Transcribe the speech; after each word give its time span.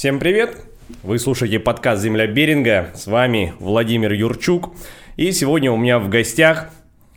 Всем 0.00 0.18
привет! 0.18 0.56
Вы 1.02 1.18
слушаете 1.18 1.58
подкаст 1.58 2.00
«Земля 2.00 2.26
Беринга». 2.26 2.88
С 2.94 3.06
вами 3.06 3.52
Владимир 3.58 4.14
Юрчук. 4.14 4.72
И 5.16 5.30
сегодня 5.30 5.70
у 5.70 5.76
меня 5.76 5.98
в 5.98 6.08
гостях... 6.08 6.70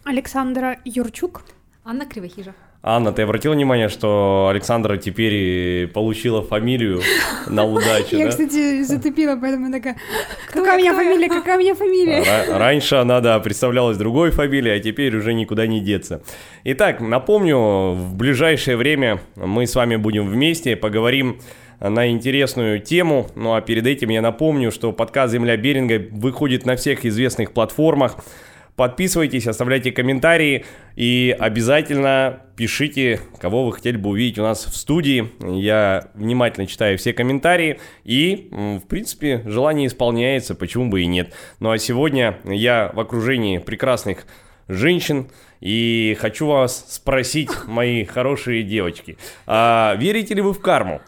Александра 0.03 0.75
Юрчук. 0.83 1.45
Анна 1.85 2.05
Кривохижа. 2.05 2.53
Анна, 2.81 3.13
ты 3.13 3.21
обратила 3.21 3.53
внимание, 3.53 3.87
что 3.87 4.49
Александра 4.51 4.97
теперь 4.97 5.87
получила 5.87 6.41
фамилию 6.41 7.01
на 7.47 7.63
удачу, 7.63 8.07
Я, 8.17 8.27
кстати, 8.27 8.83
затупила, 8.83 9.37
поэтому 9.37 9.71
такая, 9.71 9.95
какая 10.51 10.75
у 10.75 10.77
меня 10.77 10.93
фамилия, 10.93 11.29
какая 11.29 11.55
у 11.55 11.59
меня 11.61 11.75
фамилия? 11.75 12.21
Ра- 12.21 12.57
Раньше 12.57 12.95
она, 12.95 13.21
да, 13.21 13.39
представлялась 13.39 13.95
другой 13.95 14.31
фамилией, 14.31 14.75
а 14.75 14.79
теперь 14.81 15.15
уже 15.15 15.33
никуда 15.33 15.67
не 15.67 15.79
деться. 15.79 16.21
Итак, 16.65 16.99
напомню, 16.99 17.93
в 17.93 18.15
ближайшее 18.17 18.75
время 18.75 19.21
мы 19.37 19.67
с 19.67 19.73
вами 19.73 19.95
будем 19.95 20.27
вместе, 20.27 20.75
поговорим 20.75 21.39
на 21.89 22.09
интересную 22.09 22.79
тему. 22.79 23.27
Ну 23.35 23.53
а 23.53 23.61
перед 23.61 23.85
этим 23.85 24.09
я 24.09 24.21
напомню, 24.21 24.71
что 24.71 24.93
подкаст 24.93 25.33
«Земля 25.33 25.57
Беринга» 25.57 26.01
выходит 26.11 26.65
на 26.65 26.75
всех 26.77 27.05
известных 27.05 27.51
платформах. 27.51 28.17
Подписывайтесь, 28.75 29.45
оставляйте 29.45 29.91
комментарии 29.91 30.65
и 30.95 31.35
обязательно 31.37 32.41
пишите, 32.55 33.19
кого 33.39 33.65
вы 33.65 33.73
хотели 33.73 33.97
бы 33.97 34.09
увидеть 34.09 34.39
у 34.39 34.43
нас 34.43 34.65
в 34.65 34.75
студии. 34.75 35.29
Я 35.39 36.09
внимательно 36.15 36.65
читаю 36.65 36.97
все 36.97 37.13
комментарии 37.13 37.79
и, 38.03 38.49
в 38.51 38.87
принципе, 38.87 39.43
желание 39.45 39.85
исполняется, 39.85 40.55
почему 40.55 40.89
бы 40.89 41.01
и 41.01 41.05
нет. 41.05 41.35
Ну 41.59 41.69
а 41.69 41.77
сегодня 41.77 42.39
я 42.45 42.91
в 42.95 42.99
окружении 42.99 43.59
прекрасных 43.59 44.25
женщин 44.67 45.27
и 45.61 46.17
хочу 46.19 46.47
вас 46.47 46.85
спросить, 46.89 47.51
мои 47.67 48.05
хорошие 48.05 48.63
девочки, 48.63 49.17
а 49.45 49.95
верите 49.99 50.33
ли 50.33 50.41
вы 50.41 50.51
в 50.53 50.59
карму? 50.59 51.01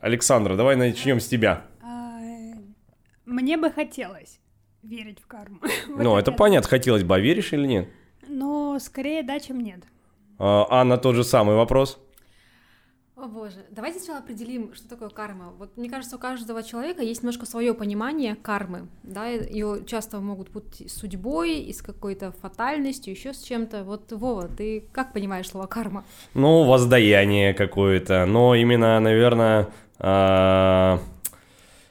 Александра, 0.00 0.56
давай 0.56 0.76
начнем 0.76 1.18
с 1.18 1.26
тебя. 1.26 1.64
А, 1.82 2.20
Мне 3.26 3.56
бы 3.56 3.70
хотелось 3.70 4.38
верить 4.82 5.20
в 5.20 5.26
карму. 5.26 5.58
Ну, 5.88 6.16
это 6.16 6.32
понятно, 6.32 6.68
хотелось 6.68 7.02
бы, 7.02 7.16
а 7.16 7.18
веришь 7.18 7.52
или 7.52 7.66
нет? 7.66 7.88
Но 8.28 8.78
скорее 8.78 9.22
да, 9.22 9.40
чем 9.40 9.60
нет. 9.60 9.80
А, 10.38 10.66
Анна, 10.70 10.96
тот 10.96 11.16
же 11.16 11.24
самый 11.24 11.56
вопрос. 11.56 11.98
О 13.22 13.26
боже, 13.26 13.56
давайте 13.70 13.98
сначала 13.98 14.20
определим, 14.20 14.72
что 14.74 14.88
такое 14.88 15.10
карма. 15.10 15.52
Вот 15.58 15.76
мне 15.76 15.90
кажется, 15.90 16.16
у 16.16 16.18
каждого 16.18 16.62
человека 16.62 17.02
есть 17.02 17.22
немножко 17.22 17.44
свое 17.44 17.74
понимание 17.74 18.34
кармы, 18.34 18.88
да, 19.02 19.26
ее 19.28 19.84
часто 19.86 20.20
могут 20.20 20.48
с 20.86 20.94
судьбой, 20.94 21.58
и 21.58 21.70
с 21.74 21.82
какой-то 21.82 22.32
фатальностью, 22.40 23.12
еще 23.12 23.34
с 23.34 23.42
чем-то. 23.42 23.84
Вот, 23.84 24.10
Вова, 24.12 24.48
ты 24.48 24.84
как 24.92 25.12
понимаешь 25.12 25.50
слово 25.50 25.66
карма? 25.66 26.06
Ну, 26.32 26.64
воздаяние 26.64 27.52
какое-то, 27.52 28.24
но 28.24 28.54
именно, 28.54 28.98
наверное, 29.00 29.68
а, 29.98 31.00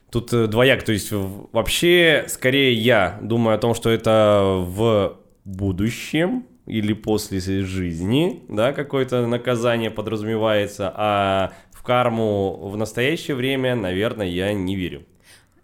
тут 0.10 0.32
двояк, 0.50 0.82
то 0.82 0.92
есть 0.92 1.12
вообще, 1.12 2.26
скорее 2.28 2.74
я 2.74 3.20
думаю 3.22 3.56
о 3.56 3.60
том, 3.60 3.76
что 3.76 3.92
это 3.92 4.56
в 4.66 5.20
будущем 5.46 6.49
или 6.70 6.94
после 6.94 7.40
жизни, 7.40 8.44
да, 8.48 8.72
какое-то 8.74 9.26
наказание 9.26 9.90
подразумевается, 9.90 10.94
а 10.96 11.52
в 11.72 11.84
карму 11.84 12.70
в 12.70 12.78
настоящее 12.78 13.36
время, 13.36 13.76
наверное, 13.76 14.28
я 14.28 14.54
не 14.54 14.76
верю. 14.76 15.04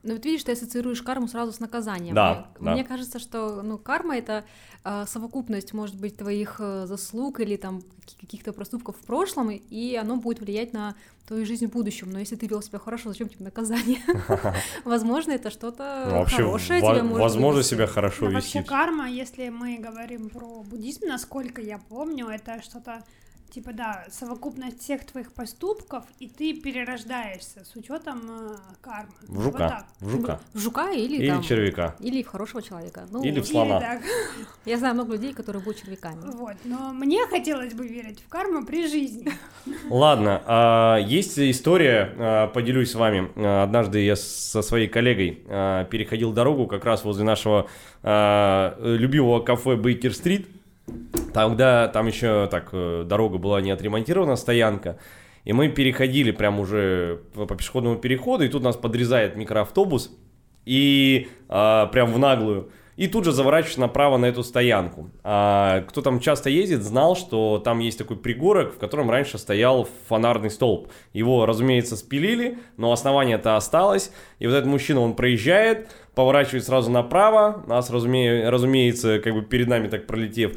Ну 0.06 0.14
вот 0.14 0.24
видишь, 0.24 0.44
ты 0.44 0.52
ассоциируешь 0.52 1.02
карму 1.02 1.28
сразу 1.28 1.52
с 1.52 1.60
наказанием. 1.60 2.14
Да, 2.14 2.48
мне, 2.60 2.66
да. 2.66 2.74
мне 2.74 2.84
кажется, 2.84 3.18
что 3.18 3.64
ну, 3.64 3.80
карма 3.80 4.16
это 4.16 4.46
э, 4.84 5.06
совокупность, 5.08 5.74
может 5.74 6.00
быть, 6.00 6.16
твоих 6.16 6.58
э, 6.60 6.86
заслуг 6.86 7.40
или 7.40 7.56
там 7.56 7.82
каки- 7.82 8.16
каких-то 8.22 8.54
проступков 8.54 8.96
в 8.98 9.06
прошлом, 9.06 9.50
и 9.50 9.96
оно 9.96 10.18
будет 10.18 10.42
влиять 10.42 10.74
на 10.74 10.94
твою 11.26 11.44
жизнь 11.48 11.66
в 11.66 11.72
будущем. 11.72 12.12
Но 12.12 12.20
если 12.20 12.36
ты 12.36 12.46
вел 12.46 12.62
себя 12.62 12.78
хорошо, 12.78 13.10
зачем 13.10 13.30
тебе 13.30 13.46
наказание? 13.46 13.98
Возможно, 14.86 15.32
это 15.32 15.50
что-то 15.50 16.06
Ну, 16.08 16.20
Вообще, 16.20 16.36
хорошее 16.38 16.82
тебе 16.82 17.02
может 17.02 17.22
возможно 17.24 17.64
себя 17.64 17.88
хорошо 17.88 18.28
вести. 18.28 18.58
вообще 18.60 18.64
карма, 18.70 19.10
если 19.10 19.50
мы 19.50 19.78
говорим 19.80 20.30
про 20.30 20.62
буддизм, 20.62 21.08
насколько 21.08 21.62
я 21.62 21.80
помню, 21.90 22.28
это 22.28 22.62
что-то 22.62 23.04
типа 23.52 23.74
да, 23.74 24.06
совокупность 24.10 24.82
всех 24.82 25.06
твоих 25.06 25.32
поступков, 25.34 26.04
и 26.20 26.28
ты 26.28 26.54
перерождаешься 26.54 27.64
с 27.66 27.76
учетом 27.76 28.22
э, 28.30 28.56
кармы. 28.82 29.14
В 29.22 29.34
Вот 29.36 29.44
жука, 29.44 29.58
так. 29.70 29.86
в 30.00 30.10
жука. 30.10 30.40
В 30.54 30.60
жука 30.60 30.92
или, 30.92 31.16
Или 31.18 31.30
там... 31.30 31.42
червяка. 31.42 31.96
Или 32.00 32.22
в 32.24 32.28
хорошего 32.28 32.62
человека. 32.62 33.08
Ну, 33.12 33.22
Или 33.24 33.40
в 33.40 33.44
Или 33.44 33.52
слона. 33.52 33.80
так. 33.80 34.02
Я 34.66 34.78
знаю 34.78 34.94
много 34.96 35.14
людей, 35.14 35.34
которые 35.34 35.64
будут 35.64 35.82
червяками. 35.82 36.22
Вот. 36.32 36.56
Но 36.66 36.92
мне 36.94 37.26
хотелось 37.28 37.74
бы 37.74 37.88
верить 37.88 38.22
в 38.22 38.28
карму 38.30 38.66
при 38.66 38.88
жизни. 38.88 39.32
Ладно, 39.90 40.42
а, 40.46 40.98
есть 40.98 41.40
история, 41.40 42.14
а, 42.18 42.48
поделюсь 42.48 42.92
с 42.92 42.96
вами. 42.96 43.32
А, 43.36 43.64
Однажды 43.64 44.00
я 44.04 44.16
со 44.16 44.62
своей 44.62 44.88
коллегой 44.88 45.44
а, 45.48 45.86
переходил 45.86 46.34
дорогу 46.34 46.68
как 46.68 46.86
раз 46.86 47.04
возле 47.04 47.24
нашего 47.24 47.68
а, 48.04 48.78
любимого 48.82 49.40
кафе 49.40 49.76
Бейкер-стрит. 49.76 50.48
Тогда 51.34 51.88
там 51.88 52.08
еще 52.08 52.48
так 52.48 52.70
э, 52.72 53.04
дорога 53.06 53.38
была 53.38 53.62
не 53.62 53.72
отремонтирована, 53.72 54.36
стоянка. 54.36 54.98
И 55.44 55.54
мы 55.54 55.70
переходили 55.70 56.32
прям 56.32 56.60
уже 56.60 57.22
по 57.34 57.46
пешеходному 57.46 57.98
переходу, 57.98 58.44
и 58.44 58.50
тут 58.50 58.64
нас 58.64 58.76
подрезает 58.76 59.36
микроавтобус, 59.36 60.12
и 60.66 61.28
а, 61.48 61.86
прям 61.88 62.12
в 62.12 62.18
наглую. 62.18 62.72
И 62.96 63.08
тут 63.08 63.26
же 63.26 63.34
заворачиваешь 63.34 63.78
направо 63.78 64.18
на 64.18 64.26
эту 64.26 64.42
стоянку. 64.42 65.10
А, 65.24 65.82
кто 65.82 66.02
там 66.02 66.22
часто 66.22 66.50
ездит, 66.50 66.82
знал, 66.82 67.16
что 67.16 67.62
там 67.64 67.80
есть 67.80 67.98
такой 67.98 68.16
пригорок, 68.16 68.74
в 68.74 68.78
котором 68.78 69.12
раньше 69.12 69.38
стоял 69.38 69.88
фонарный 70.08 70.50
столб. 70.50 70.88
Его, 71.12 71.46
разумеется, 71.46 71.98
спилили, 71.98 72.58
но 72.78 72.92
основание-то 72.94 73.58
осталось. 73.58 74.12
И 74.40 74.48
вот 74.48 74.54
этот 74.54 74.68
мужчина, 74.68 75.02
он 75.02 75.14
проезжает, 75.14 75.90
поворачивает 76.16 76.64
сразу 76.64 76.90
направо, 76.90 77.64
нас, 77.68 77.92
разуме- 77.92 78.48
разумеется, 78.48 79.20
как 79.20 79.34
бы 79.34 79.42
перед 79.42 79.68
нами 79.68 79.90
так 79.90 80.08
пролетев, 80.08 80.54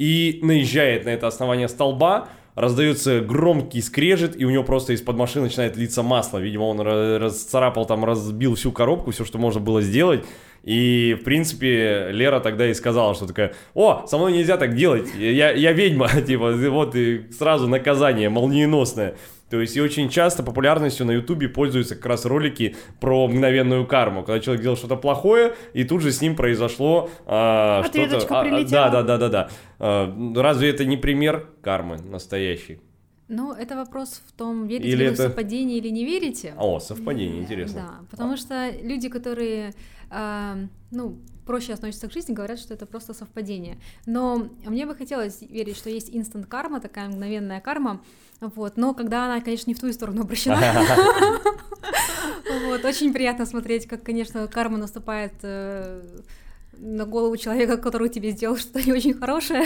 и 0.00 0.38
наезжает 0.40 1.04
на 1.04 1.10
это 1.10 1.26
основание 1.26 1.68
столба, 1.68 2.30
раздается 2.54 3.20
громкий 3.20 3.82
скрежет, 3.82 4.34
и 4.34 4.46
у 4.46 4.50
него 4.50 4.64
просто 4.64 4.94
из-под 4.94 5.16
машины 5.18 5.44
начинает 5.44 5.76
литься 5.76 6.02
масло. 6.02 6.38
Видимо, 6.38 6.62
он 6.62 6.80
ра- 6.80 7.18
расцарапал 7.18 7.84
там, 7.84 8.06
разбил 8.06 8.54
всю 8.54 8.72
коробку, 8.72 9.10
все, 9.10 9.26
что 9.26 9.36
можно 9.36 9.60
было 9.60 9.82
сделать. 9.82 10.24
И, 10.62 11.14
в 11.20 11.24
принципе, 11.24 12.08
Лера 12.12 12.40
тогда 12.40 12.66
и 12.66 12.72
сказала, 12.72 13.14
что 13.14 13.26
такая, 13.26 13.52
о, 13.74 14.06
со 14.06 14.16
мной 14.16 14.32
нельзя 14.32 14.56
так 14.56 14.74
делать, 14.74 15.06
я, 15.18 15.52
я 15.52 15.72
ведьма, 15.72 16.08
типа, 16.26 16.52
вот 16.52 16.96
и 16.96 17.30
сразу 17.38 17.68
наказание 17.68 18.30
молниеносное. 18.30 19.16
То 19.50 19.60
есть 19.60 19.76
и 19.76 19.80
очень 19.80 20.08
часто 20.08 20.44
популярностью 20.44 21.04
на 21.04 21.10
Ютубе 21.10 21.48
пользуются 21.48 21.96
как 21.96 22.06
раз 22.06 22.24
ролики 22.24 22.76
про 23.00 23.26
мгновенную 23.26 23.84
карму, 23.84 24.22
когда 24.22 24.38
человек 24.38 24.62
делал 24.62 24.76
что-то 24.76 24.94
плохое, 24.96 25.54
и 25.74 25.82
тут 25.82 26.02
же 26.02 26.12
с 26.12 26.20
ним 26.20 26.36
произошло 26.36 27.10
а, 27.26 27.82
что-то... 27.82 28.18
А, 28.30 28.40
а, 28.40 28.44
прилетела. 28.44 28.90
да, 28.90 28.90
да, 28.90 29.02
да, 29.02 29.18
да, 29.18 29.28
да. 29.28 29.48
А, 29.80 30.32
разве 30.36 30.70
это 30.70 30.84
не 30.84 30.96
пример 30.96 31.48
кармы 31.62 31.98
настоящий? 31.98 32.80
Ну, 33.26 33.52
это 33.52 33.76
вопрос 33.76 34.22
в 34.26 34.32
том, 34.32 34.66
верите 34.66 34.88
Или 34.88 34.96
ли 34.96 35.04
вы 35.04 35.10
в 35.10 35.14
это- 35.14 35.22
совпадение 35.24 35.78
или 35.78 35.88
не 35.88 36.04
верите. 36.04 36.54
О, 36.56 36.78
совпадение, 36.78 37.40
интересно. 37.40 37.80
Да, 37.80 38.06
потому 38.10 38.36
что 38.36 38.70
люди, 38.82 39.08
которые, 39.08 39.72
а, 40.10 40.58
ну, 40.92 41.18
проще 41.50 41.72
относятся 41.72 42.06
к 42.06 42.12
жизни, 42.12 42.32
говорят, 42.32 42.60
что 42.60 42.74
это 42.74 42.86
просто 42.86 43.12
совпадение. 43.12 43.76
Но 44.06 44.48
мне 44.64 44.86
бы 44.86 44.94
хотелось 44.94 45.42
верить, 45.42 45.76
что 45.76 45.90
есть 45.90 46.08
инстант 46.12 46.46
карма, 46.46 46.80
такая 46.80 47.08
мгновенная 47.08 47.60
карма, 47.60 48.00
вот, 48.40 48.76
но 48.76 48.94
когда 48.94 49.24
она, 49.24 49.40
конечно, 49.40 49.68
не 49.68 49.74
в 49.74 49.80
ту 49.80 49.92
сторону 49.92 50.22
обращена. 50.22 50.60
Вот, 52.66 52.84
очень 52.84 53.12
приятно 53.12 53.46
смотреть, 53.46 53.86
как, 53.86 54.02
конечно, 54.02 54.46
карма 54.48 54.76
наступает 54.76 55.32
э, 55.42 56.02
на 56.78 57.04
голову 57.04 57.36
человека, 57.36 57.76
который 57.76 58.08
тебе 58.08 58.30
сделал 58.30 58.56
что-то 58.56 58.82
не 58.82 58.92
очень 58.92 59.14
хорошее. 59.14 59.64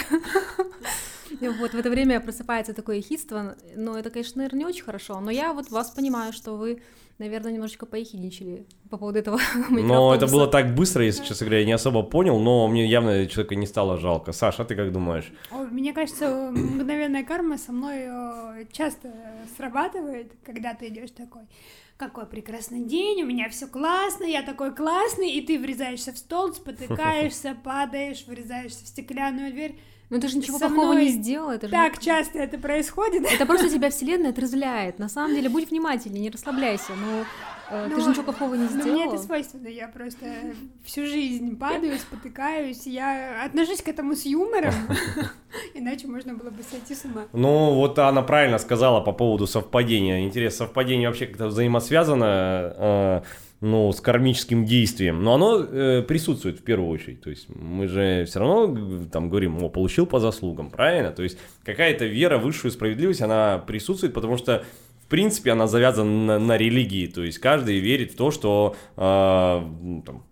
И 1.41 1.49
Вот 1.49 1.73
в 1.73 1.79
это 1.79 1.91
время 1.91 2.21
просыпается 2.21 2.75
такое 2.75 2.97
ехидство, 2.97 3.57
но 3.77 3.99
это, 3.99 4.11
конечно, 4.11 4.39
наверное, 4.39 4.59
не 4.61 4.67
очень 4.67 4.85
хорошо. 4.85 5.21
Но 5.21 5.31
я 5.31 5.53
вот 5.53 5.71
вас 5.71 5.91
понимаю, 5.91 6.33
что 6.33 6.57
вы, 6.57 6.83
наверное, 7.19 7.53
немножечко 7.53 7.87
поехидничали 7.87 8.67
по 8.91 8.99
поводу 8.99 9.19
этого 9.19 9.41
Но 9.71 10.15
это 10.15 10.27
было 10.27 10.47
так 10.47 10.75
быстро, 10.75 11.05
если 11.05 11.25
честно 11.25 11.47
говоря, 11.47 11.61
я 11.61 11.67
не 11.67 11.73
особо 11.73 12.03
понял, 12.03 12.39
но 12.39 12.69
мне 12.69 12.87
явно 12.87 13.27
человека 13.27 13.55
не 13.55 13.67
стало 13.67 13.99
жалко. 13.99 14.33
Саша, 14.33 14.63
а 14.63 14.65
ты 14.65 14.75
как 14.75 14.93
думаешь? 14.93 15.33
Мне 15.71 15.93
кажется, 15.93 16.51
мгновенная 16.53 17.25
карма 17.25 17.59
со 17.59 17.73
мной 17.73 18.05
э, 18.07 18.65
часто 18.73 19.13
срабатывает, 19.57 20.33
когда 20.45 20.75
ты 20.75 20.89
идешь 20.89 21.11
такой. 21.11 21.43
Какой 21.97 22.27
прекрасный 22.27 22.83
день, 22.83 23.23
у 23.23 23.27
меня 23.27 23.49
все 23.49 23.69
классно, 23.69 24.25
я 24.25 24.43
такой 24.43 24.75
классный, 24.75 25.31
и 25.31 25.41
ты 25.41 25.61
врезаешься 25.61 26.13
в 26.13 26.19
стол, 26.19 26.53
спотыкаешься, 26.53 27.57
падаешь, 27.65 28.25
врезаешься 28.27 28.85
в 28.85 28.89
стеклянную 28.89 29.53
дверь. 29.53 29.79
Ну 30.11 30.21
ты 30.21 30.29
же 30.29 30.39
ничего 30.39 30.59
Со 30.59 30.69
плохого 30.69 30.93
мной 30.93 31.07
не 31.07 31.11
сделал, 31.11 31.51
это 31.51 31.67
же... 31.67 31.73
Так 31.73 31.99
часто 31.99 32.39
это 32.39 32.59
происходит. 32.59 33.25
Это 33.25 33.47
просто 33.47 33.71
тебя 33.71 33.91
вселенная 33.91 34.31
отрезвляет. 34.31 34.99
На 34.99 35.09
самом 35.09 35.35
деле, 35.35 35.49
будь 35.49 35.71
внимательнее, 35.71 36.23
не 36.23 36.31
расслабляйся. 36.31 36.93
Ну, 36.95 37.25
Э, 37.71 37.87
Ну, 37.89 37.97
Ты 37.97 38.03
же 38.03 38.09
ничего 38.11 38.25
плохого 38.25 38.55
не 38.55 38.69
Ну, 38.69 38.93
мне 38.93 39.07
это 39.07 39.19
свойственно, 39.19 39.69
я 39.69 39.89
просто 39.89 40.27
всю 40.85 41.07
жизнь 41.07 41.57
падаю, 41.57 41.99
спотыкаюсь, 41.99 42.87
я 42.87 43.45
отношусь 43.45 43.83
к 43.83 43.89
этому 43.89 44.15
с 44.15 44.25
юмором, 44.25 44.75
иначе 45.75 46.07
можно 46.07 46.35
было 46.35 46.51
бы 46.51 46.63
сойти 46.63 46.95
с 46.95 47.05
ума. 47.05 47.23
Ну, 47.33 47.75
вот 47.75 47.99
она 47.99 48.23
правильно 48.23 48.59
сказала 48.59 49.01
по 49.01 49.13
поводу 49.13 49.47
совпадения. 49.47 50.25
Интересно, 50.25 50.67
совпадение 50.67 51.09
вообще 51.09 51.27
как-то 51.27 51.47
взаимосвязано, 51.47 52.75
э, 52.77 53.23
ну, 53.65 53.91
с 53.93 54.01
кармическим 54.01 54.65
действием. 54.67 55.23
Но 55.23 55.35
оно 55.35 55.61
э, 55.61 56.03
присутствует 56.03 56.61
в 56.61 56.63
первую 56.63 56.91
очередь. 56.91 57.23
То 57.23 57.31
есть 57.31 57.49
мы 57.49 57.89
же 57.89 58.25
все 58.27 58.41
равно 58.41 58.69
г- 58.69 59.07
там 59.07 59.31
говорим, 59.31 59.63
о, 59.63 59.71
получил 59.71 60.07
по 60.07 60.21
заслугам, 60.21 60.71
правильно? 60.71 61.13
То 61.13 61.23
есть 61.23 61.39
какая-то 61.65 62.05
вера 62.05 62.39
в 62.39 62.43
высшую 62.43 62.71
справедливость, 62.73 63.23
она 63.23 63.59
присутствует, 63.59 64.13
потому 64.13 64.37
что 64.37 64.65
в 65.01 65.07
принципе, 65.07 65.53
она 65.53 65.67
завязана 65.67 66.39
на, 66.39 66.39
на 66.39 66.57
религии, 66.57 67.07
то 67.07 67.23
есть 67.23 67.39
каждый 67.39 67.79
верит 67.79 68.13
в 68.13 68.17
то, 68.17 68.31
что 68.31 68.75
э, 68.97 69.61
ну, 69.83 70.03
там, 70.03 70.25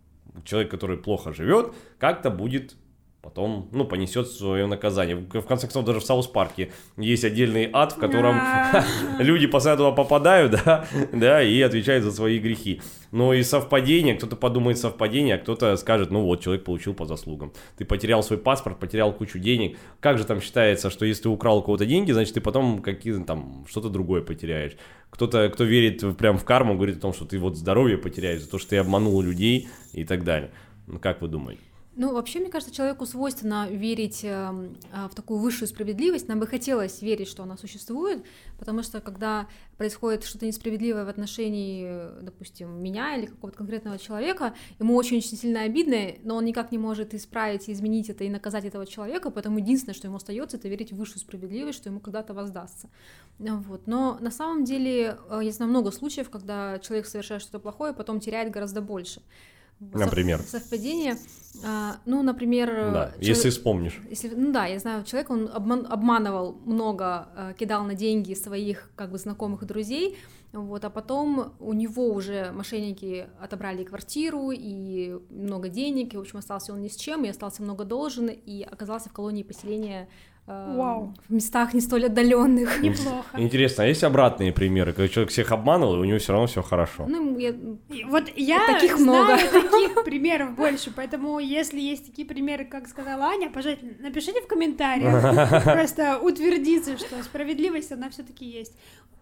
человек, 0.45 0.71
который 0.71 0.97
плохо 0.97 1.33
живет, 1.33 1.73
как-то 1.99 2.31
будет 2.31 2.77
потом, 3.23 3.69
ну, 3.71 3.85
понесет 3.85 4.29
свое 4.29 4.67
наказание. 4.67 5.17
В 5.17 5.43
конце 5.43 5.67
концов, 5.67 5.85
даже 5.85 6.01
в 6.01 6.05
Саус-парке 6.05 6.73
есть 6.97 7.25
отдельный 7.25 7.71
ад, 7.73 7.93
в 7.93 7.97
котором 7.97 8.37
люди 9.21 9.47
после 9.47 9.73
этого 9.73 9.93
попадают, 9.93 10.61
да, 10.65 10.87
да, 11.13 11.43
и 11.43 11.61
отвечают 11.61 12.03
за 12.03 12.11
свои 12.11 12.41
грехи. 12.41 12.83
Но 13.13 13.33
и 13.33 13.45
совпадение, 13.45 14.17
кто-то 14.17 14.35
подумает 14.35 14.79
совпадение, 14.79 15.37
а 15.37 15.39
кто-то 15.39 15.77
скажет, 15.77 16.11
ну 16.11 16.23
вот, 16.23 16.43
человек 16.43 16.65
получил 16.65 16.95
по 16.95 17.07
заслугам. 17.07 17.53
Ты 17.79 17.85
потерял 17.85 18.23
свой 18.25 18.39
паспорт, 18.41 18.81
потерял 18.81 19.13
кучу 19.13 19.39
денег. 19.39 19.79
Как 20.01 20.19
же 20.19 20.25
там 20.25 20.41
считается, 20.41 20.91
что 20.91 21.07
если 21.07 21.23
ты 21.23 21.29
украл 21.29 21.59
у 21.59 21.63
кого-то 21.63 21.87
деньги, 21.87 22.11
значит, 22.11 22.35
ты 22.35 22.41
потом 22.41 22.83
какие 22.83 23.23
там 23.23 23.65
что-то 23.69 23.89
другое 23.89 24.23
потеряешь. 24.23 24.73
Кто-то, 25.11 25.49
кто 25.51 25.63
верит 25.63 26.17
прям 26.17 26.39
в 26.39 26.45
карму, 26.45 26.75
говорит 26.75 26.97
о 26.97 27.01
том, 27.01 27.13
что 27.13 27.25
ты 27.25 27.39
вот 27.39 27.57
здоровье 27.57 27.99
потеряешь 27.99 28.41
за 28.41 28.51
то, 28.51 28.59
что 28.59 28.71
ты 28.71 28.79
обманул 28.79 29.21
людей 29.23 29.69
и 29.93 30.05
так 30.05 30.25
далее. 30.25 30.51
Ну, 30.89 30.99
как 30.99 31.23
вы 31.23 31.29
думаете? 31.29 31.63
Ну, 31.95 32.15
вообще, 32.15 32.41
мне 32.41 32.49
кажется, 32.49 32.75
человеку 32.75 33.05
свойственно 33.05 33.69
верить 33.69 34.21
эм, 34.25 34.75
а, 34.93 35.09
в 35.09 35.15
такую 35.15 35.41
высшую 35.41 35.69
справедливость. 35.69 36.27
Нам 36.27 36.41
бы 36.41 36.47
хотелось 36.47 37.03
верить, 37.03 37.29
что 37.29 37.43
она 37.43 37.59
существует, 37.59 38.25
потому 38.59 38.83
что 38.83 39.03
когда 39.03 39.47
происходит 39.77 40.25
что-то 40.25 40.47
несправедливое 40.47 41.05
в 41.05 41.09
отношении, 41.09 42.23
допустим, 42.23 42.83
меня 42.83 43.17
или 43.17 43.27
какого-то 43.27 43.59
конкретного 43.59 43.99
человека, 43.99 44.55
ему 44.79 44.97
очень-очень 44.97 45.37
сильно 45.37 45.63
обидно, 45.63 46.15
но 46.23 46.37
он 46.37 46.47
никак 46.47 46.73
не 46.73 46.79
может 46.79 47.13
исправить, 47.13 47.69
изменить 47.69 48.09
это 48.09 48.25
и 48.25 48.31
наказать 48.31 48.65
этого 48.65 48.87
человека, 48.87 49.31
поэтому 49.31 49.59
единственное, 49.59 49.95
что 49.95 50.07
ему 50.07 50.17
остается, 50.17 50.57
это 50.57 50.69
верить 50.69 50.93
в 50.93 50.97
высшую 50.97 51.19
справедливость, 51.19 51.79
что 51.79 51.91
ему 51.91 52.01
когда-то 52.01 52.33
воздастся. 52.33 52.89
Вот. 53.39 53.87
Но 53.87 54.17
на 54.19 54.31
самом 54.31 54.65
деле 54.65 55.19
э, 55.29 55.51
знаю 55.51 55.69
много 55.69 55.91
случаев, 55.91 56.31
когда 56.31 56.79
человек 56.79 57.05
совершает 57.05 57.43
что-то 57.43 57.59
плохое, 57.59 57.93
потом 57.93 58.19
теряет 58.19 58.51
гораздо 58.51 58.81
больше. 58.81 59.21
Например? 59.93 60.41
Совпадение. 60.41 61.17
а, 61.65 61.97
ну, 62.07 62.23
например, 62.23 62.69
Да, 62.93 63.11
чело- 63.13 63.23
если 63.29 63.51
вспомнишь. 63.51 64.01
если, 64.09 64.29
ну 64.35 64.53
да, 64.53 64.67
я 64.67 64.79
знаю 64.79 65.05
человека, 65.05 65.33
он 65.33 65.49
обман- 65.53 65.87
обманывал 65.89 66.55
много, 66.65 67.29
э, 67.37 67.55
кидал 67.59 67.85
на 67.85 67.95
деньги 67.95 68.35
своих 68.35 68.91
как 68.97 69.11
бы 69.13 69.19
знакомых 69.19 69.63
и 69.63 69.67
друзей, 69.67 70.17
вот, 70.53 70.85
а 70.85 70.91
потом 70.91 71.53
у 71.61 71.73
него 71.75 72.09
уже 72.09 72.53
мошенники 72.53 73.27
отобрали 73.41 73.85
квартиру 73.85 74.51
и 74.51 75.19
много 75.31 75.69
денег, 75.69 76.15
и, 76.15 76.17
в 76.17 76.21
общем, 76.21 76.39
остался 76.39 76.73
он 76.73 76.81
ни 76.83 76.89
с 76.89 76.97
чем, 76.97 77.25
и 77.25 77.29
остался 77.29 77.63
много 77.63 77.85
должен, 77.85 78.29
и 78.29 78.63
оказался 78.63 79.09
в 79.11 79.13
колонии 79.13 79.43
поселения 79.43 80.03
э, 80.03 80.09
Вау. 80.47 81.15
в 81.29 81.33
местах 81.33 81.73
не 81.73 81.81
столь 81.81 82.07
отдаленных. 82.07 82.83
Неплохо. 82.83 83.41
Интересно, 83.41 83.85
а 83.85 83.87
есть 83.87 84.03
обратные 84.05 84.53
примеры, 84.53 84.93
когда 84.93 85.09
человек 85.09 85.31
всех 85.31 85.53
обманывал, 85.53 85.97
и 85.97 85.99
у 86.01 86.05
него 86.05 86.19
все 86.19 86.33
равно 86.33 86.47
все 86.49 86.63
хорошо? 86.63 87.07
Ну, 87.09 87.39
я- 87.39 87.55
Вот 88.09 88.25
я 88.37 88.67
Таких 88.67 88.99
знаю 88.99 89.25
много. 89.25 89.37
таких 89.71 90.05
примеров 90.05 90.55
больше, 90.57 90.93
поэтому 90.95 91.39
если 91.39 91.81
есть 91.81 92.07
такие 92.07 92.27
примеры, 92.27 92.65
как 92.65 92.89
сказала 92.89 93.27
Аня, 93.27 93.51
пожалуйста, 93.51 93.87
напишите 94.01 94.41
в 94.41 94.47
комментариях, 94.49 95.63
просто 95.65 96.19
утвердиться, 96.19 96.99
что 96.99 97.23
справедливость, 97.23 97.93
она 97.93 98.11
все 98.11 98.23
таки 98.25 98.45
есть. 98.45 98.75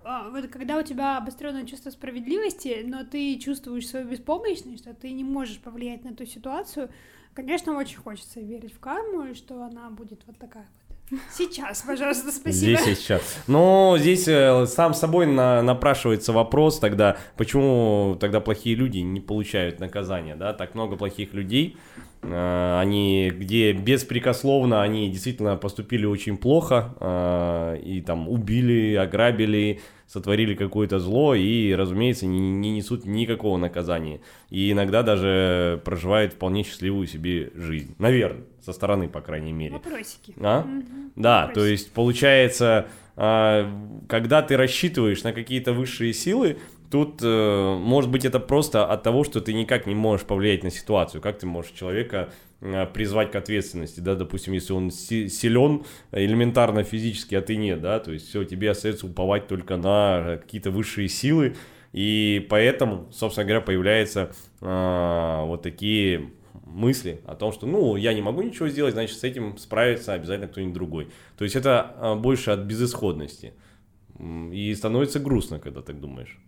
А, 0.02 0.30
Вот 0.30 0.46
когда 0.48 0.78
у 0.78 0.82
тебя 0.82 1.18
обостренное 1.18 1.66
чувство 1.66 1.90
справедливости, 1.90 2.82
но 2.86 3.04
ты 3.04 3.38
чувствуешь 3.38 3.86
свою 3.88 4.06
беспомощность, 4.08 4.82
что 4.82 4.94
ты 4.94 5.10
не 5.12 5.24
можешь 5.24 5.58
повлиять 5.58 6.02
на 6.04 6.08
эту 6.10 6.24
ситуацию, 6.24 6.88
конечно, 7.34 7.76
очень 7.76 7.98
хочется 7.98 8.40
верить 8.40 8.72
в 8.72 8.80
карму, 8.80 9.24
и 9.24 9.34
что 9.34 9.62
она 9.62 9.90
будет 9.90 10.22
вот 10.26 10.38
такая. 10.38 10.66
Сейчас, 11.32 11.82
пожалуйста, 11.82 12.30
спасибо. 12.30 12.78
Здесь 12.78 12.86
и 12.86 12.94
сейчас. 12.94 13.42
Но 13.46 13.96
здесь 13.98 14.28
э, 14.28 14.66
сам 14.66 14.94
собой 14.94 15.26
на- 15.26 15.62
напрашивается 15.62 16.32
вопрос 16.32 16.78
тогда, 16.78 17.16
почему 17.36 18.16
тогда 18.20 18.40
плохие 18.40 18.76
люди 18.76 18.98
не 18.98 19.20
получают 19.20 19.80
наказания, 19.80 20.36
да? 20.36 20.52
Так 20.52 20.74
много 20.74 20.96
плохих 20.96 21.34
людей, 21.34 21.76
э, 22.22 22.78
они 22.80 23.30
где 23.34 23.72
беспрекословно 23.72 24.82
они 24.82 25.10
действительно 25.10 25.56
поступили 25.56 26.06
очень 26.06 26.36
плохо 26.36 26.94
э, 27.00 27.80
и 27.84 28.00
там 28.02 28.28
убили, 28.28 28.94
ограбили, 28.94 29.80
сотворили 30.06 30.54
какое-то 30.54 30.98
зло 30.98 31.34
и, 31.34 31.72
разумеется, 31.72 32.26
не, 32.26 32.38
не 32.38 32.70
несут 32.72 33.04
никакого 33.04 33.56
наказания. 33.56 34.20
И 34.48 34.72
иногда 34.72 35.02
даже 35.02 35.80
проживают 35.84 36.34
вполне 36.34 36.62
счастливую 36.64 37.06
себе 37.06 37.50
жизнь. 37.54 37.94
Наверное, 37.98 38.44
со 38.70 38.76
стороны, 38.76 39.08
по 39.08 39.20
крайней 39.20 39.52
мере. 39.52 39.72
Вопросики. 39.74 40.34
А? 40.40 40.62
Мгм. 40.62 41.12
Да, 41.16 41.40
Вопросики. 41.46 41.54
то 41.54 41.66
есть 41.66 41.92
получается, 41.92 42.86
а, 43.16 43.70
когда 44.08 44.42
ты 44.42 44.56
рассчитываешь 44.56 45.22
на 45.24 45.32
какие-то 45.32 45.72
высшие 45.72 46.12
силы, 46.12 46.58
тут, 46.90 47.20
э, 47.22 47.76
может 47.78 48.10
быть, 48.10 48.24
это 48.24 48.40
просто 48.40 48.84
от 48.84 49.02
того, 49.02 49.22
что 49.24 49.40
ты 49.40 49.52
никак 49.54 49.86
не 49.86 49.94
можешь 49.94 50.26
повлиять 50.26 50.64
на 50.64 50.70
ситуацию. 50.70 51.20
Как 51.20 51.38
ты 51.38 51.46
можешь 51.46 51.70
человека 51.72 52.30
э, 52.62 52.86
призвать 52.86 53.30
к 53.30 53.36
ответственности, 53.36 54.00
да, 54.00 54.14
допустим, 54.16 54.52
если 54.54 54.72
он 54.72 54.90
си- 54.90 55.28
силен 55.28 55.84
элементарно 56.12 56.82
физически, 56.82 57.34
а 57.36 57.40
ты 57.42 57.56
нет, 57.56 57.80
да, 57.80 58.00
то 58.00 58.12
есть 58.12 58.28
все, 58.28 58.44
тебе 58.44 58.70
остается 58.70 59.06
уповать 59.06 59.46
только 59.46 59.76
на 59.76 60.38
какие-то 60.42 60.70
высшие 60.70 61.08
силы, 61.08 61.54
и 61.92 62.44
поэтому, 62.50 63.08
собственно 63.12 63.44
говоря, 63.46 63.60
появляются 63.62 64.32
а, 64.60 65.44
вот 65.44 65.62
такие 65.62 66.30
мысли 66.70 67.20
о 67.26 67.34
том, 67.34 67.52
что, 67.52 67.66
ну, 67.66 67.96
я 67.96 68.14
не 68.14 68.22
могу 68.22 68.42
ничего 68.42 68.68
сделать, 68.68 68.94
значит, 68.94 69.18
с 69.18 69.24
этим 69.24 69.58
справится 69.58 70.12
обязательно 70.12 70.48
кто-нибудь 70.48 70.74
другой. 70.74 71.08
То 71.36 71.44
есть 71.44 71.56
это 71.56 71.94
а, 71.98 72.14
больше 72.14 72.50
от 72.50 72.60
безысходности. 72.60 73.54
И 74.52 74.74
становится 74.74 75.18
грустно, 75.18 75.58
когда 75.58 75.80
так 75.80 75.98
думаешь. 75.98 76.38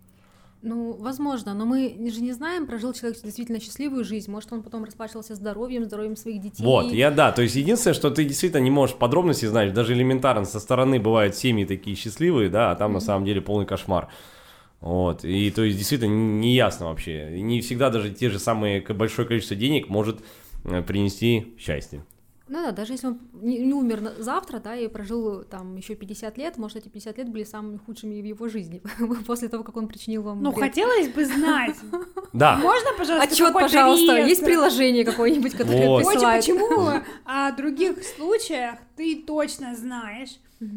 Ну, 0.62 0.92
возможно, 0.92 1.54
но 1.54 1.64
мы 1.64 1.88
же 2.12 2.20
не 2.20 2.32
знаем, 2.32 2.68
прожил 2.68 2.92
человек 2.92 3.20
действительно 3.20 3.58
счастливую 3.58 4.04
жизнь, 4.04 4.30
может, 4.30 4.52
он 4.52 4.62
потом 4.62 4.84
расплачивался 4.84 5.34
здоровьем, 5.34 5.84
здоровьем 5.84 6.14
своих 6.14 6.40
детей. 6.40 6.62
Вот, 6.62 6.92
я 6.92 7.10
да, 7.10 7.32
то 7.32 7.42
есть 7.42 7.56
единственное, 7.56 7.94
что 7.94 8.10
ты 8.10 8.24
действительно 8.24 8.60
не 8.60 8.70
можешь 8.70 8.94
подробности 8.94 9.46
знать, 9.46 9.74
даже 9.74 9.92
элементарно 9.92 10.44
со 10.44 10.60
стороны 10.60 11.00
бывают 11.00 11.34
семьи 11.34 11.64
такие 11.64 11.96
счастливые, 11.96 12.48
да, 12.48 12.70
а 12.70 12.76
там 12.76 12.92
на 12.92 13.00
самом 13.00 13.24
деле 13.24 13.40
полный 13.40 13.66
кошмар. 13.66 14.08
Вот, 14.82 15.24
и 15.24 15.50
то 15.52 15.62
есть 15.62 15.78
действительно 15.78 16.12
не 16.40 16.54
ясно 16.54 16.86
вообще. 16.86 17.38
И 17.38 17.40
Не 17.42 17.60
всегда 17.60 17.88
даже 17.88 18.10
те 18.10 18.28
же 18.30 18.38
самые 18.38 18.80
большое 18.82 19.26
количество 19.26 19.56
денег 19.56 19.88
может 19.88 20.20
э, 20.64 20.82
принести 20.82 21.54
счастье. 21.58 22.04
Ну 22.48 22.60
да, 22.60 22.72
даже 22.72 22.92
если 22.92 23.06
он 23.06 23.20
не, 23.32 23.72
умер 23.72 24.00
на- 24.02 24.22
завтра, 24.22 24.58
да, 24.58 24.76
и 24.76 24.88
прожил 24.88 25.44
там 25.44 25.76
еще 25.76 25.94
50 25.94 26.36
лет, 26.36 26.58
может, 26.58 26.76
эти 26.78 26.88
50 26.88 27.16
лет 27.16 27.28
были 27.30 27.44
самыми 27.44 27.78
худшими 27.78 28.20
в 28.20 28.24
его 28.24 28.48
жизни, 28.48 28.82
после 29.26 29.48
того, 29.48 29.62
как 29.62 29.76
он 29.76 29.86
причинил 29.88 30.22
вам 30.22 30.42
Ну, 30.42 30.50
вред. 30.50 30.60
хотелось 30.64 31.08
бы 31.08 31.24
знать. 31.24 31.76
Да, 32.34 32.56
Можно, 32.56 32.88
пожалуйста, 32.96 33.30
Отчет, 33.30 33.52
пожалуйста, 33.52 34.16
есть 34.16 34.42
приложение 34.44 35.04
какое-нибудь, 35.04 35.52
которое 35.52 35.86
Вот. 35.86 35.98
Присылает? 36.02 36.40
почему 36.40 36.90
о 37.26 37.52
других 37.52 38.02
случаях 38.04 38.76
ты 38.96 39.22
точно 39.26 39.76
знаешь, 39.76 40.30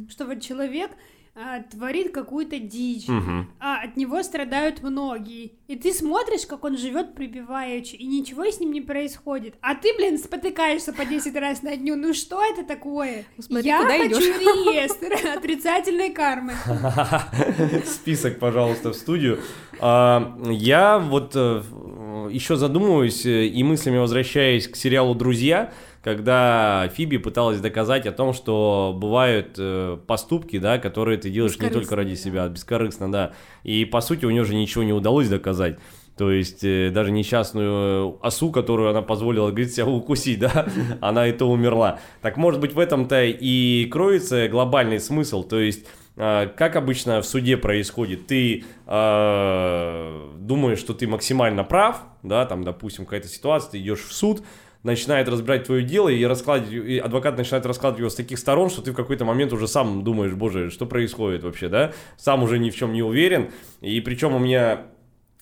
что 0.09 0.25
вот 0.25 0.41
человек 0.41 0.91
а, 1.37 1.61
творит 1.63 2.13
какую-то 2.13 2.59
дичь, 2.59 3.09
Мгм. 3.09 3.51
а 3.59 3.81
от 3.83 3.97
него 3.97 4.23
страдают 4.23 4.81
многие. 4.81 5.51
И 5.67 5.75
ты 5.75 5.93
смотришь, 5.93 6.45
как 6.45 6.63
он 6.63 6.77
живет 6.77 7.13
припеваючи, 7.13 7.95
и 7.95 8.05
ничего 8.07 8.45
с 8.45 8.59
ним 8.61 8.71
не 8.71 8.79
происходит. 8.81 9.55
А 9.61 9.75
ты, 9.75 9.93
блин, 9.97 10.17
спотыкаешься 10.17 10.93
по 10.93 11.03
10 11.03 11.35
раз 11.35 11.61
на 11.61 11.75
дню. 11.75 11.97
Ну 11.97 12.13
что 12.13 12.41
это 12.41 12.63
такое? 12.63 13.25
Ну, 13.35 13.43
смотри, 13.43 13.67
Я 13.67 13.81
куда 13.81 13.97
хочу 13.97 14.15
идёшь. 14.15 14.25
реестр 14.27 15.13
отрицательной 15.37 16.11
кармы. 16.11 16.53
Список, 17.85 18.39
пожалуйста, 18.39 18.91
в 18.91 18.95
студию. 18.95 19.39
А, 19.79 20.37
Я 20.49 20.99
вот 20.99 21.35
еще 21.35 22.55
задумываюсь 22.55 23.25
э, 23.25 23.45
и 23.47 23.63
мыслями 23.63 23.97
возвращаясь 23.97 24.67
к 24.67 24.75
сериалу 24.75 25.13
«Друзья», 25.15 25.71
когда 26.05 26.87
Фиби 26.93 27.17
пыталась 27.17 27.59
доказать 27.59 28.05
о 28.05 28.11
том, 28.11 28.33
что 28.33 28.95
бывают 28.95 29.55
э, 29.57 29.97
поступки, 30.05 30.59
да, 30.59 30.77
которые 30.77 31.17
ты 31.17 31.31
делаешь 31.31 31.57
не 31.57 31.71
только 31.71 31.95
ради 31.95 32.13
себя, 32.13 32.47
бескорыстно, 32.47 33.11
да. 33.11 33.33
И 33.63 33.85
по 33.85 34.01
сути 34.01 34.23
у 34.23 34.29
нее 34.29 34.45
же 34.45 34.53
ничего 34.53 34.83
не 34.83 34.93
удалось 34.93 35.27
доказать. 35.29 35.79
То 36.15 36.29
есть 36.29 36.63
э, 36.63 36.91
даже 36.93 37.09
несчастную 37.09 38.23
осу, 38.23 38.51
которую 38.51 38.91
она 38.91 39.01
позволила, 39.01 39.49
говорит, 39.49 39.73
себя 39.73 39.87
укусить, 39.87 40.37
да, 40.41 40.67
она 41.01 41.27
и 41.27 41.31
то 41.31 41.49
умерла. 41.49 41.97
Так 42.21 42.37
может 42.37 42.61
быть 42.61 42.73
в 42.73 42.79
этом-то 42.79 43.23
и 43.23 43.85
кроется 43.85 44.47
глобальный 44.47 44.99
смысл. 44.99 45.41
То 45.41 45.59
есть 45.59 45.87
А, 46.17 46.47
Как 46.47 46.75
обычно 46.75 47.21
в 47.21 47.25
суде 47.25 47.57
происходит? 47.57 48.27
Ты 48.27 48.63
а, 48.85 50.31
думаешь, 50.37 50.79
что 50.79 50.93
ты 50.93 51.07
максимально 51.07 51.63
прав, 51.63 52.03
да, 52.23 52.45
там, 52.45 52.63
допустим, 52.63 53.05
какая-то 53.05 53.27
ситуация, 53.27 53.71
ты 53.71 53.79
идешь 53.79 54.01
в 54.01 54.13
суд, 54.13 54.43
начинает 54.85 55.27
разбирать 55.27 55.65
твое 55.65 55.83
дело, 55.83 56.09
и, 56.09 56.23
раскладывать, 56.23 56.71
и 56.71 56.97
адвокат 56.99 57.37
начинает 57.37 57.65
раскладывать 57.65 57.99
его 57.99 58.09
с 58.09 58.15
таких 58.15 58.39
сторон, 58.39 58.69
что 58.69 58.81
ты 58.81 58.91
в 58.91 58.95
какой-то 58.95 59.25
момент 59.25 59.51
уже 59.51 59.67
сам 59.67 60.03
думаешь, 60.03 60.33
боже, 60.33 60.69
что 60.69 60.85
происходит 60.85 61.43
вообще, 61.43 61.67
да? 61.67 61.91
Сам 62.17 62.43
уже 62.43 62.59
ни 62.59 62.69
в 62.69 62.75
чем 62.75 62.93
не 62.93 63.01
уверен. 63.01 63.49
И 63.81 63.99
причем 63.99 64.33
у 64.35 64.39
меня 64.39 64.83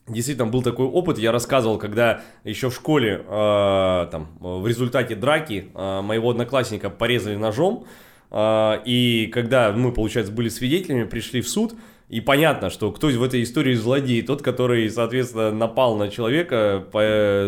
Действительно, 0.06 0.48
был 0.48 0.62
такой 0.62 0.86
опыт, 0.86 1.18
я 1.18 1.32
рассказывал, 1.32 1.78
когда 1.78 2.24
еще 2.44 2.70
в 2.70 2.76
школе, 2.76 3.24
э, 3.26 4.08
там, 4.12 4.38
в 4.42 4.68
результате 4.68 5.16
драки 5.16 5.72
э, 5.74 6.02
моего 6.02 6.32
одноклассника 6.32 6.90
порезали 6.90 7.38
ножом, 7.38 7.86
э, 8.30 8.82
и 8.84 9.28
когда 9.34 9.72
мы, 9.72 9.94
получается, 9.94 10.34
были 10.34 10.50
свидетелями, 10.50 11.06
пришли 11.06 11.40
в 11.40 11.48
суд, 11.48 11.76
и 12.10 12.20
понятно, 12.20 12.70
что 12.70 12.92
кто 12.92 13.08
в 13.08 13.24
этой 13.24 13.44
истории 13.44 13.76
злодей, 13.76 14.22
тот, 14.24 14.42
который, 14.42 14.90
соответственно, 14.90 15.52
напал 15.52 15.96
на 15.96 16.10
человека 16.10 16.86
по, 16.92 17.00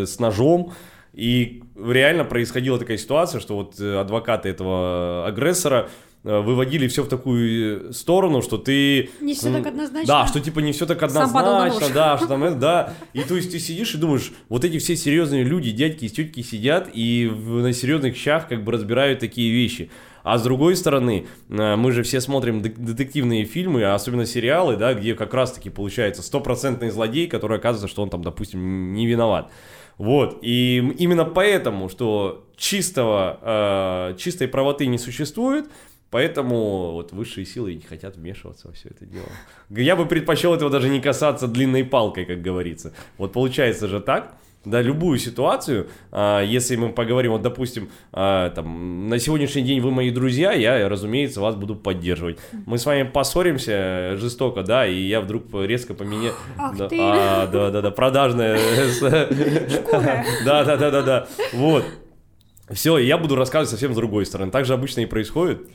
с 0.08 0.18
ножом, 0.20 0.72
и 1.16 1.64
реально 1.78 2.26
происходила 2.26 2.78
такая 2.78 2.98
ситуация, 2.98 3.40
что 3.40 3.56
вот 3.56 3.80
э, 3.80 3.98
адвокаты 3.98 4.50
этого 4.50 5.26
агрессора 5.26 5.90
э, 6.26 6.40
выводили 6.40 6.90
все 6.90 7.04
в 7.04 7.08
такую 7.08 7.94
сторону, 7.94 8.42
что 8.42 8.58
ты... 8.58 9.10
Не 9.22 9.34
все 9.34 9.52
так 9.52 9.68
однозначно. 9.68 10.08
Да, 10.08 10.28
что 10.28 10.42
типа 10.42 10.60
не 10.60 10.74
все 10.74 10.86
так 10.86 11.02
однозначно, 11.02 11.88
да, 11.94 12.18
что 12.18 12.28
там 12.28 12.44
это, 12.44 12.56
да. 12.56 12.94
И 13.14 13.22
то 13.22 13.36
есть 13.36 13.50
ты 13.50 13.60
сидишь 13.60 13.96
и 13.96 13.98
думаешь, 13.98 14.34
вот 14.50 14.66
эти 14.66 14.78
все 14.78 14.98
серьезные 14.98 15.44
люди, 15.44 15.72
дядьки 15.72 16.06
и 16.06 16.10
тетки 16.10 16.42
сидят 16.42 16.90
и 16.94 17.32
на 17.34 17.72
серьезных 17.72 18.18
щах 18.18 18.50
как 18.50 18.66
бы 18.66 18.74
разбирают 18.74 19.20
такие 19.20 19.54
вещи. 19.54 19.90
А 20.24 20.38
с 20.40 20.44
другой 20.44 20.76
стороны, 20.76 21.28
э, 21.48 21.76
мы 21.78 21.94
же 21.94 22.04
все 22.04 22.20
смотрим 22.20 22.62
детективные 22.62 23.46
фильмы, 23.46 23.84
а 23.84 23.96
особенно 23.96 24.26
сериалы, 24.26 24.76
да, 24.76 24.94
где 24.96 25.14
как 25.14 25.34
раз-таки 25.34 25.70
получается 25.70 26.24
стопроцентный 26.24 26.90
злодей, 26.90 27.28
который 27.28 27.58
оказывается, 27.58 27.88
что 27.88 28.02
он 28.04 28.10
там, 28.10 28.22
допустим, 28.22 28.94
не 28.94 29.08
виноват. 29.08 29.50
Вот, 29.98 30.40
и 30.42 30.78
именно 30.98 31.25
поэтому, 31.25 31.90
что 31.90 32.46
чистого, 32.58 34.12
э, 34.12 34.18
чистой 34.18 34.48
правоты 34.48 34.88
не 34.88 34.98
существует, 34.98 35.70
поэтому 36.10 36.92
вот 36.94 37.14
высшие 37.14 37.46
силы 37.46 37.75
не 37.75 37.82
хотят 37.82 38.16
вмешиваться 38.18 38.68
во 38.68 38.74
все 38.74 38.90
это 38.90 39.06
дело. 39.06 39.28
Я 39.70 39.96
бы 39.96 40.06
предпочел 40.06 40.54
этого 40.54 40.70
даже 40.70 40.90
не 40.90 41.00
касаться 41.00 41.48
длинной 41.48 41.84
палкой, 41.84 42.25
как 42.25 42.42
говорится. 42.42 42.94
Вот 43.18 43.34
получается 43.34 43.88
же 43.88 44.00
так, 44.00 44.36
да, 44.66 44.82
любую 44.82 45.20
ситуацию, 45.20 45.88
а, 46.12 46.42
если 46.42 46.76
мы 46.76 46.90
поговорим, 46.90 47.32
вот, 47.34 47.42
допустим, 47.42 47.90
а, 48.12 48.50
там, 48.50 49.10
на 49.10 49.20
сегодняшний 49.20 49.62
день 49.62 49.80
вы 49.80 49.92
мои 49.92 50.10
друзья, 50.10 50.52
я, 50.52 50.90
разумеется, 50.90 51.40
вас 51.42 51.56
буду 51.56 51.76
поддерживать. 51.76 52.40
Мы 52.66 52.78
с 52.78 52.86
вами 52.86 53.04
поссоримся 53.04 54.16
жестоко, 54.18 54.64
да, 54.64 54.88
и 54.88 54.96
я 54.96 55.22
вдруг 55.22 55.46
резко 55.54 55.94
поменяю... 55.94 56.34
Ах 56.58 56.76
да, 56.78 56.88
ты. 56.88 56.98
а, 57.00 57.48
да, 57.48 57.70
да, 57.70 57.82
да, 57.82 57.92
продажная... 57.92 58.60
Да, 60.46 60.64
да, 60.64 60.76
да, 60.76 60.92
да, 60.92 61.02
да, 61.02 61.28
вот. 61.54 61.86
Все, 62.72 62.98
я 62.98 63.18
буду 63.18 63.36
рассказывать 63.36 63.70
совсем 63.70 63.94
с 63.94 63.96
другой 63.96 64.26
стороны. 64.26 64.52
Так 64.52 64.66
же 64.66 64.74
обычно 64.74 65.02
и 65.02 65.06
происходит. 65.06 65.68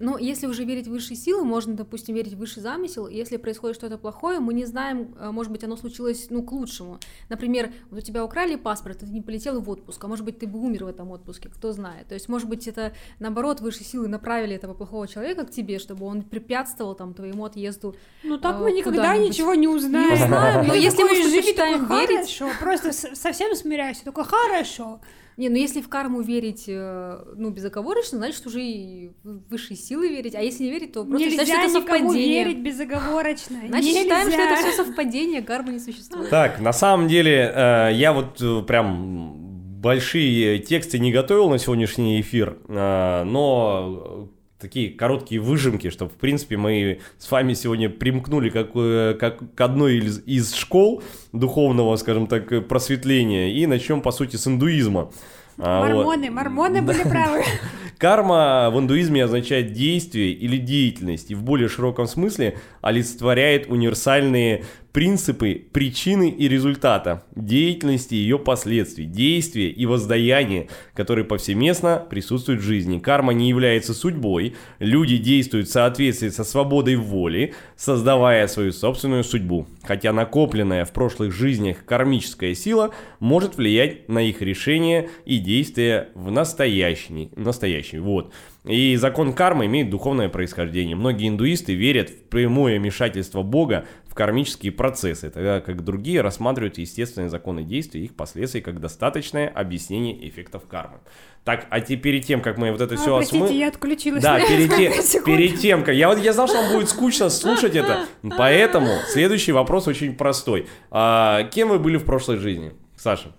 Ну, 0.00 0.16
если 0.16 0.46
уже 0.46 0.64
верить 0.64 0.86
в 0.86 0.90
высшие 0.90 1.16
силы, 1.16 1.44
можно, 1.44 1.74
допустим, 1.74 2.14
верить 2.14 2.34
в 2.34 2.38
высший 2.38 2.62
замысел. 2.62 3.08
Если 3.08 3.36
происходит 3.36 3.76
что-то 3.76 3.98
плохое, 3.98 4.38
мы 4.38 4.54
не 4.54 4.64
знаем, 4.64 5.14
э, 5.18 5.30
может 5.30 5.50
быть, 5.50 5.64
оно 5.64 5.76
случилось, 5.76 6.28
ну, 6.30 6.42
к 6.42 6.52
лучшему. 6.52 6.98
Например, 7.28 7.72
вот 7.90 7.98
у 7.98 8.02
тебя 8.02 8.24
украли 8.24 8.54
паспорт, 8.56 8.98
ты 8.98 9.06
не 9.06 9.20
полетел 9.20 9.60
в 9.60 9.68
отпуск, 9.68 10.04
а 10.04 10.08
может 10.08 10.24
быть, 10.24 10.38
ты 10.38 10.46
бы 10.46 10.60
умер 10.60 10.84
в 10.84 10.88
этом 10.88 11.10
отпуске, 11.10 11.48
кто 11.48 11.72
знает. 11.72 12.06
То 12.08 12.14
есть, 12.14 12.28
может 12.28 12.48
быть, 12.48 12.68
это, 12.68 12.92
наоборот, 13.18 13.60
высшие 13.60 13.84
силы 13.84 14.08
направили 14.08 14.54
этого 14.54 14.74
плохого 14.74 15.08
человека 15.08 15.44
к 15.44 15.50
тебе, 15.50 15.78
чтобы 15.78 16.06
он 16.06 16.22
препятствовал 16.22 16.94
там 16.94 17.12
твоему 17.14 17.44
отъезду. 17.44 17.96
Ну 18.22 18.38
так 18.38 18.56
э, 18.56 18.62
мы 18.62 18.72
никогда 18.72 19.16
ничего 19.16 19.54
не 19.54 19.66
узнаем. 19.68 20.08
Не 20.08 20.14
узнаем, 20.14 20.66
но 20.66 20.74
Мы 20.74 20.78
если 20.78 21.02
мы 21.02 21.08
такой, 21.08 21.98
верить- 21.98 22.38
Хорошо, 22.38 22.50
просто 22.60 22.92
совсем 22.92 23.54
смиряйся, 23.56 24.04
только 24.04 24.22
хорошо. 24.24 25.00
Не, 25.38 25.48
ну 25.50 25.56
если 25.56 25.80
в 25.80 25.88
карму 25.88 26.20
верить, 26.20 26.64
э, 26.66 27.24
ну, 27.36 27.50
безоговорочно, 27.50 28.18
значит, 28.18 28.44
уже 28.44 28.60
и 28.60 29.12
в 29.22 29.48
высшие 29.48 29.76
силы 29.76 30.08
верить. 30.08 30.34
А 30.34 30.40
если 30.40 30.64
не 30.64 30.70
верить, 30.70 30.92
то 30.92 31.04
просто 31.04 31.30
считать, 31.30 31.46
Нельзя 31.46 31.62
что 31.62 31.70
это 31.70 31.86
совпадение. 31.86 32.44
верить 32.44 32.58
безоговорочно. 32.58 33.56
Значит, 33.68 33.86
Нельзя. 33.86 34.02
считаем, 34.02 34.32
что 34.32 34.40
это 34.40 34.56
все 34.56 34.84
совпадение, 34.84 35.42
кармы 35.42 35.74
не 35.74 35.78
существует. 35.78 36.28
Так, 36.28 36.58
на 36.58 36.72
самом 36.72 37.06
деле, 37.06 37.52
э, 37.54 37.90
я 37.94 38.12
вот 38.12 38.42
э, 38.42 38.62
прям 38.62 39.48
большие 39.80 40.58
тексты 40.58 40.98
не 40.98 41.12
готовил 41.12 41.48
на 41.48 41.58
сегодняшний 41.58 42.20
эфир, 42.20 42.58
э, 42.66 43.22
но 43.22 44.28
такие 44.60 44.90
короткие 44.90 45.40
выжимки, 45.40 45.90
чтобы, 45.90 46.10
в 46.10 46.14
принципе, 46.14 46.56
мы 46.56 47.00
с 47.18 47.30
вами 47.30 47.54
сегодня 47.54 47.88
примкнули 47.88 48.50
как, 48.50 48.70
э, 48.74 49.16
как 49.18 49.54
к 49.54 49.60
одной 49.60 49.98
из, 49.98 50.22
из 50.26 50.54
школ 50.54 51.02
духовного, 51.32 51.96
скажем 51.96 52.26
так, 52.26 52.52
э, 52.52 52.60
просветления 52.60 53.52
и 53.52 53.66
начнем, 53.66 54.02
по 54.02 54.10
сути, 54.10 54.36
с 54.36 54.46
индуизма. 54.46 55.10
А, 55.58 55.80
вот. 55.80 55.88
Мормоны, 55.88 56.30
мормоны 56.30 56.82
были 56.82 57.02
правы. 57.02 57.42
Карма 57.98 58.70
в 58.72 58.78
индуизме 58.78 59.24
означает 59.24 59.72
действие 59.72 60.30
или 60.30 60.56
деятельность 60.56 61.32
и 61.32 61.34
в 61.34 61.42
более 61.42 61.68
широком 61.68 62.06
смысле 62.06 62.56
олицетворяет 62.80 63.66
универсальные 63.68 64.64
принципы 64.98 65.64
причины 65.72 66.28
и 66.28 66.48
результата, 66.48 67.22
деятельности 67.36 68.14
и 68.14 68.16
ее 68.16 68.36
последствий, 68.36 69.04
действия 69.04 69.70
и 69.70 69.86
воздаяния, 69.86 70.66
которые 70.92 71.24
повсеместно 71.24 72.04
присутствуют 72.10 72.60
в 72.60 72.64
жизни. 72.64 72.98
Карма 72.98 73.32
не 73.32 73.48
является 73.48 73.94
судьбой, 73.94 74.56
люди 74.80 75.16
действуют 75.16 75.68
в 75.68 75.70
соответствии 75.70 76.30
со 76.30 76.42
свободой 76.42 76.96
воли, 76.96 77.54
создавая 77.76 78.48
свою 78.48 78.72
собственную 78.72 79.22
судьбу, 79.22 79.68
хотя 79.84 80.12
накопленная 80.12 80.84
в 80.84 80.92
прошлых 80.92 81.32
жизнях 81.32 81.84
кармическая 81.84 82.54
сила 82.54 82.92
может 83.20 83.56
влиять 83.56 84.08
на 84.08 84.18
их 84.18 84.42
решения 84.42 85.10
и 85.24 85.38
действия 85.38 86.08
в 86.16 86.32
настоящий. 86.32 87.30
настоящий 87.36 88.00
вот. 88.00 88.32
И 88.64 88.96
закон 88.96 89.32
кармы 89.32 89.66
имеет 89.66 89.88
духовное 89.88 90.28
происхождение. 90.28 90.96
Многие 90.96 91.28
индуисты 91.28 91.74
верят 91.74 92.10
в 92.10 92.24
прямое 92.24 92.78
вмешательство 92.78 93.42
Бога 93.42 93.86
кармические 94.18 94.72
процессы, 94.72 95.30
тогда 95.30 95.60
как 95.60 95.84
другие 95.84 96.22
рассматривают 96.22 96.76
естественные 96.78 97.30
законы 97.30 97.62
действия 97.62 98.00
и 98.00 98.04
их 98.06 98.16
последствий 98.16 98.60
как 98.60 98.80
достаточное 98.80 99.48
объяснение 99.48 100.28
эффектов 100.28 100.66
кармы. 100.66 100.98
Так, 101.44 101.66
а 101.70 101.80
теперь 101.80 102.00
перед 102.00 102.26
тем, 102.26 102.40
как 102.42 102.58
мы 102.58 102.72
вот 102.72 102.80
это 102.80 102.94
А, 102.94 102.96
все 102.98 103.16
Простите, 103.16 103.56
я 103.56 103.68
отключилась. 103.68 104.22
да, 104.22 104.40
перед, 104.48 104.70
те- 104.74 105.22
перед 105.24 105.60
тем, 105.60 105.84
как... 105.84 105.94
Я, 105.94 106.08
вот, 106.08 106.18
я 106.18 106.32
знал, 106.32 106.48
что 106.48 106.60
вам 106.60 106.72
будет 106.72 106.88
скучно 106.90 107.30
слушать 107.30 107.76
это, 107.76 108.06
поэтому 108.36 108.90
следующий 109.12 109.52
вопрос 109.52 109.86
очень 109.86 110.16
простой. 110.16 110.66
А, 110.90 111.44
кем 111.44 111.68
вы 111.68 111.78
были 111.78 111.96
в 111.96 112.04
прошлой 112.04 112.38
жизни, 112.38 112.72
Саша? 112.96 113.32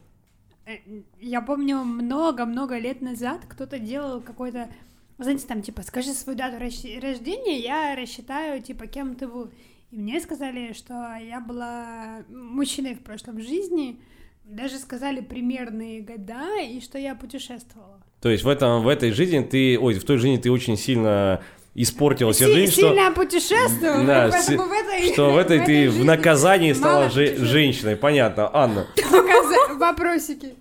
Э, 0.66 0.78
Я 1.20 1.42
помню, 1.42 1.80
много-много 1.84 2.78
лет 2.80 3.02
назад 3.02 3.42
кто-то 3.50 3.80
делал 3.80 4.22
какой-то... 4.22 4.70
Знаете, 5.18 5.46
там, 5.48 5.62
типа, 5.62 5.82
скажи 5.82 6.14
свою 6.14 6.38
дату 6.38 6.56
рожде- 6.64 7.00
рождения, 7.02 7.60
я 7.60 7.94
рассчитаю, 7.96 8.62
типа, 8.64 8.88
кем 8.88 9.16
ты 9.16 9.28
был. 9.28 9.52
И 9.92 9.98
мне 9.98 10.20
сказали, 10.20 10.74
что 10.74 10.94
я 11.16 11.40
была 11.40 12.24
мужчиной 12.30 12.94
в 12.96 13.00
прошлом 13.00 13.42
жизни, 13.42 14.00
даже 14.44 14.78
сказали 14.78 15.22
примерные 15.22 16.02
года, 16.02 16.60
и 16.62 16.80
что 16.82 16.98
я 16.98 17.16
путешествовала. 17.16 18.00
То 18.22 18.30
есть 18.30 18.44
в, 18.44 18.48
этом, 18.48 18.84
в 18.84 18.88
этой 18.88 19.12
жизни 19.12 19.42
ты... 19.42 19.80
Ой, 19.80 19.94
в 19.96 20.04
той 20.04 20.18
жизни 20.18 20.38
ты 20.38 20.52
очень 20.52 20.78
сильно 20.78 21.42
испортила 21.74 22.34
себе 22.34 22.54
жизнь, 22.54 22.72
что... 22.74 22.82
сильно 22.82 23.12
путешествовала, 23.12 24.06
Да, 24.06 24.30
поэтому 24.32 24.64
си- 24.64 24.70
в 24.70 24.72
этой 24.72 25.14
Что 25.14 25.32
в 25.32 25.38
этой 25.38 25.66
ты 25.66 25.90
в 25.90 26.04
наказании 26.04 26.74
стала 26.74 27.10
же- 27.10 27.38
женщиной, 27.38 27.96
понятно. 27.96 28.50
Анна. 28.54 28.88
Вопросики. 29.78 30.56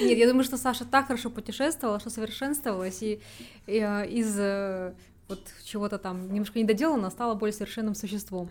Нет, 0.00 0.16
я 0.18 0.28
думаю, 0.28 0.44
что 0.44 0.56
Саша 0.56 0.84
так 0.84 1.08
хорошо 1.08 1.28
путешествовала, 1.28 1.98
что 1.98 2.08
совершенствовалась, 2.10 3.02
и, 3.02 3.20
и, 3.66 3.78
э, 3.80 4.06
из 4.08 4.34
э, 4.38 4.94
вот 5.30 5.40
чего-то 5.64 5.98
там 5.98 6.32
немножко 6.32 6.58
недоделанно 6.58 7.08
стала 7.10 7.34
более 7.34 7.54
совершенным 7.54 7.94
существом. 7.94 8.50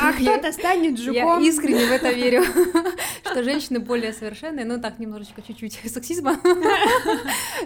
А 0.00 0.12
кто-то 0.18 0.52
станет 0.52 0.98
Я 0.98 1.04
жуком. 1.04 1.42
искренне 1.42 1.86
в 1.86 1.90
это 1.90 2.12
верю, 2.12 2.44
что 3.24 3.42
женщины 3.42 3.80
более 3.80 4.12
совершенные, 4.12 4.64
ну 4.64 4.80
так, 4.80 4.98
немножечко 4.98 5.42
чуть-чуть 5.42 5.80
сексизма, 5.90 6.36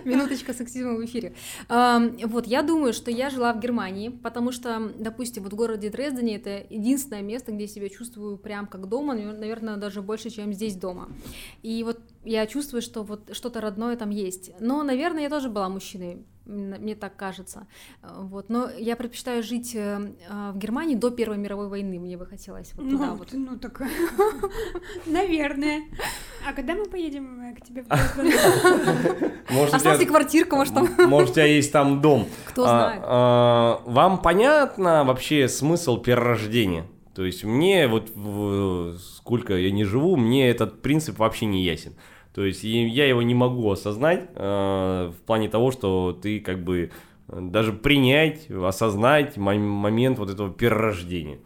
минуточка 0.04 0.52
сексизма 0.52 0.94
в 0.94 1.04
эфире. 1.04 1.34
Вот, 1.68 2.46
я 2.46 2.62
думаю, 2.62 2.92
что 2.92 3.11
я 3.11 3.30
жила 3.30 3.52
в 3.52 3.61
Германии, 3.61 4.08
потому 4.08 4.52
что, 4.52 4.92
допустим, 4.99 5.42
вот 5.42 5.52
в 5.52 5.56
городе 5.56 5.90
Дрездене 5.90 6.37
это 6.37 6.64
единственное 6.70 7.23
место, 7.23 7.52
где 7.52 7.64
я 7.64 7.68
себя 7.68 7.88
чувствую 7.88 8.37
прям 8.38 8.66
как 8.66 8.88
дома, 8.88 9.14
навер- 9.14 9.38
наверное, 9.38 9.76
даже 9.76 10.02
больше, 10.02 10.30
чем 10.30 10.52
здесь 10.52 10.76
дома. 10.76 11.08
И 11.62 11.82
вот 11.82 12.00
я 12.25 12.46
чувствую, 12.46 12.82
что 12.82 13.02
вот 13.02 13.34
что-то 13.37 13.61
родное 13.61 13.96
там 13.96 14.11
есть. 14.11 14.52
Но, 14.61 14.82
наверное, 14.82 15.23
я 15.25 15.30
тоже 15.30 15.49
была 15.49 15.68
мужчиной, 15.68 16.25
мне 16.46 16.94
так 16.94 17.16
кажется. 17.16 17.66
Э, 18.02 18.08
Вот, 18.20 18.50
но 18.50 18.68
я 18.78 18.96
предпочитаю 18.96 19.42
жить 19.42 19.74
э, 19.74 20.12
э, 20.28 20.50
в 20.52 20.58
Германии 20.58 20.94
до 20.94 21.10
Первой 21.10 21.38
мировой 21.38 21.68
войны, 21.68 21.98
мне 21.98 22.16
бы 22.16 22.26
хотелось 22.26 22.72
вот 22.74 22.88
туда 22.90 23.06
Ну, 23.06 23.14
вот. 23.16 23.28
ну 23.32 23.56
так, 23.58 23.82
наверное. 25.06 25.82
А 26.46 26.52
когда 26.52 26.74
мы 26.74 26.84
поедем 26.86 27.54
к 27.56 27.64
тебе 27.64 27.82
в 27.82 27.88
Дрезден? 27.88 29.32
Может, 29.50 29.74
у 29.74 29.76
Осталась 29.76 30.06
квартирка, 30.06 30.56
может, 30.56 30.74
там. 30.74 30.88
может, 31.08 31.30
у 31.30 31.32
тебя 31.34 31.46
есть 31.46 31.72
там 31.72 32.00
дом. 32.00 32.26
Кто 32.46 32.64
А, 32.64 32.68
знает. 32.68 33.02
а, 33.04 33.82
Вам 33.86 34.20
понятно 34.20 35.04
вообще 35.04 35.48
смысл 35.48 35.98
перерождения? 35.98 36.86
То 37.14 37.24
есть 37.24 37.44
мне 37.44 37.86
вот 37.86 38.10
сколько 39.00 39.54
я 39.56 39.70
не 39.70 39.84
живу, 39.84 40.16
мне 40.16 40.50
этот 40.50 40.82
принцип 40.82 41.18
вообще 41.18 41.46
не 41.46 41.62
ясен. 41.62 41.94
То 42.34 42.44
есть 42.44 42.64
я 42.64 43.06
его 43.06 43.22
не 43.22 43.34
могу 43.34 43.70
осознать 43.70 44.28
э, 44.34 45.12
в 45.16 45.20
плане 45.24 45.48
того, 45.48 45.70
что 45.70 46.12
ты 46.20 46.40
как 46.40 46.64
бы 46.64 46.90
э, 47.28 47.38
даже 47.40 47.72
принять, 47.72 48.50
осознать 48.50 49.36
мом- 49.36 49.58
момент 49.60 50.18
вот 50.18 50.30
этого 50.30 50.52
перерождения. 50.52 51.38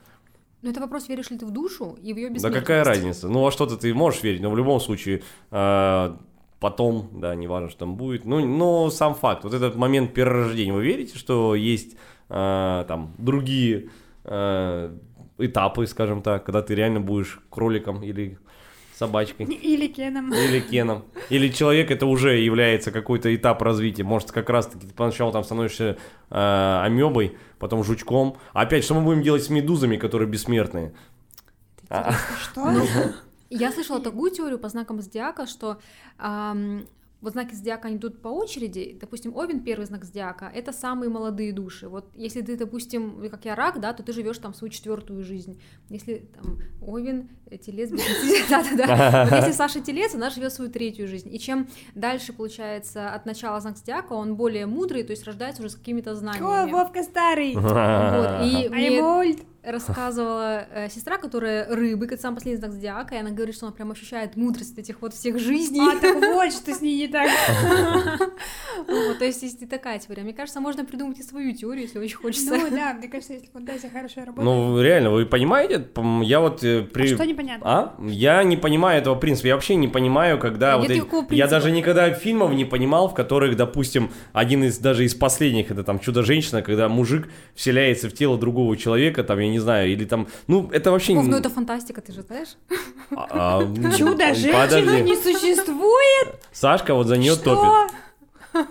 Ну, 0.62 0.71
это 0.71 0.80
вопрос, 0.80 1.09
веришь 1.09 1.30
ли 1.30 1.38
ты 1.38 1.47
в 1.47 1.50
душу 1.50 1.97
и 2.02 2.12
в 2.12 2.16
ее 2.16 2.28
Да 2.28 2.35
бессмертность. 2.35 2.66
какая 2.66 2.85
разница? 2.85 3.28
Ну, 3.28 3.42
во 3.42 3.50
что-то 3.52 3.76
ты 3.76 3.92
можешь 3.95 4.23
верить, 4.23 4.40
но 4.40 4.50
в 4.50 4.57
любом 4.57 4.80
случае 4.80 5.23
э, 5.50 6.16
потом, 6.59 7.11
да, 7.12 7.35
не 7.35 7.47
важно, 7.47 7.68
что 7.68 7.80
там 7.80 7.97
будет. 7.97 8.25
Ну, 8.25 8.45
но 8.45 8.90
сам 8.90 9.14
факт, 9.14 9.45
вот 9.45 9.52
этот 9.54 9.76
момент 9.76 10.14
перерождения, 10.14 10.73
вы 10.73 10.83
верите, 10.85 11.16
что 11.18 11.54
есть 11.54 11.97
э, 12.30 12.85
там 12.88 13.12
другие 13.18 13.90
э, 14.25 14.97
этапы, 15.38 15.87
скажем 15.87 16.23
так, 16.23 16.45
когда 16.45 16.62
ты 16.62 16.75
реально 16.75 17.00
будешь 17.00 17.40
кроликом 17.50 18.02
или 18.02 18.38
собачкой? 18.99 19.47
Или 19.62 19.87
Кеном. 19.87 20.33
Или 20.35 20.61
кеном. 20.61 21.05
Или 21.31 21.49
человек 21.49 21.90
это 21.90 22.07
уже 22.07 22.38
является 22.38 22.90
какой-то 22.90 23.35
этап 23.35 23.62
развития. 23.62 24.02
Может, 24.02 24.33
как 24.33 24.50
раз 24.50 24.67
таки 24.67 24.87
ты 24.87 24.95
поначалу 24.95 25.33
там 25.33 25.45
становишься 25.45 25.97
э, 26.31 26.81
амебой, 26.85 27.37
потом 27.59 27.85
жучком. 27.85 28.37
А 28.52 28.62
опять, 28.62 28.85
что 28.85 28.95
мы 28.95 29.02
будем 29.02 29.23
делать 29.23 29.45
с 29.45 29.50
медузами, 29.50 29.97
которые 29.97 30.28
бессмертные? 30.28 30.93
А, 31.88 32.12
Что? 32.43 32.73
Я 33.50 33.73
слышала 33.73 34.00
такую 34.00 34.31
теорию 34.31 34.59
по 34.59 34.69
знакам 34.69 35.00
зодиака, 35.00 35.47
что 35.47 35.78
вот 37.21 37.33
знаки 37.33 37.55
зодиака 37.55 37.89
они 37.89 37.97
идут 37.97 38.23
по 38.23 38.29
очереди. 38.29 38.97
Допустим, 39.01 39.37
Овен 39.37 39.61
первый 39.61 39.87
знак 39.87 40.05
зодиака 40.05 40.51
это 40.55 40.73
самые 40.73 41.11
молодые 41.11 41.53
души. 41.53 41.89
Вот 41.89 42.07
если 42.15 42.43
ты, 42.43 42.57
допустим, 42.57 43.29
как 43.31 43.45
я 43.45 43.55
рак, 43.57 43.81
да, 43.81 43.93
то 43.93 44.03
ты 44.03 44.13
живешь 44.13 44.39
там 44.39 44.55
свою 44.55 44.71
четвертую 44.71 45.25
жизнь. 45.25 45.61
Если 45.89 46.29
там 46.35 46.59
Овен, 46.81 47.29
э, 47.51 47.59
телец, 47.59 47.91
близнецы, 47.91 48.45
да, 48.51 48.63
да, 48.63 48.87
да. 48.87 49.25
Вот 49.25 49.37
если 49.39 49.53
Саша 49.53 49.81
телец, 49.81 50.15
она 50.15 50.31
живет 50.31 50.53
свою 50.53 50.71
третью 50.71 51.09
жизнь. 51.09 51.35
И 51.35 51.39
чем 51.41 51.69
дальше 51.95 52.33
получается 52.33 53.11
от 53.11 53.27
начала 53.27 53.61
знак 53.61 53.77
зодиака, 53.79 54.13
он 54.13 54.37
более 54.37 54.67
мудрый, 54.67 55.03
то 55.03 55.11
есть 55.11 55.25
рождается 55.25 55.63
уже 55.63 55.71
с 55.71 55.75
какими-то 55.77 56.13
О, 56.13 56.15
знаниями. 56.15 56.71
Вовка 56.71 57.03
старый. 57.03 57.55
Вот, 57.57 57.67
и 57.75 58.67
А 58.67 58.71
мне-. 58.71 59.39
Рассказывала 59.71 60.67
э, 60.73 60.89
сестра, 60.89 61.19
которая 61.19 61.69
рыбы, 61.69 62.07
это 62.07 62.17
самый 62.17 62.37
последний 62.37 62.59
знак 62.59 62.73
зодиака, 62.73 63.15
и 63.15 63.19
она 63.19 63.31
говорит, 63.31 63.55
что 63.55 63.67
она 63.67 63.75
прям 63.75 63.91
ощущает 63.91 64.37
мудрость 64.37 64.79
этих 64.79 65.01
вот 65.03 65.15
всех 65.15 65.39
жизней. 65.39 65.81
А, 65.81 65.99
так 66.01 66.17
вот, 66.17 66.53
что 66.53 66.75
с 66.75 66.81
ней 66.81 66.97
не 66.97 67.09
так. 67.09 67.29
Вот, 68.87 69.19
то 69.19 69.25
есть 69.25 69.43
есть 69.43 69.61
и 69.61 69.67
такая 69.67 69.99
теория. 69.99 70.23
Мне 70.23 70.33
кажется, 70.33 70.61
можно 70.61 70.85
придумать 70.85 71.19
и 71.19 71.23
свою 71.23 71.53
теорию, 71.53 71.83
если 71.83 71.99
очень 71.99 72.17
хочется. 72.17 72.57
Ну 72.57 72.71
да, 72.71 72.95
мне 72.95 73.09
кажется, 73.09 73.35
если 73.35 73.49
фантазия 73.49 73.91
хорошая 73.91 74.25
работает. 74.25 74.45
Ну, 74.45 74.81
реально, 74.81 75.11
вы 75.11 75.27
понимаете? 75.27 75.89
Я 76.23 76.41
вот 76.41 76.63
э, 76.63 76.81
А 76.81 76.83
при... 76.85 77.15
что 77.15 77.27
непонятно? 77.27 77.67
А? 77.67 77.95
Я 78.09 78.43
не 78.45 78.57
понимаю 78.57 79.01
этого 79.01 79.17
принципа. 79.17 79.49
Я 79.49 79.55
вообще 79.55 79.75
не 79.75 79.89
понимаю, 79.89 80.39
когда... 80.39 80.75
А 80.75 80.79
вот 80.79 80.89
Я 81.31 81.49
даже 81.49 81.71
никогда 81.71 82.13
фильмов 82.13 82.53
не 82.53 82.65
понимал, 82.65 83.09
в 83.09 83.15
которых, 83.15 83.57
допустим, 83.57 84.11
один 84.33 84.65
из 84.65 84.79
даже 84.79 85.05
из 85.05 85.15
последних, 85.15 85.71
это 85.71 85.83
там 85.85 85.99
«Чудо-женщина», 85.99 86.63
когда 86.63 86.89
мужик 86.89 87.29
вселяется 87.55 88.09
в 88.09 88.13
тело 88.13 88.39
другого 88.39 88.77
человека, 88.77 89.25
там, 89.25 89.39
я 89.39 89.49
не 89.49 89.58
знаю, 89.59 89.91
или 89.93 90.05
там... 90.05 90.27
Ну, 90.47 90.69
это 90.73 90.91
вообще... 90.91 91.15
Вов, 91.15 91.25
не- 91.25 91.31
ну 91.31 91.37
это 91.37 91.50
фантастика, 91.50 92.00
ты 92.00 92.12
же 92.12 92.23
знаешь? 92.23 92.57
А, 93.17 93.27
а, 93.31 93.62
м, 93.62 93.93
Чудо-женщины 93.93 94.53
подожди. 94.53 95.00
не 95.03 95.17
существует? 95.17 96.35
Сашка 96.53 96.95
вот 96.95 97.07
за 97.07 97.17
нее 97.17 97.37
топит. 97.37 97.59
Что? 97.59 97.88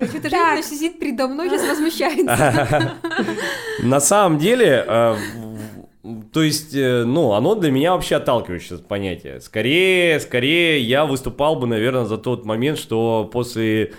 Что-то 0.00 0.30
женщина 0.30 0.62
сидит 0.62 0.98
передо 0.98 1.28
мной, 1.28 1.48
сейчас 1.50 1.68
возмущается. 1.68 2.96
На 3.82 4.00
самом 4.00 4.38
деле, 4.38 4.84
э, 4.86 5.16
то 6.32 6.42
есть, 6.42 6.74
э, 6.74 7.04
ну, 7.04 7.32
оно 7.32 7.54
для 7.56 7.70
меня 7.70 7.92
вообще 7.92 8.16
отталкивающее 8.16 8.78
понятие. 8.78 9.40
Скорее, 9.40 10.20
скорее 10.20 10.80
я 10.80 11.04
выступал 11.04 11.56
бы, 11.56 11.66
наверное, 11.66 12.04
за 12.04 12.16
тот 12.18 12.44
момент, 12.44 12.78
что 12.78 13.28
после, 13.30 13.92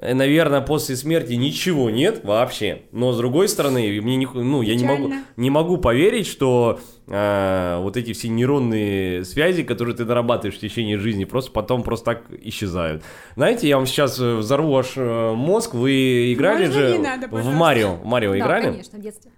наверное, 0.00 0.60
после 0.60 0.96
смерти 0.96 1.34
ничего 1.34 1.90
нет 1.90 2.24
вообще. 2.24 2.82
Но 2.92 3.12
с 3.12 3.16
другой 3.16 3.48
стороны, 3.48 4.00
мне 4.02 4.16
не, 4.16 4.26
ну, 4.26 4.62
я 4.62 4.74
не 4.74 4.84
могу, 4.84 5.12
не 5.36 5.50
могу 5.50 5.76
поверить, 5.76 6.26
что 6.26 6.80
э, 7.06 7.78
вот 7.80 7.96
эти 7.96 8.12
все 8.12 8.28
нейронные 8.28 9.24
связи, 9.24 9.62
которые 9.62 9.96
ты 9.96 10.04
нарабатываешь 10.04 10.56
в 10.56 10.60
течение 10.60 10.98
жизни, 10.98 11.24
просто 11.24 11.52
потом 11.52 11.82
просто 11.82 12.04
так 12.06 12.24
исчезают. 12.42 13.04
Знаете, 13.36 13.68
я 13.68 13.76
вам 13.76 13.86
сейчас 13.86 14.18
э, 14.18 14.36
взорву 14.36 14.72
ваш 14.72 14.94
э, 14.96 15.32
мозг. 15.32 15.74
Вы 15.74 16.32
играли 16.32 16.66
Можно 16.66 16.88
же 16.88 16.98
надо, 16.98 17.28
в? 17.28 17.54
Марио? 17.54 17.94
В 17.94 18.04
Марио 18.04 18.32
Да, 18.32 18.38
играли? 18.38 18.64
конечно, 18.64 18.98
в 18.98 19.02
детстве. 19.02 19.30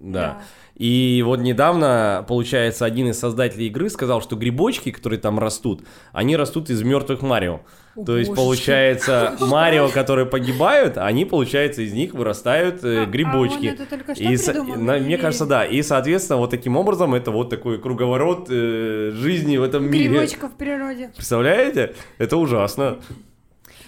Да. 0.00 0.42
И 0.76 1.22
вот 1.24 1.40
недавно, 1.40 2.24
получается, 2.26 2.84
один 2.84 3.08
из 3.08 3.18
создателей 3.18 3.68
игры 3.68 3.88
сказал, 3.88 4.20
что 4.20 4.34
грибочки, 4.36 4.90
которые 4.90 5.20
там 5.20 5.38
растут, 5.38 5.82
они 6.12 6.36
растут 6.36 6.68
из 6.68 6.82
мертвых 6.82 7.22
Марио. 7.22 7.60
О, 7.96 8.04
То 8.04 8.16
есть, 8.16 8.30
божечки. 8.30 8.44
получается, 8.44 9.36
Марио, 9.40 9.88
которые 9.88 10.26
погибают, 10.26 10.98
они, 10.98 11.24
получается, 11.24 11.82
из 11.82 11.92
них 11.92 12.12
вырастают 12.14 12.82
э, 12.84 12.98
А- 12.98 13.02
а 13.02 13.06
грибочки. 13.06 13.66
это 13.66 13.86
только 13.86 14.14
что 14.14 14.24
И 14.24 14.36
со- 14.36 14.52
на- 14.62 14.98
мне 14.98 15.16
кажется, 15.18 15.46
да. 15.46 15.64
И, 15.64 15.80
соответственно, 15.82 16.38
вот 16.38 16.50
таким 16.50 16.76
образом 16.76 17.14
это 17.14 17.30
вот 17.30 17.50
такой 17.50 17.78
круговорот 17.80 18.48
э, 18.50 19.10
жизни 19.14 19.56
в 19.56 19.62
этом 19.62 19.90
мире. 19.90 20.08
Грибочка 20.08 20.48
в 20.48 20.54
природе. 20.56 21.10
Представляете? 21.14 21.94
Это 22.18 22.36
ужасно. 22.36 22.98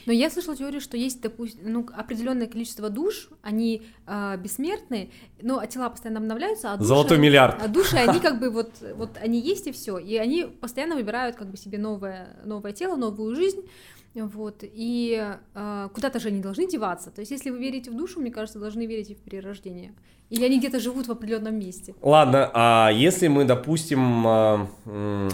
Но 0.07 0.13
я 0.13 0.31
слышала 0.31 0.57
теорию, 0.57 0.81
что 0.81 0.97
есть, 0.97 1.21
допустим, 1.21 1.61
ну, 1.65 1.87
определенное 1.93 2.47
количество 2.47 2.89
душ, 2.89 3.29
они 3.43 3.83
э, 4.07 4.37
бессмертны, 4.39 5.11
но 5.43 5.59
а 5.59 5.67
тела 5.67 5.91
постоянно 5.91 6.21
обновляются, 6.21 6.73
а 6.73 6.77
души, 6.77 6.89
Золотой 6.89 7.19
миллиард. 7.19 7.61
А 7.61 7.69
души, 7.69 7.97
они 7.97 8.21
как 8.21 8.39
бы 8.39 8.51
вот, 8.51 8.71
вот 8.95 9.19
они 9.21 9.41
есть 9.41 9.67
и 9.67 9.73
все, 9.73 9.99
и 9.99 10.17
они 10.17 10.45
постоянно 10.45 10.95
выбирают 10.95 11.35
как 11.37 11.51
бы 11.51 11.57
себе 11.57 11.79
новое, 11.79 12.37
новое 12.45 12.73
тело, 12.73 12.95
новую 12.95 13.35
жизнь, 13.35 13.63
вот, 14.15 14.61
и 14.63 15.37
э, 15.55 15.89
куда-то 15.93 16.21
же 16.21 16.29
они 16.29 16.41
должны 16.41 16.69
деваться. 16.69 17.11
То 17.11 17.21
есть, 17.21 17.33
если 17.33 17.51
вы 17.51 17.59
верите 17.59 17.91
в 17.91 17.97
душу, 17.97 18.21
мне 18.21 18.31
кажется, 18.31 18.59
должны 18.59 18.87
верить 18.87 19.11
и 19.11 19.15
в 19.15 19.19
перерождение. 19.19 19.93
Или 20.31 20.45
они 20.45 20.59
где-то 20.59 20.81
живут 20.81 21.07
в 21.07 21.13
определенном 21.13 21.59
месте. 21.59 21.95
Ладно, 22.01 22.51
а 22.55 22.91
если 22.91 23.29
мы, 23.29 23.45
допустим, 23.45 24.27
м, 24.27 25.29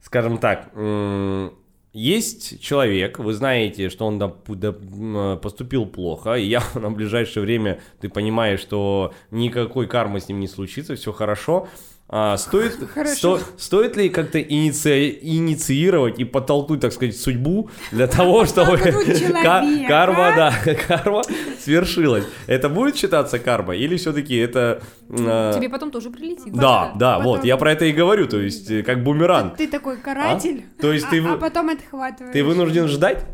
скажем 0.00 0.38
так, 0.38 0.70
м, 0.74 1.52
есть 1.92 2.60
человек, 2.60 3.18
вы 3.18 3.32
знаете, 3.32 3.88
что 3.88 4.06
он 4.06 5.38
поступил 5.40 5.86
плохо, 5.86 6.34
и 6.34 6.46
я 6.46 6.62
на 6.74 6.90
ближайшее 6.90 7.42
время, 7.42 7.80
ты 8.00 8.08
понимаешь, 8.08 8.60
что 8.60 9.12
никакой 9.30 9.86
кармы 9.86 10.20
с 10.20 10.28
ним 10.28 10.40
не 10.40 10.48
случится, 10.48 10.94
все 10.96 11.12
хорошо. 11.12 11.68
А, 12.10 12.38
стоит, 12.38 12.78
сто- 13.14 13.38
стоит 13.58 13.96
ли 13.98 14.08
как-то 14.08 14.38
иници- 14.38 15.18
инициировать 15.20 16.18
и 16.18 16.24
подтолкнуть, 16.24 16.80
так 16.80 16.92
сказать, 16.94 17.14
судьбу 17.14 17.68
для 17.92 18.06
того, 18.06 18.46
чтобы 18.46 18.78
карма, 18.78 20.32
да, 20.34 20.54
карма 20.86 21.22
свершилась? 21.62 22.24
Это 22.46 22.70
будет 22.70 22.96
считаться 22.96 23.38
карма 23.38 23.76
или 23.76 23.96
все-таки 23.98 24.36
это... 24.36 24.80
а, 25.10 25.52
Тебе 25.52 25.68
потом 25.68 25.90
тоже 25.90 26.08
прилетит. 26.08 26.54
да, 26.54 26.92
да, 26.96 27.18
вот, 27.18 27.44
я 27.44 27.58
про 27.58 27.72
это 27.72 27.84
и 27.84 27.92
говорю, 27.92 28.26
то 28.26 28.40
есть 28.40 28.70
э, 28.70 28.82
как 28.82 29.04
бумеранг. 29.04 29.58
Ты 29.58 29.68
такой 29.68 29.98
каратель, 29.98 30.64
А? 30.78 30.80
То 30.80 30.92
есть 30.94 31.04
а, 31.06 31.10
ты 31.10 31.22
а 31.22 31.36
потом 31.36 31.68
отхватываешь. 31.68 32.32
Ты 32.32 32.42
вынужден 32.42 32.88
ждать? 32.88 33.26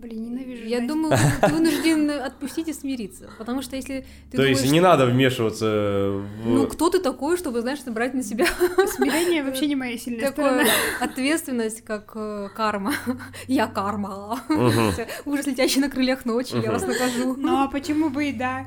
Блин, 0.00 0.22
ненавижу 0.22 0.64
Я 0.64 0.86
думаю, 0.86 1.16
ты 1.40 1.52
вынужден 1.52 2.10
отпустить 2.10 2.68
и 2.68 2.72
смириться, 2.72 3.28
потому 3.36 3.62
что 3.62 3.74
если 3.74 4.06
ты 4.30 4.36
То 4.36 4.42
думаешь, 4.42 4.58
есть 4.60 4.70
не 4.72 4.80
надо 4.80 5.06
вмешиваться 5.06 5.66
в... 5.66 6.48
ну 6.48 6.66
кто 6.68 6.88
ты 6.88 7.00
такой, 7.00 7.36
чтобы, 7.36 7.62
знаешь, 7.62 7.80
брать 7.84 8.14
на 8.14 8.22
себя 8.22 8.46
Смирение 8.96 9.42
вообще 9.42 9.66
не 9.66 9.74
моя 9.74 9.98
сильная 9.98 10.28
такую 10.30 10.46
сторона. 10.46 10.70
ответственность, 11.00 11.82
как 11.82 12.12
э, 12.14 12.48
карма. 12.54 12.94
Я 13.48 13.66
карма. 13.66 14.40
Мгм. 14.48 14.92
Ужас, 15.24 15.46
летящий 15.46 15.80
на 15.80 15.90
крыльях 15.90 16.24
ночи, 16.24 16.54
я 16.54 16.70
вас 16.70 16.86
накажу. 16.86 17.34
Ну 17.36 17.58
а 17.62 17.66
почему 17.68 18.08
бы 18.10 18.28
и 18.28 18.32
да? 18.32 18.66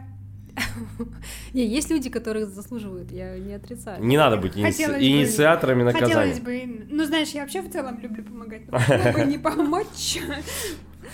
Не, 1.53 1.65
есть 1.65 1.89
люди, 1.89 2.09
которые 2.09 2.45
заслуживают, 2.45 3.11
я 3.11 3.37
не 3.37 3.53
отрицаю. 3.53 4.03
Не 4.03 4.17
надо 4.17 4.35
быть 4.37 4.55
иници- 4.55 4.99
инициаторами 4.99 5.83
наказания. 5.83 6.33
Хотелось 6.33 6.39
бы... 6.39 6.85
Ну 6.89 7.05
знаешь, 7.05 7.29
я 7.29 7.41
вообще 7.41 7.61
в 7.61 7.71
целом 7.71 7.99
люблю 8.01 8.23
помогать. 8.23 8.63
но 8.69 9.23
не 9.23 9.37
помочь? 9.37 10.19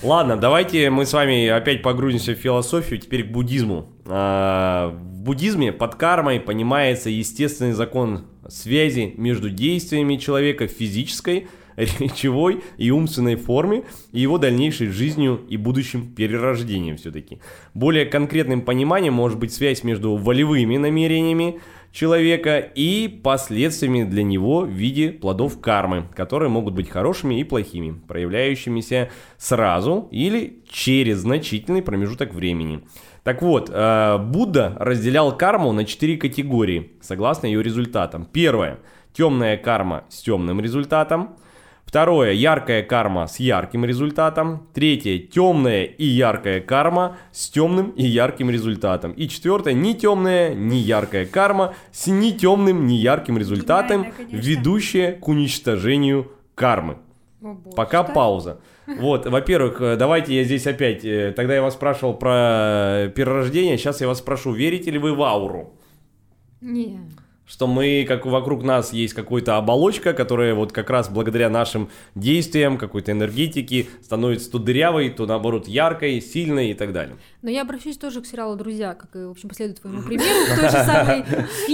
Ладно, 0.04 0.38
давайте 0.38 0.92
мы 0.92 1.08
с 1.08 1.14
вами 1.14 1.48
опять 1.48 1.82
погрузимся 1.82 2.34
в 2.34 2.38
философию, 2.38 3.00
теперь 3.00 3.24
к 3.24 3.32
буддизму. 3.32 3.90
А, 4.06 4.90
В 4.90 5.22
буддизме 5.24 5.74
под 5.74 5.96
кармой 5.96 6.40
понимается 6.40 7.10
естественный 7.10 7.72
закон 7.72 8.26
связи 8.48 9.16
между 9.18 9.50
действиями 9.50 10.18
человека 10.18 10.68
в 10.68 10.72
физической 10.72 11.48
речевой 11.76 12.64
и 12.78 12.92
умственной 12.92 13.38
форме 13.38 13.86
и 14.12 14.20
его 14.20 14.38
дальнейшей 14.38 14.88
жизнью 14.88 15.42
и 15.50 15.58
будущим 15.58 16.14
перерождением 16.14 16.98
все-таки. 16.98 17.40
Более 17.74 18.06
конкретным 18.06 18.62
пониманием 18.62 19.14
может 19.14 19.40
быть 19.40 19.52
связь 19.52 19.84
между 19.84 20.16
волевыми 20.16 20.78
намерениями, 20.78 21.60
человека 21.98 22.60
и 22.60 23.08
последствиями 23.24 24.04
для 24.04 24.22
него 24.22 24.62
в 24.62 24.70
виде 24.70 25.10
плодов 25.10 25.60
кармы, 25.60 26.08
которые 26.16 26.48
могут 26.48 26.76
быть 26.76 26.92
хорошими 26.92 27.40
и 27.40 27.44
плохими, 27.44 28.00
проявляющимися 28.08 29.10
сразу 29.40 30.08
или 30.12 30.62
через 30.70 31.18
значительный 31.18 31.82
промежуток 31.82 32.36
времени. 32.36 32.82
Так 33.24 33.42
вот, 33.42 33.72
э, 33.74 34.18
Будда 34.20 34.78
разделял 34.80 35.36
карму 35.36 35.72
на 35.72 35.86
четыре 35.86 36.18
категории, 36.18 36.92
согласно 37.02 37.48
ее 37.48 37.64
результатам. 37.64 38.28
Первое– 38.32 38.78
темная 39.14 39.58
карма 39.58 40.04
с 40.10 40.22
темным 40.22 40.62
результатом– 40.62 41.36
Второе, 41.88 42.34
яркая 42.34 42.84
карма 42.84 43.28
с 43.28 43.39
ярким 43.39 43.86
результатом. 43.86 44.67
Третье, 44.73 45.19
темная 45.19 45.86
и 45.86 46.04
яркая 46.04 46.60
карма 46.60 47.15
с 47.32 47.50
темным 47.50 47.91
и 47.91 48.04
ярким 48.06 48.50
результатом. 48.50 49.13
И 49.13 49.30
четвертое, 49.30 49.73
не 49.73 49.95
темная, 49.95 50.54
не 50.54 50.80
яркая 50.80 51.26
карма 51.26 51.76
с 51.93 52.08
не 52.08 52.34
темным, 52.38 52.88
не 52.88 52.97
ярким 52.97 53.38
результатом, 53.38 54.08
ведущая 54.30 55.13
к 55.13 55.30
уничтожению 55.30 56.30
кармы. 56.56 56.97
О, 57.41 57.56
Пока 57.73 58.04
что? 58.04 58.12
пауза. 58.12 58.60
Вот, 58.86 59.26
во-первых, 59.26 59.80
э, 59.80 59.95
давайте 59.95 60.36
я 60.36 60.43
здесь 60.43 60.67
опять, 60.67 61.06
э, 61.06 61.32
тогда 61.34 61.56
я 61.56 61.62
вас 61.62 61.76
спрашивал 61.76 62.15
про 62.15 63.10
перерождение, 63.15 63.78
сейчас 63.78 64.02
я 64.02 64.08
вас 64.08 64.17
спрошу, 64.17 64.52
верите 64.52 64.91
ли 64.91 64.97
вы 64.97 65.15
в 65.15 65.23
ауру? 65.23 65.73
Нет 66.60 67.00
что 67.48 67.66
мы, 67.66 68.06
как 68.08 68.26
вокруг 68.26 68.64
нас 68.64 68.92
есть 68.92 69.14
какая-то 69.14 69.58
оболочка, 69.58 70.14
которая 70.14 70.54
вот 70.54 70.74
как 70.74 70.90
раз 70.90 71.10
благодаря 71.10 71.50
нашим 71.50 71.90
действиям, 72.14 72.78
какой-то 72.78 73.14
энергетике 73.14 73.88
становится 74.04 74.52
то 74.52 74.60
дырявой, 74.60 75.10
то 75.10 75.26
наоборот 75.26 75.68
яркой, 75.68 76.22
сильной 76.22 76.72
и 76.72 76.74
так 76.74 76.92
далее. 76.92 77.16
Но 77.42 77.50
я 77.50 77.62
обращусь 77.62 77.98
тоже 77.98 78.22
к 78.22 78.26
сериалу 78.26 78.58
«Друзья», 78.58 78.94
как 78.94 79.16
и, 79.16 79.20
в 79.26 79.32
общем, 79.32 79.48
последую 79.48 79.78
твоему 79.78 80.02
примеру, 80.06 80.46
к 80.46 80.60
той 80.60 80.70
же 80.70 80.86
самой. 80.86 81.24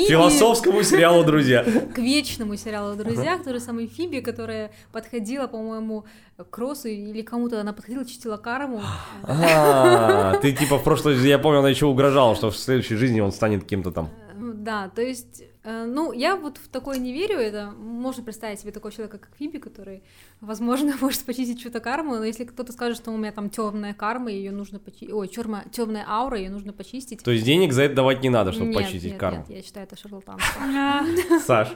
Философскому 0.08 0.84
сериалу 0.84 1.24
«Друзья». 1.24 1.64
К 1.64 1.98
вечному 1.98 2.56
сериалу 2.56 2.96
«Друзья», 2.96 3.38
к 3.40 3.44
той 3.44 3.54
же 3.54 3.60
самой 3.60 3.88
Фиби, 3.88 4.20
которая 4.20 4.72
подходила, 4.92 5.48
по-моему, 5.48 6.06
к 6.38 6.58
Росу 6.58 6.88
или 6.88 7.24
кому-то 7.24 7.60
она 7.60 7.74
подходила, 7.74 8.06
чистила 8.06 8.38
карму. 8.38 8.82
А, 9.26 10.38
ты 10.38 10.52
типа 10.52 10.78
в 10.78 10.84
прошлой, 10.84 11.16
я 11.28 11.40
помню, 11.40 11.60
она 11.60 11.70
еще 11.70 11.86
угрожала, 11.86 12.36
что 12.36 12.52
в 12.52 12.58
следующей 12.58 12.96
жизни 12.96 13.20
он 13.20 13.32
станет 13.32 13.64
кем-то 13.66 13.92
там. 13.92 14.10
Да, 14.38 14.90
то 14.94 15.02
есть 15.02 15.44
Э, 15.44 15.53
ну, 15.64 16.12
я 16.12 16.36
вот 16.36 16.58
в 16.58 16.68
такое 16.68 16.98
не 16.98 17.14
верю, 17.14 17.38
это 17.38 17.72
можно 17.72 18.24
представить 18.24 18.60
себе 18.60 18.72
такого 18.72 18.92
человека, 18.92 19.18
как 19.18 19.36
Фиби, 19.38 19.60
который, 19.60 20.04
возможно, 20.42 20.94
может 21.02 21.24
почистить 21.24 21.62
чью-то 21.62 21.80
карму, 21.80 22.16
но 22.16 22.24
если 22.26 22.44
кто-то 22.44 22.74
скажет, 22.74 22.98
что 22.98 23.12
у 23.12 23.18
меня 23.18 23.32
там 23.32 23.50
темная 23.50 23.94
карма, 23.94 24.30
ее 24.32 24.52
нужно 24.52 24.80
почистить, 24.80 25.14
ой, 25.14 25.28
черная, 25.30 25.66
темная 25.72 26.06
аура, 26.08 26.38
ее 26.38 26.50
нужно 26.50 26.74
почистить. 26.74 27.24
То 27.24 27.32
есть 27.32 27.46
денег 27.46 27.72
за 27.72 27.84
это 27.84 27.96
давать 27.96 28.22
не 28.22 28.30
надо, 28.30 28.52
чтобы 28.52 28.68
нет, 28.68 28.84
почистить 28.84 29.12
нет, 29.12 29.20
карму? 29.20 29.46
Нет, 29.48 29.50
я 29.58 29.62
считаю, 29.64 29.86
это 29.86 29.96
шарлатанство. 29.96 30.62
Саш? 31.46 31.70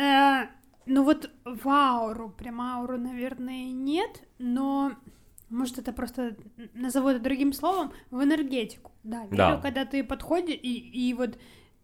Э, 0.00 0.46
ну 0.86 1.04
вот 1.04 1.30
в 1.44 1.68
ауру, 1.68 2.30
прям 2.30 2.60
ауру, 2.62 2.96
наверное, 2.96 3.72
нет, 3.72 4.22
но 4.38 4.92
может, 5.50 5.78
это 5.78 5.92
просто 5.92 6.36
назову 6.74 7.08
это 7.08 7.20
другим 7.20 7.52
словом, 7.52 7.92
в 8.10 8.22
энергетику. 8.22 8.92
Да, 9.02 9.24
верю, 9.24 9.36
да. 9.36 9.56
когда 9.58 9.84
ты 9.84 10.04
подходишь, 10.04 10.58
и, 10.62 11.08
и 11.08 11.14
вот 11.14 11.38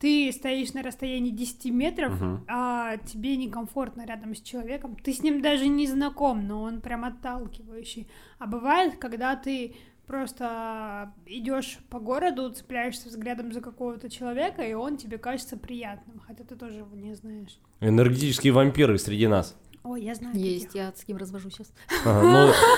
ты 0.04 0.30
стоишь 0.32 0.74
на 0.74 0.82
расстоянии 0.82 1.30
10 1.30 1.64
метров, 1.72 2.20
uh-huh. 2.20 2.40
а 2.46 2.98
тебе 2.98 3.38
некомфортно 3.38 4.04
рядом 4.04 4.34
с 4.34 4.42
человеком, 4.42 4.96
ты 5.02 5.14
с 5.14 5.22
ним 5.22 5.40
даже 5.40 5.66
не 5.66 5.86
знаком, 5.86 6.46
но 6.46 6.60
он 6.60 6.82
прям 6.82 7.06
отталкивающий. 7.06 8.06
А 8.38 8.46
бывает, 8.46 8.98
когда 8.98 9.34
ты 9.34 9.76
просто 10.06 11.10
идешь 11.24 11.78
по 11.88 12.00
городу, 12.00 12.50
цепляешься 12.50 13.08
взглядом 13.08 13.50
за 13.50 13.62
какого-то 13.62 14.10
человека, 14.10 14.60
и 14.60 14.74
он 14.74 14.98
тебе 14.98 15.16
кажется 15.16 15.56
приятным, 15.56 16.20
хотя 16.26 16.44
ты 16.44 16.54
тоже 16.54 16.80
его 16.80 16.94
не 16.94 17.14
знаешь. 17.14 17.58
Энергетические 17.80 18.52
вампиры 18.52 18.98
среди 18.98 19.26
нас. 19.26 19.56
Ой, 19.84 20.02
я 20.02 20.14
знаю. 20.14 20.34
Есть, 20.34 20.68
таких. 20.68 20.80
я 20.80 20.92
с 20.96 21.04
кем 21.04 21.18
развожу 21.18 21.50
сейчас. 21.50 21.70
Ага, 22.06 22.22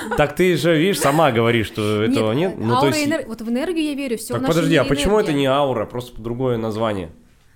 ну, 0.09 0.15
так 0.17 0.35
ты 0.35 0.57
же, 0.57 0.77
видишь, 0.77 0.99
сама 0.99 1.31
говоришь, 1.31 1.67
что 1.67 2.03
этого 2.03 2.33
нет. 2.33 2.55
Ну, 2.57 2.75
аура 2.75 2.89
есть... 2.89 3.07
энер... 3.07 3.25
Вот 3.27 3.41
в 3.41 3.49
энергию 3.49 3.85
я 3.85 3.93
верю, 3.93 4.17
все 4.17 4.33
Так 4.33 4.45
подожди, 4.45 4.75
а 4.75 4.83
почему 4.83 5.17
это 5.17 5.31
не 5.31 5.45
аура, 5.45 5.85
просто 5.85 6.21
другое 6.21 6.57
название? 6.57 7.09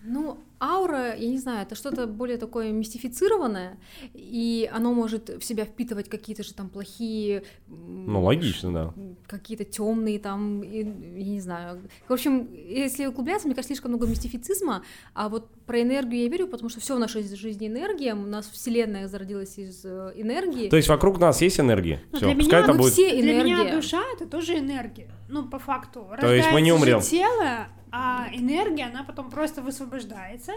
Ну, 0.03 0.39
аура, 0.61 1.15
я 1.15 1.29
не 1.29 1.37
знаю, 1.37 1.63
это 1.63 1.75
что-то 1.75 2.07
более 2.07 2.37
такое 2.37 2.71
мистифицированное, 2.71 3.77
и 4.13 4.69
оно 4.71 4.93
может 4.93 5.29
в 5.29 5.43
себя 5.43 5.65
впитывать 5.65 6.07
какие-то 6.07 6.43
же 6.43 6.53
там 6.53 6.69
плохие... 6.69 7.43
Ну, 7.67 8.23
логично, 8.23 8.71
да. 8.71 8.93
Какие-то 9.27 9.65
темные 9.65 10.17
там, 10.19 10.61
я 10.61 10.83
не 10.83 11.41
знаю. 11.41 11.81
В 12.07 12.13
общем, 12.13 12.47
если 12.53 13.05
углубляться, 13.05 13.47
мне 13.47 13.55
кажется, 13.55 13.73
слишком 13.73 13.91
много 13.91 14.07
мистифицизма, 14.07 14.83
а 15.13 15.29
вот 15.29 15.49
про 15.71 15.81
энергию 15.81 16.23
я 16.23 16.29
верю, 16.29 16.47
потому 16.47 16.69
что 16.69 16.81
все 16.81 16.97
в 16.97 16.99
нашей 16.99 17.23
жизни 17.23 17.67
энергия, 17.69 18.13
у 18.13 18.25
нас 18.25 18.49
вселенная 18.49 19.07
зародилась 19.07 19.57
из 19.57 19.85
э, 19.85 20.11
энергии. 20.15 20.67
То 20.67 20.75
есть 20.75 20.89
вокруг 20.89 21.17
нас 21.17 21.41
есть 21.41 21.61
энергия? 21.61 22.01
Ну, 22.11 22.19
для, 22.19 22.33
меня, 22.33 22.59
это 22.59 22.73
будет... 22.73 22.91
все 22.91 23.07
энергия. 23.21 23.55
для 23.55 23.63
меня 23.63 23.75
душа— 23.75 24.01
это 24.13 24.27
тоже 24.27 24.57
энергия. 24.57 25.07
Ну, 25.29 25.47
по 25.47 25.59
факту. 25.59 26.05
То 26.19 26.33
есть 26.33 26.51
мы 26.51 26.59
не 26.59 26.73
умрем. 26.73 26.99
тело, 26.99 27.67
а 27.89 28.27
энергия, 28.33 28.87
она 28.87 29.05
потом 29.05 29.29
просто 29.29 29.61
высвобождается, 29.61 30.51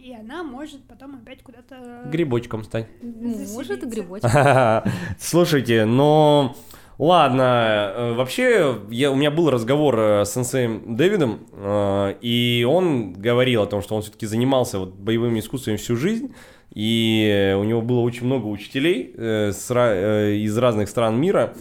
и 0.00 0.14
она 0.14 0.44
может 0.44 0.84
потом 0.84 1.16
опять 1.16 1.42
куда-то... 1.42 2.02
Грибочком 2.06 2.62
стать. 2.62 2.86
Может, 3.02 3.82
и 3.82 3.86
грибочком. 3.86 4.30
Слушайте, 5.18 5.84
но... 5.84 6.54
Ладно, 6.98 7.92
э, 7.94 8.12
вообще 8.14 8.76
я, 8.90 9.12
у 9.12 9.14
меня 9.14 9.30
был 9.30 9.50
разговор 9.50 9.96
э, 9.96 10.24
с 10.24 10.32
сенсеем 10.32 10.96
Дэвидом, 10.96 11.46
э, 11.52 12.16
и 12.20 12.66
он 12.68 13.12
говорил 13.12 13.62
о 13.62 13.66
том, 13.66 13.82
что 13.82 13.94
он 13.94 14.02
все-таки 14.02 14.26
занимался 14.26 14.80
вот 14.80 14.94
боевыми 14.94 15.38
искусствами 15.38 15.76
всю 15.76 15.94
жизнь, 15.94 16.34
и 16.74 17.54
у 17.56 17.62
него 17.62 17.82
было 17.82 18.00
очень 18.00 18.26
много 18.26 18.46
учителей 18.46 19.14
из 19.14 20.58
разных 20.58 20.88
стран 20.88 21.20
мира, 21.20 21.54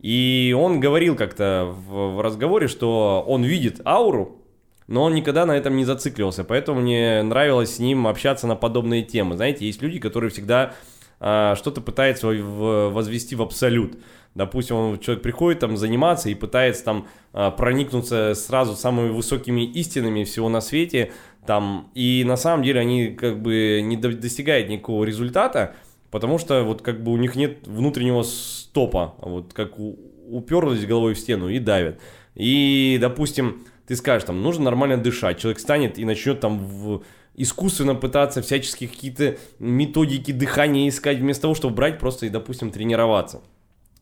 и 0.00 0.56
он 0.56 0.78
говорил 0.78 1.16
как-то 1.16 1.74
в, 1.88 2.22
разговоре, 2.22 2.68
что 2.68 3.24
он 3.26 3.42
видит 3.42 3.80
ауру, 3.84 4.40
но 4.86 5.02
он 5.02 5.14
никогда 5.14 5.46
на 5.46 5.56
этом 5.56 5.76
не 5.76 5.84
зацикливался, 5.84 6.44
поэтому 6.44 6.80
мне 6.80 7.22
нравилось 7.22 7.74
с 7.74 7.78
ним 7.80 8.06
общаться 8.06 8.46
на 8.46 8.54
подобные 8.54 9.02
темы. 9.02 9.34
Знаете, 9.34 9.66
есть 9.66 9.82
люди, 9.82 9.98
которые 9.98 10.30
всегда 10.30 10.74
что-то 11.18 11.80
пытаются 11.80 12.28
возвести 12.28 13.34
в 13.36 13.42
абсолют. 13.42 13.98
Допустим, 14.36 14.76
он, 14.76 14.98
человек 14.98 15.22
приходит 15.22 15.60
там 15.60 15.78
заниматься 15.78 16.28
и 16.28 16.34
пытается 16.34 16.84
там 16.84 17.06
а, 17.32 17.50
проникнуться 17.50 18.34
сразу 18.34 18.76
самыми 18.76 19.08
высокими 19.08 19.62
истинами 19.62 20.24
всего 20.24 20.50
на 20.50 20.60
свете, 20.60 21.12
там, 21.46 21.90
и 21.94 22.22
на 22.26 22.36
самом 22.36 22.62
деле 22.62 22.80
они 22.80 23.08
как 23.08 23.40
бы 23.40 23.80
не 23.82 23.96
достигают 23.96 24.68
никакого 24.68 25.04
результата, 25.04 25.74
потому 26.10 26.36
что 26.36 26.64
вот 26.64 26.82
как 26.82 27.02
бы 27.02 27.12
у 27.12 27.16
них 27.16 27.34
нет 27.34 27.66
внутреннего 27.66 28.22
стопа, 28.24 29.14
вот 29.22 29.54
как 29.54 29.78
уперлись 29.78 30.84
головой 30.84 31.14
в 31.14 31.18
стену 31.18 31.48
и 31.48 31.58
давят. 31.58 31.98
И, 32.34 32.98
допустим, 33.00 33.64
ты 33.86 33.96
скажешь, 33.96 34.26
там, 34.26 34.42
нужно 34.42 34.64
нормально 34.64 34.98
дышать, 34.98 35.38
человек 35.38 35.60
станет 35.60 35.98
и 35.98 36.04
начнет 36.04 36.40
там 36.40 36.58
в 36.58 37.02
искусственно 37.36 37.94
пытаться 37.94 38.42
всячески 38.42 38.86
какие-то 38.86 39.38
методики 39.58 40.30
дыхания 40.30 40.90
искать, 40.90 41.20
вместо 41.20 41.42
того, 41.42 41.54
чтобы 41.54 41.74
брать 41.74 41.98
просто 41.98 42.26
и, 42.26 42.28
допустим, 42.28 42.70
тренироваться. 42.70 43.40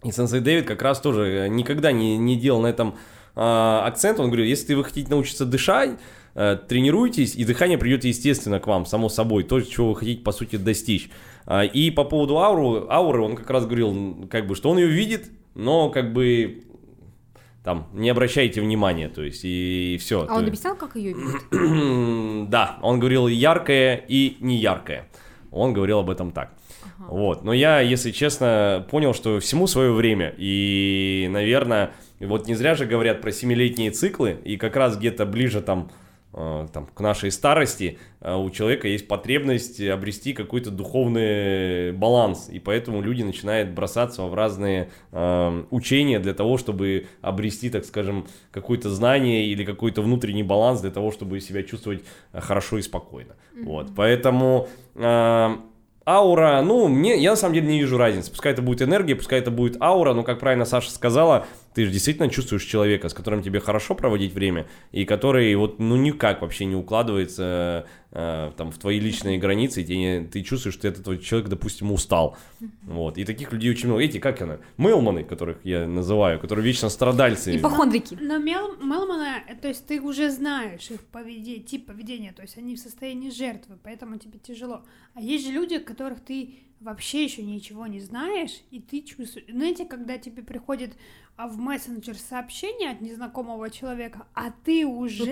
И 0.04 0.12
сенсей 0.12 0.40
Дэвид 0.40 0.66
как 0.66 0.82
раз 0.82 1.00
тоже 1.00 1.48
никогда 1.50 1.90
не, 1.90 2.16
не 2.16 2.36
делал 2.36 2.60
на 2.60 2.66
этом 2.66 2.96
э, 3.34 3.40
акцент. 3.40 4.20
Он 4.20 4.26
говорит, 4.26 4.46
если 4.46 4.74
вы 4.74 4.84
хотите 4.84 5.10
научиться 5.10 5.46
дышать, 5.46 5.98
э, 6.34 6.58
тренируйтесь, 6.68 7.34
и 7.34 7.44
дыхание 7.44 7.78
придет 7.78 8.04
естественно 8.04 8.60
к 8.60 8.66
вам, 8.66 8.84
само 8.84 9.08
собой, 9.08 9.44
то, 9.44 9.60
чего 9.62 9.90
вы 9.90 9.96
хотите, 9.96 10.22
по 10.22 10.32
сути, 10.32 10.56
достичь. 10.56 11.10
А, 11.46 11.64
и 11.64 11.90
по 11.90 12.04
поводу 12.04 12.38
ауру, 12.38 12.86
ауры, 12.90 13.22
он 13.22 13.36
как 13.36 13.50
раз 13.50 13.66
говорил, 13.66 14.28
как 14.30 14.46
бы, 14.46 14.54
что 14.54 14.70
он 14.70 14.78
ее 14.78 14.88
видит, 14.88 15.30
но 15.54 15.90
как 15.90 16.12
бы 16.12 16.64
там 17.62 17.88
не 17.94 18.10
обращайте 18.10 18.60
внимания, 18.60 19.08
то 19.08 19.22
есть 19.22 19.44
и, 19.44 19.94
и 19.94 19.98
все. 19.98 20.26
А 20.28 20.36
он 20.36 20.46
объяснял, 20.46 20.76
как 20.76 20.96
ее 20.96 21.14
видит? 21.14 22.50
да, 22.50 22.78
он 22.82 23.00
говорил 23.00 23.26
яркое 23.26 24.04
и 24.06 24.36
неяркое. 24.40 25.08
Он 25.50 25.72
говорил 25.72 26.00
об 26.00 26.10
этом 26.10 26.32
так. 26.32 26.52
Ага. 26.98 27.08
Вот, 27.08 27.44
но 27.44 27.52
я, 27.52 27.80
если 27.80 28.10
честно, 28.10 28.86
понял, 28.90 29.14
что 29.14 29.40
всему 29.40 29.66
свое 29.66 29.92
время, 29.92 30.34
и, 30.36 31.28
наверное, 31.30 31.92
вот 32.20 32.46
не 32.46 32.54
зря 32.54 32.74
же 32.74 32.86
говорят 32.86 33.20
про 33.20 33.32
семилетние 33.32 33.90
циклы, 33.90 34.38
и 34.44 34.56
как 34.56 34.76
раз 34.76 34.96
где-то 34.96 35.26
ближе 35.26 35.60
там 35.60 35.90
Э, 36.36 36.66
там, 36.72 36.86
к 36.86 36.98
нашей 37.00 37.30
старости 37.30 37.96
э, 38.20 38.34
у 38.34 38.50
человека 38.50 38.88
есть 38.88 39.06
потребность 39.06 39.80
обрести 39.80 40.32
какой-то 40.32 40.72
духовный 40.72 41.92
баланс, 41.92 42.48
и 42.50 42.58
поэтому 42.58 43.00
люди 43.02 43.22
начинают 43.22 43.70
бросаться 43.70 44.24
в 44.24 44.34
разные 44.34 44.90
э, 45.12 45.64
учения 45.70 46.18
для 46.18 46.34
того, 46.34 46.58
чтобы 46.58 47.06
обрести, 47.20 47.70
так 47.70 47.84
скажем, 47.84 48.26
какое-то 48.50 48.90
знание 48.90 49.46
или 49.46 49.64
какой-то 49.64 50.02
внутренний 50.02 50.42
баланс 50.42 50.80
для 50.80 50.90
того, 50.90 51.12
чтобы 51.12 51.40
себя 51.40 51.62
чувствовать 51.62 52.02
хорошо 52.32 52.78
и 52.78 52.82
спокойно. 52.82 53.36
Mm-hmm. 53.54 53.64
Вот, 53.64 53.90
поэтому 53.94 54.68
э, 54.96 55.56
Аура, 56.06 56.60
ну, 56.62 56.88
мне, 56.88 57.16
я 57.16 57.30
на 57.30 57.36
самом 57.36 57.54
деле 57.54 57.66
не 57.66 57.80
вижу 57.80 57.96
разницы. 57.96 58.30
Пускай 58.30 58.52
это 58.52 58.60
будет 58.60 58.82
энергия, 58.82 59.14
пускай 59.14 59.38
это 59.38 59.50
будет 59.50 59.80
аура, 59.80 60.12
но, 60.12 60.22
как 60.22 60.38
правильно 60.38 60.66
Саша 60.66 60.90
сказала, 60.90 61.46
ты 61.74 61.84
же 61.84 61.90
действительно 61.90 62.30
чувствуешь 62.30 62.64
человека, 62.64 63.08
с 63.08 63.14
которым 63.14 63.42
тебе 63.42 63.60
хорошо 63.60 63.94
проводить 63.94 64.32
время, 64.32 64.66
и 64.92 65.04
который 65.04 65.54
вот, 65.56 65.78
ну, 65.78 65.96
никак 65.96 66.42
вообще 66.42 66.64
не 66.66 66.76
укладывается 66.76 67.86
э, 68.12 68.52
там 68.56 68.70
в 68.70 68.78
твои 68.78 69.00
личные 69.00 69.38
границы, 69.38 69.82
и 69.82 69.84
тебе, 69.84 70.26
ты 70.26 70.42
чувствуешь, 70.42 70.74
что 70.74 70.86
этот 70.86 71.22
человек, 71.22 71.48
допустим, 71.48 71.90
устал. 71.92 72.36
Вот. 72.82 73.18
И 73.18 73.24
таких 73.24 73.52
людей 73.52 73.70
очень 73.72 73.88
много. 73.88 74.02
Эти, 74.02 74.18
как 74.18 74.40
она? 74.40 74.58
Мелманы, 74.78 75.24
которых 75.24 75.58
я 75.64 75.86
называю, 75.86 76.38
которые 76.38 76.64
вечно 76.64 76.88
страдальцы. 76.88 77.56
Ипохондрики. 77.56 78.16
Но 78.20 78.38
Мел, 78.38 78.76
Мелмана, 78.76 79.42
то 79.60 79.68
есть 79.68 79.86
ты 79.86 80.00
уже 80.00 80.30
знаешь 80.30 80.90
их 80.90 81.00
поведение, 81.00 81.60
тип 81.60 81.86
поведения, 81.86 82.32
то 82.32 82.42
есть 82.42 82.56
они 82.56 82.76
в 82.76 82.78
состоянии 82.78 83.30
жертвы, 83.30 83.76
поэтому 83.82 84.16
тебе 84.18 84.38
тяжело. 84.38 84.82
А 85.14 85.20
есть 85.20 85.46
же 85.46 85.52
люди, 85.52 85.78
которых 85.78 86.20
ты 86.20 86.54
вообще 86.80 87.24
еще 87.24 87.42
ничего 87.42 87.86
не 87.86 88.00
знаешь, 88.00 88.62
и 88.70 88.80
ты 88.80 89.02
чувствуешь... 89.02 89.46
Знаете, 89.48 89.84
когда 89.84 90.18
тебе 90.18 90.42
приходит 90.42 90.94
а, 91.36 91.48
в 91.48 91.58
мессенджер 91.58 92.16
сообщение 92.16 92.90
от 92.90 93.00
незнакомого 93.00 93.70
человека, 93.70 94.26
а 94.34 94.52
ты 94.64 94.86
уже 94.86 95.24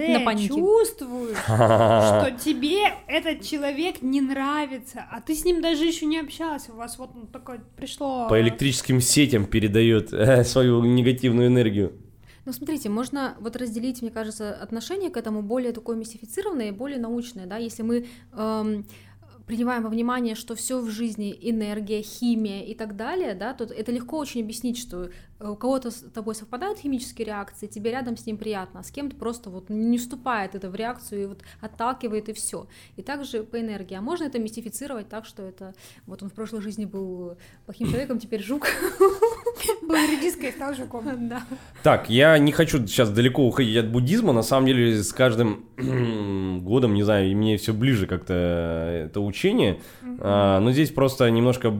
чувствуешь, 0.48 1.38
что 1.44 2.37
тебе 2.42 2.92
этот 3.07 3.42
человек 3.42 4.02
не 4.02 4.20
нравится, 4.20 5.05
а 5.11 5.20
ты 5.20 5.35
с 5.35 5.44
ним 5.44 5.61
даже 5.61 5.85
еще 5.85 6.07
не 6.07 6.18
общался, 6.18 6.72
у 6.72 6.76
вас 6.76 6.98
вот 6.98 7.14
ну, 7.14 7.26
такое 7.26 7.62
пришло... 7.76 8.28
По 8.28 8.40
электрическим 8.40 9.00
сетям 9.00 9.44
передает 9.44 10.12
э, 10.12 10.42
свою 10.44 10.85
негативную 10.85 11.48
энергию. 11.48 11.92
Ну, 12.44 12.52
смотрите, 12.52 12.88
можно 12.88 13.37
вот 13.38 13.55
разделить, 13.55 14.02
мне 14.02 14.11
кажется, 14.11 14.52
отношение 14.52 15.11
к 15.11 15.16
этому 15.16 15.42
более 15.42 15.72
такое 15.72 15.96
мистифицированное 15.96 16.68
и 16.68 16.72
более 16.72 16.98
научное, 16.98 17.46
да, 17.46 17.57
если 17.59 17.83
мы 17.83 18.07
эм, 18.33 18.85
принимаем 19.46 19.83
во 19.83 19.88
внимание, 19.88 20.35
что 20.35 20.55
все 20.55 20.81
в 20.81 20.88
жизни 20.90 21.37
энергия, 21.40 22.02
химия 22.02 22.62
и 22.62 22.74
так 22.74 22.96
далее, 22.96 23.35
да, 23.35 23.55
то 23.55 23.64
это 23.64 23.92
легко 23.92 24.18
очень 24.18 24.42
объяснить, 24.42 24.78
что 24.78 25.11
у 25.50 25.57
кого-то 25.57 25.90
с 25.90 26.05
тобой 26.14 26.35
совпадают 26.35 26.78
химические 26.78 27.26
реакции, 27.26 27.66
тебе 27.66 27.90
рядом 27.90 28.16
с 28.16 28.26
ним 28.26 28.37
приятно, 28.37 28.81
а 28.81 28.83
с 28.83 28.90
кем-то 28.90 29.16
просто 29.16 29.50
вот 29.50 29.68
не 29.68 29.98
вступает 29.98 30.55
это 30.55 30.70
в 30.70 30.74
реакцию 30.74 31.22
и 31.22 31.26
вот 31.26 31.42
отталкивает 31.61 32.28
и 32.28 32.33
все. 32.33 32.66
И 32.96 33.02
также 33.02 33.42
по 33.42 33.61
энергии. 33.61 33.94
А 33.94 34.00
можно 34.00 34.24
это 34.24 34.38
мистифицировать 34.38 35.09
так, 35.09 35.26
что 35.26 35.42
это 35.42 35.74
вот 36.07 36.22
он 36.22 36.31
в 36.31 36.33
прошлой 36.33 36.61
жизни 36.61 36.85
был 36.85 37.37
плохим 37.66 37.88
человеком, 37.88 38.18
теперь 38.18 38.42
жук. 38.42 38.66
Был 39.83 39.96
редиской 39.96 40.48
и 40.48 40.52
стал 40.52 40.74
жуком. 40.74 41.28
Да. 41.28 41.42
Так, 41.83 42.09
я 42.09 42.38
не 42.38 42.52
хочу 42.52 42.78
сейчас 42.87 43.11
далеко 43.11 43.46
уходить 43.46 43.76
от 43.76 43.88
буддизма. 43.90 44.33
На 44.33 44.42
самом 44.42 44.66
деле, 44.66 45.02
с 45.02 45.12
каждым 45.12 45.64
годом, 46.62 46.94
не 46.94 47.02
знаю, 47.02 47.37
мне 47.37 47.57
все 47.57 47.72
ближе 47.72 48.07
как-то 48.07 48.35
это 48.35 49.20
учение. 49.20 49.81
А, 50.20 50.61
но 50.61 50.72
здесь 50.72 50.90
просто 50.90 51.31
немножко 51.31 51.72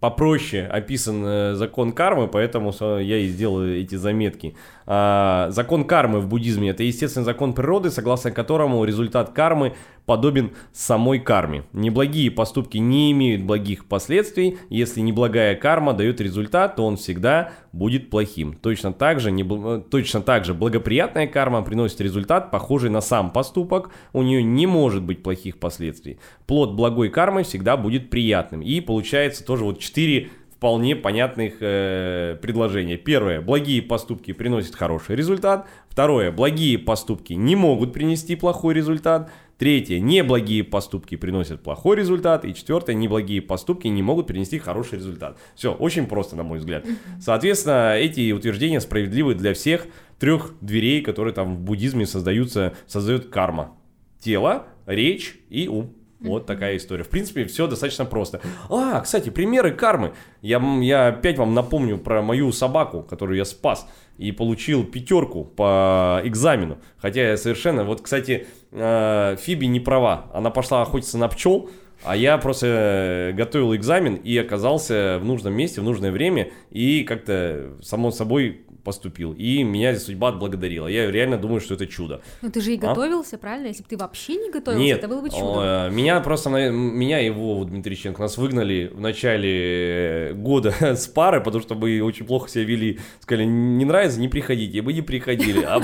попроще 0.00 0.66
описан 0.66 1.24
э, 1.24 1.54
закон 1.54 1.92
кармы, 1.92 2.28
поэтому 2.28 2.72
я 2.98 3.18
и 3.18 3.28
сделал 3.28 3.62
эти 3.62 3.94
заметки. 3.94 4.54
А, 4.86 5.48
закон 5.50 5.84
кармы 5.84 6.20
в 6.20 6.28
буддизме 6.28 6.70
это 6.70 6.82
естественный 6.82 7.24
закон 7.24 7.52
природы, 7.52 7.90
согласно 7.90 8.30
которому 8.30 8.84
результат 8.84 9.30
кармы 9.32 9.74
подобен 10.06 10.50
самой 10.72 11.20
карме. 11.20 11.64
Неблагие 11.72 12.30
поступки 12.30 12.78
не 12.78 13.12
имеют 13.12 13.42
благих 13.42 13.84
последствий. 13.86 14.58
Если 14.68 15.00
неблагая 15.00 15.54
карма 15.54 15.92
дает 15.92 16.20
результат, 16.20 16.76
то 16.76 16.84
он 16.84 16.96
всегда 16.96 17.52
будет 17.72 18.10
плохим. 18.10 18.54
Точно 18.54 18.92
так 18.92 19.20
же, 19.20 19.30
небл- 19.30 19.78
э, 19.78 19.82
точно 19.88 20.20
так 20.20 20.44
же 20.44 20.54
благоприятная 20.54 21.26
карма 21.26 21.62
приносит 21.62 22.00
результат, 22.00 22.50
похожий 22.50 22.90
на 22.90 23.00
сам 23.00 23.30
поступок. 23.30 23.90
У 24.12 24.22
нее 24.22 24.42
не 24.42 24.66
может 24.66 25.02
быть 25.02 25.22
плохих 25.22 25.58
последствий. 25.58 26.18
Плод 26.46 26.72
благой 26.72 27.08
кармы 27.08 27.44
всегда 27.44 27.76
будет 27.76 28.10
приятным. 28.10 28.60
И 28.60 28.80
получается 28.80 29.44
тоже 29.44 29.64
вот 29.64 29.78
четыре 29.78 30.30
вполне 30.62 30.94
понятных 30.94 31.54
э, 31.58 32.36
предложения. 32.40 32.96
Первое. 32.96 33.40
Благие 33.40 33.82
поступки 33.82 34.32
приносят 34.32 34.76
хороший 34.76 35.16
результат. 35.16 35.66
Второе. 35.88 36.30
Благие 36.30 36.78
поступки 36.78 37.32
не 37.32 37.56
могут 37.56 37.92
принести 37.92 38.36
плохой 38.36 38.72
результат. 38.72 39.28
Третье. 39.58 39.98
Неблагие 39.98 40.62
поступки 40.62 41.16
приносят 41.16 41.64
плохой 41.64 41.96
результат. 41.96 42.44
И 42.44 42.54
четвертое. 42.54 42.94
Неблагие 42.94 43.42
поступки 43.42 43.88
не 43.88 44.04
могут 44.04 44.28
принести 44.28 44.60
хороший 44.60 44.98
результат. 44.98 45.36
Все, 45.56 45.74
очень 45.74 46.06
просто, 46.06 46.36
на 46.36 46.44
мой 46.44 46.60
взгляд. 46.60 46.86
Соответственно, 47.20 47.96
эти 47.96 48.30
утверждения 48.30 48.80
справедливы 48.80 49.34
для 49.34 49.54
всех 49.54 49.88
трех 50.20 50.54
дверей, 50.60 51.02
которые 51.02 51.34
там 51.34 51.56
в 51.56 51.58
буддизме 51.58 52.06
создаются, 52.06 52.74
создает 52.86 53.30
карма. 53.30 53.72
Тело, 54.20 54.68
речь 54.86 55.40
и 55.50 55.66
ум. 55.66 55.92
Вот 56.22 56.46
такая 56.46 56.76
история. 56.76 57.04
В 57.04 57.08
принципе, 57.08 57.44
все 57.44 57.66
достаточно 57.66 58.04
просто. 58.04 58.40
А, 58.70 59.00
кстати, 59.00 59.30
примеры 59.30 59.72
кармы. 59.72 60.12
Я, 60.40 60.62
я 60.80 61.08
опять 61.08 61.38
вам 61.38 61.54
напомню 61.54 61.98
про 61.98 62.22
мою 62.22 62.52
собаку, 62.52 63.02
которую 63.02 63.36
я 63.36 63.44
спас 63.44 63.86
и 64.18 64.30
получил 64.30 64.84
пятерку 64.84 65.44
по 65.44 66.20
экзамену. 66.24 66.78
Хотя 66.98 67.30
я 67.30 67.36
совершенно... 67.36 67.84
Вот, 67.84 68.02
кстати, 68.02 68.46
э, 68.70 69.36
Фиби 69.40 69.66
не 69.66 69.80
права. 69.80 70.30
Она 70.32 70.50
пошла 70.50 70.82
охотиться 70.82 71.18
на 71.18 71.28
пчел, 71.28 71.70
а 72.04 72.16
я 72.16 72.38
просто 72.38 72.66
э, 72.66 73.32
готовил 73.32 73.74
экзамен 73.74 74.14
и 74.16 74.36
оказался 74.36 75.18
в 75.20 75.24
нужном 75.24 75.54
месте, 75.54 75.80
в 75.80 75.84
нужное 75.84 76.12
время 76.12 76.50
и 76.70 77.04
как-то 77.04 77.74
само 77.82 78.10
собой 78.10 78.62
поступил. 78.82 79.32
И 79.32 79.62
меня 79.62 79.94
судьба 79.96 80.28
отблагодарила. 80.28 80.86
Я 80.88 81.10
реально 81.10 81.38
думаю, 81.38 81.60
что 81.60 81.74
это 81.74 81.86
чудо. 81.86 82.20
Ну 82.42 82.50
ты 82.50 82.60
же 82.60 82.72
и 82.74 82.78
А? 82.78 82.80
готовился, 82.80 83.38
правильно? 83.38 83.68
Если 83.68 83.82
бы 83.82 83.88
ты 83.88 83.96
вообще 83.96 84.36
не 84.36 84.50
готовился, 84.50 84.82
Нет, 84.84 84.98
это 84.98 85.08
было 85.08 85.20
бы 85.20 85.30
чудо. 85.30 85.88
э, 85.88 85.90
меня 85.90 86.20
просто, 86.20 86.50
меня 86.50 87.20
и 87.20 87.30
Вову 87.30 87.64
Дмитриченко 87.64 88.20
нас 88.22 88.36
выгнали 88.38 88.90
в 88.92 89.00
начале 89.00 90.30
э, 90.30 90.32
года 90.34 90.72
с 90.80 91.06
пары, 91.08 91.40
потому 91.40 91.62
что 91.62 91.74
мы 91.74 92.00
очень 92.02 92.26
плохо 92.26 92.48
себя 92.48 92.64
вели. 92.64 92.98
Сказали, 93.20 93.44
не 93.46 93.84
нравится, 93.84 94.20
не 94.20 94.28
приходите, 94.28 94.78
и 94.78 94.80
мы 94.80 94.92
не 94.92 95.02
приходили. 95.02 95.62
А, 95.64 95.80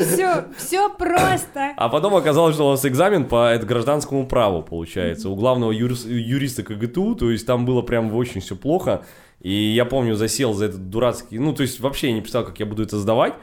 Все, 0.00 0.44
все 0.56 0.88
просто. 0.94 1.72
а 1.76 1.88
потом 1.88 2.14
оказалось, 2.14 2.54
что 2.54 2.66
у 2.68 2.70
нас 2.70 2.84
экзамен 2.84 3.26
по 3.26 3.56
гражданскому 3.62 4.26
праву, 4.26 4.62
получается, 4.62 5.28
у 5.28 5.36
главного 5.36 5.72
юрис- 5.72 6.08
юриста 6.08 6.62
КГТУ, 6.62 7.14
то 7.16 7.30
есть 7.30 7.46
там 7.46 7.64
было 7.66 7.82
прям 7.82 8.12
очень 8.14 8.40
все 8.40 8.56
плохо. 8.56 9.04
И 9.40 9.52
я 9.52 9.84
помню, 9.84 10.14
засел 10.14 10.52
за 10.52 10.66
этот 10.66 10.90
дурацкий, 10.90 11.38
ну, 11.38 11.54
то 11.54 11.62
есть 11.62 11.80
вообще 11.80 12.08
я 12.08 12.12
не 12.12 12.20
представлял, 12.20 12.48
как 12.48 12.58
я 12.58 12.66
буду 12.66 12.82
это 12.82 12.98
сдавать. 12.98 13.34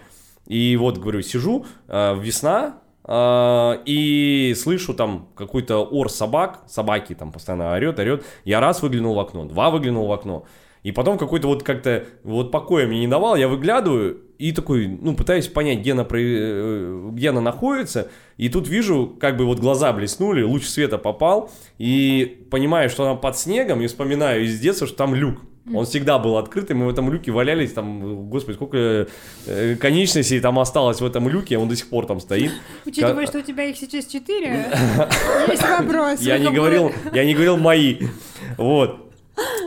И 0.47 0.75
вот, 0.77 0.97
говорю, 0.97 1.21
сижу, 1.21 1.65
э, 1.87 2.19
весна, 2.19 2.79
э, 3.03 3.81
и 3.85 4.53
слышу 4.55 4.93
там 4.93 5.29
какой-то 5.35 5.79
ор 5.79 6.09
собак, 6.09 6.63
собаки 6.67 7.15
там 7.15 7.31
постоянно 7.31 7.73
орет, 7.73 7.97
орет. 7.99 8.25
Я 8.43 8.59
раз 8.59 8.81
выглянул 8.81 9.15
в 9.15 9.19
окно, 9.19 9.45
два 9.45 9.69
выглянул 9.69 10.07
в 10.07 10.11
окно. 10.11 10.45
И 10.83 10.91
потом 10.91 11.17
какой-то 11.17 11.47
вот 11.47 11.63
как-то 11.63 12.05
вот 12.23 12.51
покоя 12.51 12.85
мне 12.85 12.99
не 12.99 13.07
давал, 13.07 13.35
я 13.35 13.47
выглядываю 13.47 14.21
и 14.37 14.51
такой, 14.51 14.87
ну, 14.87 15.15
пытаюсь 15.15 15.47
понять, 15.47 15.79
где 15.79 15.93
она, 15.93 16.05
э, 16.11 17.09
где 17.13 17.29
она 17.29 17.41
находится. 17.41 18.09
И 18.37 18.49
тут 18.49 18.67
вижу, 18.67 19.15
как 19.19 19.35
бы 19.37 19.45
вот 19.45 19.59
глаза 19.59 19.91
блеснули, 19.93 20.43
луч 20.43 20.65
света 20.65 20.99
попал, 20.99 21.49
и 21.79 22.45
понимаю, 22.51 22.91
что 22.91 23.03
она 23.03 23.15
под 23.15 23.35
снегом, 23.35 23.81
и 23.81 23.87
вспоминаю 23.87 24.43
из 24.43 24.59
детства, 24.59 24.85
что 24.85 24.97
там 24.97 25.15
люк. 25.15 25.41
Он 25.73 25.85
всегда 25.85 26.19
был 26.19 26.37
открытый, 26.37 26.75
мы 26.75 26.85
в 26.85 26.89
этом 26.89 27.11
люке 27.11 27.31
валялись, 27.31 27.73
там, 27.73 28.29
господи, 28.29 28.55
сколько 28.55 29.07
э, 29.47 29.75
конечностей 29.75 30.39
там 30.39 30.59
осталось 30.59 31.01
в 31.01 31.05
этом 31.05 31.27
люке, 31.27 31.57
он 31.57 31.67
до 31.67 31.75
сих 31.75 31.89
пор 31.89 32.05
там 32.05 32.19
стоит. 32.19 32.51
Учитывая, 32.85 33.25
что 33.25 33.39
у 33.39 33.41
тебя 33.41 33.63
их 33.63 33.77
сейчас 33.77 34.05
четыре, 34.05 34.67
есть 35.47 35.63
вопрос. 35.63 36.21
Я 36.21 36.37
не 36.37 36.51
говорил, 36.51 36.91
я 37.13 37.25
не 37.25 37.33
говорил 37.33 37.57
мои. 37.57 37.97
Вот. 38.57 39.01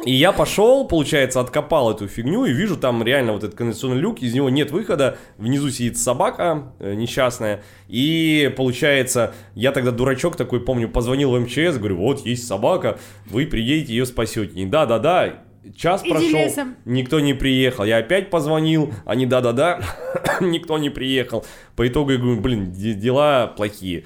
И 0.04 0.12
я 0.12 0.32
пошел, 0.32 0.87
получается, 0.87 1.40
откопал 1.40 1.90
эту 1.90 2.08
фигню 2.08 2.46
и 2.46 2.52
вижу 2.52 2.76
там 2.76 3.02
реально 3.02 3.32
вот 3.32 3.44
этот 3.44 3.56
кондиционный 3.56 3.98
люк, 3.98 4.20
из 4.20 4.32
него 4.32 4.48
нет 4.48 4.70
выхода, 4.70 5.18
внизу 5.37 5.68
сидит 5.70 5.98
собака 5.98 6.72
э, 6.78 6.94
несчастная, 6.94 7.62
и 7.88 8.52
получается, 8.56 9.34
я 9.54 9.72
тогда 9.72 9.90
дурачок 9.90 10.37
такой, 10.37 10.61
помню, 10.61 10.88
позвонил 10.88 11.32
в 11.32 11.40
МЧС, 11.40 11.76
говорю, 11.76 11.96
вот 11.96 12.24
есть 12.24 12.46
собака, 12.46 12.98
вы 13.26 13.46
приедете, 13.46 13.92
ее 13.92 14.06
спасете. 14.06 14.58
И 14.58 14.64
да-да-да, 14.64 15.42
час 15.76 16.02
Иди 16.02 16.10
прошел, 16.10 16.28
лесом. 16.38 16.76
никто 16.84 17.20
не 17.20 17.34
приехал, 17.34 17.84
я 17.84 17.98
опять 17.98 18.30
позвонил, 18.30 18.92
они 19.04 19.26
да-да-да, 19.26 19.80
никто 20.40 20.78
не 20.78 20.90
приехал. 20.90 21.44
По 21.76 21.86
итогу 21.86 22.10
я 22.12 22.18
говорю, 22.18 22.40
блин, 22.40 22.72
де- 22.72 22.94
дела 22.94 23.46
плохие. 23.46 24.04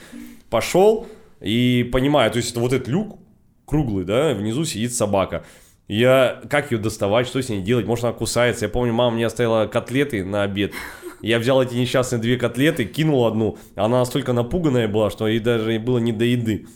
Пошел 0.51 1.07
и 1.41 1.89
понимаю, 1.93 2.31
то 2.31 2.37
есть 2.39 2.51
это 2.51 2.61
вот 2.61 2.73
этот 2.73 2.89
люк, 2.89 3.19
круглый, 3.65 4.05
да, 4.05 4.35
внизу 4.35 4.65
сидит 4.65 4.93
собака. 4.93 5.45
Я, 5.89 6.41
как 6.49 6.73
ее 6.73 6.79
доставать, 6.79 7.27
что 7.27 7.43
с 7.43 7.49
ней 7.49 7.61
делать, 7.61 7.87
может 7.87 8.05
она 8.05 8.13
кусается. 8.15 8.65
Я 8.65 8.69
помню, 8.71 8.93
мама 8.95 9.17
мне 9.17 9.27
оставила 9.27 9.67
котлеты 9.67 10.25
на 10.25 10.43
обед. 10.43 10.73
Я 11.21 11.39
взял 11.39 11.63
эти 11.63 11.75
несчастные 11.75 12.21
две 12.21 12.37
котлеты, 12.37 12.85
кинул 12.85 13.27
одну. 13.27 13.59
Она 13.75 13.99
настолько 13.99 14.33
напуганная 14.33 14.89
была, 14.89 15.11
что 15.11 15.29
ей 15.29 15.39
даже 15.39 15.79
было 15.81 15.99
не 15.99 16.13
до 16.13 16.25
еды. 16.25 16.67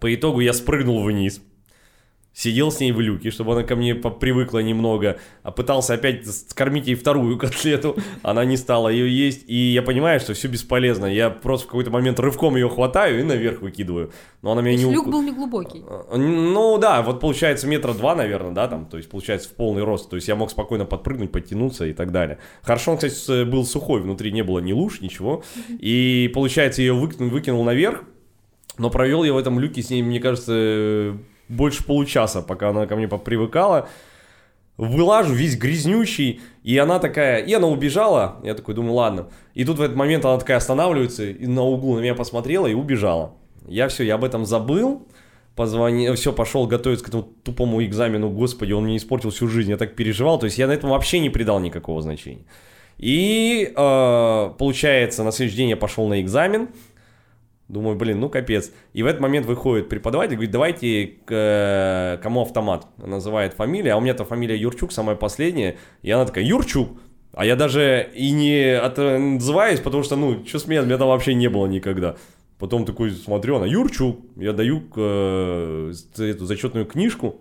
По 0.00 0.14
итогу 0.14 0.40
я 0.40 0.52
спрыгнул 0.52 1.02
вниз. 1.02 1.40
Сидел 2.36 2.70
с 2.70 2.80
ней 2.80 2.92
в 2.92 3.00
люке, 3.00 3.30
чтобы 3.30 3.52
она 3.52 3.62
ко 3.62 3.76
мне 3.76 3.94
привыкла 3.94 4.58
немного, 4.58 5.18
а 5.42 5.50
пытался 5.50 5.94
опять 5.94 6.26
скормить 6.26 6.86
ей 6.86 6.94
вторую 6.94 7.38
котлету, 7.38 7.96
она 8.22 8.44
не 8.44 8.58
стала 8.58 8.90
ее 8.90 9.10
есть, 9.10 9.44
и 9.48 9.56
я 9.72 9.80
понимаю, 9.80 10.20
что 10.20 10.34
все 10.34 10.48
бесполезно, 10.48 11.06
я 11.06 11.30
просто 11.30 11.66
в 11.66 11.70
какой-то 11.70 11.90
момент 11.90 12.20
рывком 12.20 12.56
ее 12.56 12.68
хватаю 12.68 13.20
и 13.20 13.22
наверх 13.22 13.62
выкидываю, 13.62 14.12
но 14.42 14.52
она 14.52 14.60
меня 14.60 14.76
То 14.76 14.84
не... 14.84 14.94
люк 14.94 15.08
был 15.08 15.22
не 15.22 15.32
глубокий. 15.32 15.82
Ну 16.14 16.76
да, 16.76 17.00
вот 17.00 17.20
получается 17.20 17.66
метра 17.66 17.94
два, 17.94 18.14
наверное, 18.14 18.52
да, 18.52 18.68
там, 18.68 18.84
то 18.84 18.98
есть 18.98 19.08
получается 19.08 19.48
в 19.48 19.52
полный 19.52 19.82
рост, 19.82 20.10
то 20.10 20.16
есть 20.16 20.28
я 20.28 20.36
мог 20.36 20.50
спокойно 20.50 20.84
подпрыгнуть, 20.84 21.32
подтянуться 21.32 21.86
и 21.86 21.94
так 21.94 22.12
далее. 22.12 22.38
Хорошо, 22.60 22.92
он, 22.92 22.98
кстати, 22.98 23.44
был 23.44 23.64
сухой, 23.64 24.02
внутри 24.02 24.30
не 24.30 24.42
было 24.42 24.58
ни 24.58 24.72
луж, 24.72 25.00
ничего, 25.00 25.42
и 25.68 26.30
получается 26.34 26.82
ее 26.82 26.92
выкинул, 26.92 27.30
выкинул 27.30 27.64
наверх, 27.64 28.04
но 28.76 28.90
провел 28.90 29.24
я 29.24 29.32
в 29.32 29.38
этом 29.38 29.58
люке 29.58 29.80
с 29.80 29.88
ней, 29.88 30.02
мне 30.02 30.20
кажется, 30.20 31.16
больше 31.48 31.84
получаса, 31.84 32.42
пока 32.42 32.70
она 32.70 32.86
ко 32.86 32.96
мне 32.96 33.08
привыкала. 33.08 33.88
Вылажу 34.76 35.32
весь 35.32 35.56
грязнющий, 35.56 36.40
и 36.62 36.76
она 36.76 36.98
такая, 36.98 37.42
и 37.42 37.52
она 37.54 37.66
убежала, 37.66 38.40
я 38.44 38.54
такой 38.54 38.74
думаю, 38.74 38.92
ладно. 38.92 39.28
И 39.54 39.64
тут 39.64 39.78
в 39.78 39.82
этот 39.82 39.96
момент 39.96 40.24
она 40.26 40.38
такая 40.38 40.58
останавливается, 40.58 41.24
и 41.24 41.46
на 41.46 41.62
углу 41.62 41.96
на 41.96 42.00
меня 42.00 42.14
посмотрела 42.14 42.66
и 42.66 42.74
убежала. 42.74 43.32
Я 43.66 43.88
все, 43.88 44.04
я 44.04 44.16
об 44.16 44.24
этом 44.24 44.44
забыл, 44.44 45.08
позвонил, 45.54 46.14
все, 46.14 46.30
пошел 46.30 46.66
готовиться 46.66 47.04
к 47.04 47.08
этому 47.08 47.22
тупому 47.22 47.82
экзамену, 47.82 48.28
господи, 48.28 48.72
он 48.72 48.84
мне 48.84 48.98
испортил 48.98 49.30
всю 49.30 49.48
жизнь, 49.48 49.70
я 49.70 49.78
так 49.78 49.96
переживал, 49.96 50.38
то 50.38 50.44
есть 50.44 50.58
я 50.58 50.66
на 50.66 50.72
этом 50.72 50.90
вообще 50.90 51.20
не 51.20 51.30
придал 51.30 51.58
никакого 51.58 52.02
значения. 52.02 52.44
И 52.98 53.72
э, 53.74 54.50
получается, 54.58 55.24
на 55.24 55.32
следующий 55.32 55.58
день 55.58 55.70
я 55.70 55.76
пошел 55.76 56.06
на 56.06 56.20
экзамен, 56.20 56.68
Думаю, 57.68 57.96
блин, 57.96 58.20
ну 58.20 58.28
капец. 58.28 58.70
И 58.92 59.02
в 59.02 59.06
этот 59.06 59.20
момент 59.20 59.46
выходит 59.46 59.88
преподаватель, 59.88 60.34
говорит, 60.34 60.52
давайте 60.52 61.06
к, 61.24 61.30
э, 61.30 62.18
кому 62.22 62.42
автомат. 62.42 62.86
Называет 62.96 63.54
фамилия, 63.54 63.94
а 63.94 63.96
у 63.96 64.00
меня-то 64.00 64.24
фамилия 64.24 64.56
Юрчук, 64.56 64.92
самая 64.92 65.16
последняя. 65.16 65.76
И 66.02 66.10
она 66.10 66.24
такая, 66.24 66.44
Юрчук. 66.44 66.90
А 67.32 67.44
я 67.44 67.56
даже 67.56 68.08
и 68.14 68.30
не 68.30 68.78
отзываюсь, 68.78 69.80
потому 69.80 70.04
что, 70.04 70.16
ну, 70.16 70.44
что 70.46 70.58
смеяться, 70.60 70.86
меня 70.86 70.96
там 70.96 71.08
вообще 71.08 71.34
не 71.34 71.48
было 71.48 71.66
никогда. 71.66 72.16
Потом 72.58 72.84
такой 72.86 73.10
смотрю, 73.10 73.56
она 73.56 73.66
Юрчук. 73.66 74.20
Я 74.36 74.52
даю 74.52 74.84
э, 74.94 75.92
эту 76.18 76.46
зачетную 76.46 76.86
книжку, 76.86 77.40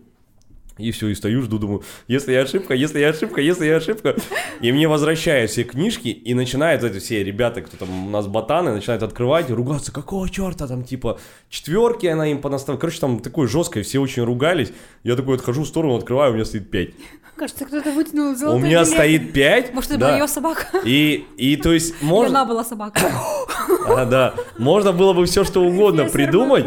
и 0.77 0.91
все, 0.91 1.07
и 1.07 1.15
стою, 1.15 1.41
жду, 1.41 1.57
думаю, 1.57 1.83
если 2.07 2.33
я 2.33 2.41
ошибка, 2.41 2.73
если 2.73 2.99
я 2.99 3.09
ошибка, 3.09 3.41
если 3.41 3.65
я 3.65 3.77
ошибка. 3.77 4.15
И 4.61 4.71
мне 4.71 4.87
возвращают 4.87 5.51
все 5.51 5.63
книжки, 5.63 6.09
и 6.09 6.33
начинают 6.33 6.83
эти 6.83 6.99
все 6.99 7.23
ребята, 7.23 7.61
кто 7.61 7.77
там 7.77 8.07
у 8.07 8.09
нас 8.09 8.27
ботаны, 8.27 8.73
начинают 8.73 9.03
открывать 9.03 9.49
и 9.49 9.53
ругаться, 9.53 9.91
какого 9.91 10.29
черта 10.29 10.67
там, 10.67 10.83
типа, 10.83 11.19
четверки 11.49 12.07
она 12.07 12.27
им 12.27 12.41
понаставила. 12.41 12.79
Короче, 12.79 12.99
там 12.99 13.19
такое 13.19 13.47
жесткое, 13.47 13.83
все 13.83 13.99
очень 13.99 14.23
ругались. 14.23 14.71
Я 15.03 15.15
такой 15.15 15.35
отхожу 15.35 15.63
в 15.63 15.67
сторону, 15.67 15.95
открываю, 15.95 16.31
у 16.31 16.35
меня 16.35 16.45
стоит 16.45 16.69
пять. 16.69 16.89
Кажется, 17.35 17.65
кто-то 17.65 17.91
вытянул 17.91 18.33
золотой 18.33 18.61
У 18.61 18.63
меня 18.65 18.83
билет. 18.83 18.87
стоит 18.87 19.33
пять. 19.33 19.73
Может, 19.73 19.91
это 19.91 19.99
да. 19.99 20.07
была 20.07 20.17
ее 20.19 20.27
собака? 20.27 20.65
И, 20.85 21.25
и 21.35 21.57
то 21.57 21.73
есть 21.73 21.93
можно... 22.01 22.39
она 22.39 22.45
была 22.45 22.63
собака. 22.63 23.01
А, 23.87 24.05
да, 24.05 24.33
можно 24.57 24.93
было 24.93 25.13
бы 25.13 25.25
все 25.25 25.43
что 25.43 25.61
угодно 25.61 26.05
придумать. 26.05 26.65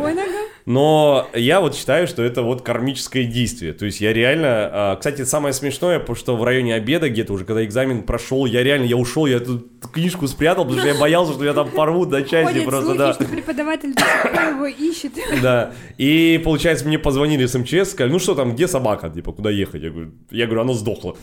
Но 0.69 1.31
я 1.33 1.63
вот 1.63 1.75
считаю, 1.75 2.07
что 2.07 2.23
это 2.23 2.43
вот 2.43 2.61
кармическое 2.61 3.25
действие. 3.25 3.73
То 3.73 3.87
есть 3.87 4.03
я 4.03 4.13
реально... 4.13 4.69
а, 4.71 4.97
Кстати, 4.97 5.25
самое 5.25 5.55
смешное, 5.55 5.99
потому 5.99 6.15
что 6.15 6.37
в 6.37 6.45
районе 6.45 6.75
обеда 6.75 7.09
где-то 7.09 7.33
уже, 7.33 7.47
когда 7.47 7.65
экзамен 7.65 8.03
прошел, 8.03 8.45
я 8.45 8.63
реально, 8.63 8.85
я 8.85 8.99
ушел, 8.99 9.25
я 9.25 9.39
эту 9.39 9.67
книжку 9.95 10.29
спрятал, 10.29 10.65
потому 10.65 10.81
что 10.81 10.89
я 10.93 11.01
боялся, 11.01 11.33
что 11.33 11.43
я 11.43 11.55
там 11.55 11.71
порвут 11.71 12.11
до 12.11 12.23
части 12.23 12.53
Ходят 12.53 12.65
просто, 12.67 12.85
слухи, 12.85 12.99
да. 12.99 13.15
что 13.15 13.25
преподаватель 13.25 13.89
его 13.89 14.67
ищет. 14.67 15.13
Да. 15.43 15.73
И, 15.97 16.39
получается, 16.45 16.87
мне 16.87 16.99
позвонили 16.99 17.47
с 17.47 17.59
МЧС, 17.59 17.93
сказали, 17.93 18.13
ну 18.13 18.19
что 18.19 18.35
там, 18.35 18.55
где 18.55 18.69
собака, 18.69 19.09
типа, 19.09 19.33
куда 19.33 19.49
ехать? 19.49 19.83
Я 19.83 19.89
говорю, 19.89 20.11
я 20.31 20.45
говорю 20.45 20.61
она 20.61 20.75
сдохла. 20.75 21.17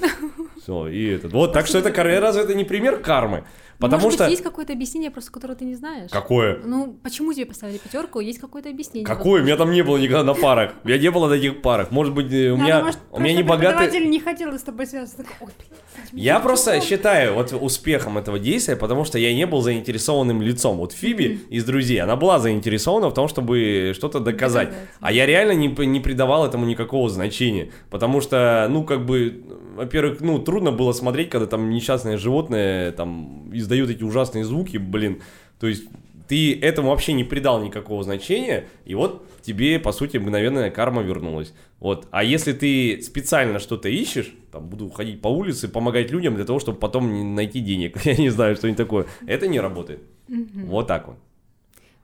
Все, 0.60 0.88
и 0.88 1.06
этот. 1.10 1.34
Вот, 1.34 1.54
так 1.54 1.68
что 1.68 1.78
это, 1.78 1.94
разве 2.04 2.42
это 2.42 2.56
не 2.56 2.64
пример 2.64 2.98
кармы? 2.98 3.44
Потому 3.80 4.04
Может 4.04 4.18
что... 4.18 4.24
быть, 4.26 4.32
есть 4.32 4.44
какое-то 4.44 4.74
объяснение, 4.74 5.12
просто 5.12 5.32
которое 5.32 5.56
ты 5.56 5.66
не 5.66 5.76
знаешь? 5.76 6.10
Какое? 6.10 6.60
Ну, 6.64 6.98
почему 7.04 7.34
тебе 7.34 7.46
поставили 7.46 7.78
пятерку? 7.78 8.20
Есть 8.20 8.40
какое-то 8.40 8.70
объяснение. 8.70 9.06
Какое? 9.06 9.42
Меня 9.44 9.58
там 9.58 9.72
не 9.72 9.82
было 9.82 9.98
никогда 9.98 10.24
на 10.24 10.34
парах. 10.34 10.74
Я 10.86 10.98
не 10.98 11.12
было 11.12 11.28
на 11.28 11.36
таких 11.36 11.62
парах. 11.62 11.92
Может 11.92 12.14
быть, 12.14 12.32
э, 12.32 12.52
у 12.52 12.58
Надо, 12.58 12.66
меня, 12.66 12.94
у 13.12 13.20
меня 13.20 13.34
не 13.34 13.44
богатый... 13.44 14.06
не 14.06 14.20
хотел 14.20 14.58
с 14.58 14.62
тобой 14.62 14.88
связаться. 14.88 15.18
Такой, 15.18 15.36
«Ой, 15.42 15.50
блин, 15.58 15.80
Я 16.14 16.40
просто 16.40 16.80
считаю 16.82 17.34
вот 17.34 17.52
успехом 17.54 18.18
этого 18.18 18.40
действия, 18.40 18.76
потому 18.76 19.04
что 19.04 19.20
я 19.20 19.34
не 19.34 19.46
был 19.46 19.62
заинтересованным 19.62 20.42
лицом. 20.42 20.78
Вот 20.78 20.94
Фиби 20.94 21.42
из 21.50 21.66
«Друзей», 21.66 22.02
она 22.02 22.16
была 22.16 22.40
заинтересована 22.40 23.10
в 23.10 23.14
том, 23.14 23.28
чтобы 23.28 23.92
что-то 23.94 24.20
доказать. 24.20 24.74
А 25.02 25.12
я 25.12 25.26
реально 25.26 25.52
не, 25.52 25.68
не 25.86 26.00
придавал 26.00 26.46
этому 26.46 26.66
никакого 26.66 27.10
значения. 27.10 27.72
Потому 27.90 28.22
что, 28.22 28.68
ну, 28.70 28.84
как 28.84 29.06
бы, 29.06 29.44
во-первых, 29.76 30.22
ну, 30.22 30.40
трудно 30.40 30.72
было 30.72 30.94
смотреть, 30.94 31.30
когда 31.30 31.48
там 31.48 31.70
несчастное 31.70 32.18
животное 32.18 32.92
там 32.92 33.52
издает 33.65 33.89
эти 33.89 34.04
ужасные 34.04 34.45
звуки, 34.45 34.78
блин. 34.78 35.21
То 35.60 35.67
есть 35.67 35.86
ты 36.28 36.58
этому 36.60 36.89
вообще 36.89 37.13
не 37.13 37.23
придал 37.23 37.62
никакого 37.63 38.04
значения, 38.04 38.67
и 38.86 38.95
вот 38.95 39.28
тебе, 39.41 39.80
по 39.80 39.91
сути, 39.91 40.17
мгновенная 40.17 40.71
карма 40.71 41.01
вернулась. 41.01 41.54
Вот. 41.80 42.08
А 42.12 42.23
если 42.23 42.54
ты 42.54 43.01
специально 43.01 43.60
что-то 43.60 43.89
ищешь, 43.89 44.34
там, 44.51 44.67
буду 44.67 44.89
ходить 44.89 45.21
по 45.21 45.28
улице, 45.28 45.67
помогать 45.67 46.12
людям 46.12 46.36
для 46.36 46.45
того, 46.45 46.60
чтобы 46.60 46.80
потом 46.80 47.36
найти 47.36 47.60
денег, 47.60 47.97
я 48.06 48.15
не 48.15 48.30
знаю, 48.30 48.56
что-нибудь 48.56 48.78
такое, 48.78 49.06
это 49.28 49.47
не 49.47 49.60
работает. 49.60 50.01
Вот 50.28 50.88
так 50.88 51.08
вот. 51.08 51.17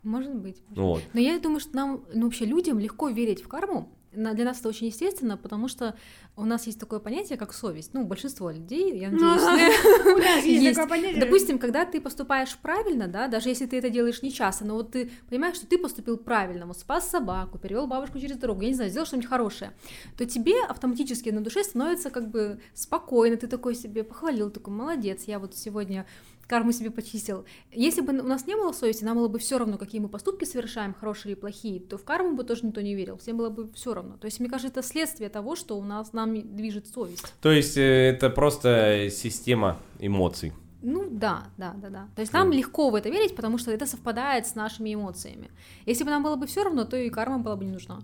Может 0.03 0.33
быть. 0.33 0.57
может 0.69 0.77
Вот. 0.77 1.03
Но 1.13 1.19
я 1.19 1.39
думаю, 1.39 1.59
что 1.59 1.75
нам, 1.75 2.03
ну, 2.13 2.25
вообще 2.25 2.45
людям 2.45 2.79
легко 2.79 3.09
верить 3.09 3.43
в 3.43 3.47
карму. 3.47 3.89
Для 4.13 4.45
нас 4.45 4.59
это 4.59 4.69
очень 4.69 4.87
естественно, 4.87 5.37
потому 5.37 5.67
что 5.67 5.95
у 6.35 6.45
нас 6.45 6.67
есть 6.67 6.79
такое 6.79 6.99
понятие, 6.99 7.37
как 7.37 7.53
совесть. 7.53 7.93
Ну, 7.93 8.03
большинство 8.03 8.51
людей, 8.51 8.97
я 8.99 9.09
надеюсь, 9.09 9.41
есть. 10.45 10.75
Допустим, 11.19 11.59
когда 11.59 11.85
ты 11.85 12.01
поступаешь 12.01 12.57
правильно, 12.57 13.07
да, 13.07 13.27
даже 13.27 13.49
если 13.49 13.65
ты 13.65 13.77
это 13.77 13.89
делаешь 13.89 14.21
не 14.21 14.31
часто, 14.31 14.65
но 14.65 14.75
вот 14.75 14.91
ты 14.91 15.11
понимаешь, 15.29 15.55
что 15.55 15.65
ты 15.65 15.77
поступил 15.77 16.17
правильно, 16.17 16.65
вот 16.65 16.77
спас 16.77 17.09
собаку, 17.09 17.57
перевел 17.57 17.87
бабушку 17.87 18.19
через 18.19 18.37
дорогу, 18.37 18.61
я 18.61 18.69
не 18.69 18.75
знаю, 18.75 18.89
сделал 18.89 19.05
что-нибудь 19.05 19.29
хорошее, 19.29 19.71
то 20.17 20.25
тебе 20.25 20.61
автоматически 20.63 21.29
на 21.29 21.41
душе 21.41 21.63
становится 21.63 22.09
как 22.09 22.29
бы 22.29 22.59
спокойно, 22.73 23.37
ты 23.37 23.47
такой 23.47 23.75
себе 23.75 24.03
похвалил, 24.03 24.49
такой 24.49 24.73
молодец, 24.73 25.23
я 25.25 25.39
вот 25.39 25.55
сегодня 25.55 26.05
карму 26.51 26.73
себе 26.73 26.91
почистил. 26.91 27.45
Если 27.71 28.01
бы 28.01 28.11
у 28.19 28.27
нас 28.27 28.45
не 28.45 28.55
было 28.55 28.73
совести, 28.73 29.05
нам 29.05 29.15
было 29.15 29.29
бы 29.29 29.39
все 29.39 29.57
равно, 29.57 29.77
какие 29.77 30.01
мы 30.01 30.09
поступки 30.09 30.43
совершаем, 30.43 30.93
хорошие 30.93 31.31
или 31.31 31.39
плохие, 31.39 31.79
то 31.79 31.97
в 31.97 32.03
карму 32.03 32.35
бы 32.35 32.43
тоже 32.43 32.65
никто 32.65 32.81
не 32.81 32.93
верил, 32.93 33.17
всем 33.17 33.37
было 33.37 33.49
бы 33.49 33.71
все 33.73 33.93
равно. 33.93 34.17
То 34.17 34.25
есть, 34.25 34.41
мне 34.41 34.49
кажется, 34.49 34.67
это 34.67 34.85
следствие 34.85 35.29
того, 35.29 35.55
что 35.55 35.77
у 35.77 35.83
нас 35.83 36.11
нам 36.11 36.33
движет 36.55 36.87
совесть. 36.87 37.33
То 37.41 37.51
есть 37.53 37.77
э, 37.77 38.09
это 38.09 38.29
просто 38.29 39.07
система 39.09 39.77
эмоций. 39.99 40.51
Ну 40.81 41.07
да, 41.09 41.43
да, 41.57 41.73
да, 41.81 41.89
да. 41.89 42.07
То 42.15 42.21
есть 42.21 42.33
нам 42.33 42.51
легко 42.51 42.89
в 42.89 42.95
это 42.95 43.09
верить, 43.09 43.33
потому 43.35 43.57
что 43.57 43.71
это 43.71 43.85
совпадает 43.85 44.45
с 44.45 44.55
нашими 44.55 44.93
эмоциями. 44.93 45.51
Если 45.85 46.03
бы 46.03 46.09
нам 46.09 46.21
было 46.21 46.35
бы 46.35 46.47
все 46.47 46.63
равно, 46.63 46.83
то 46.83 46.97
и 46.97 47.09
карма 47.09 47.39
была 47.39 47.55
бы 47.55 47.63
не 47.63 47.71
нужна. 47.71 48.01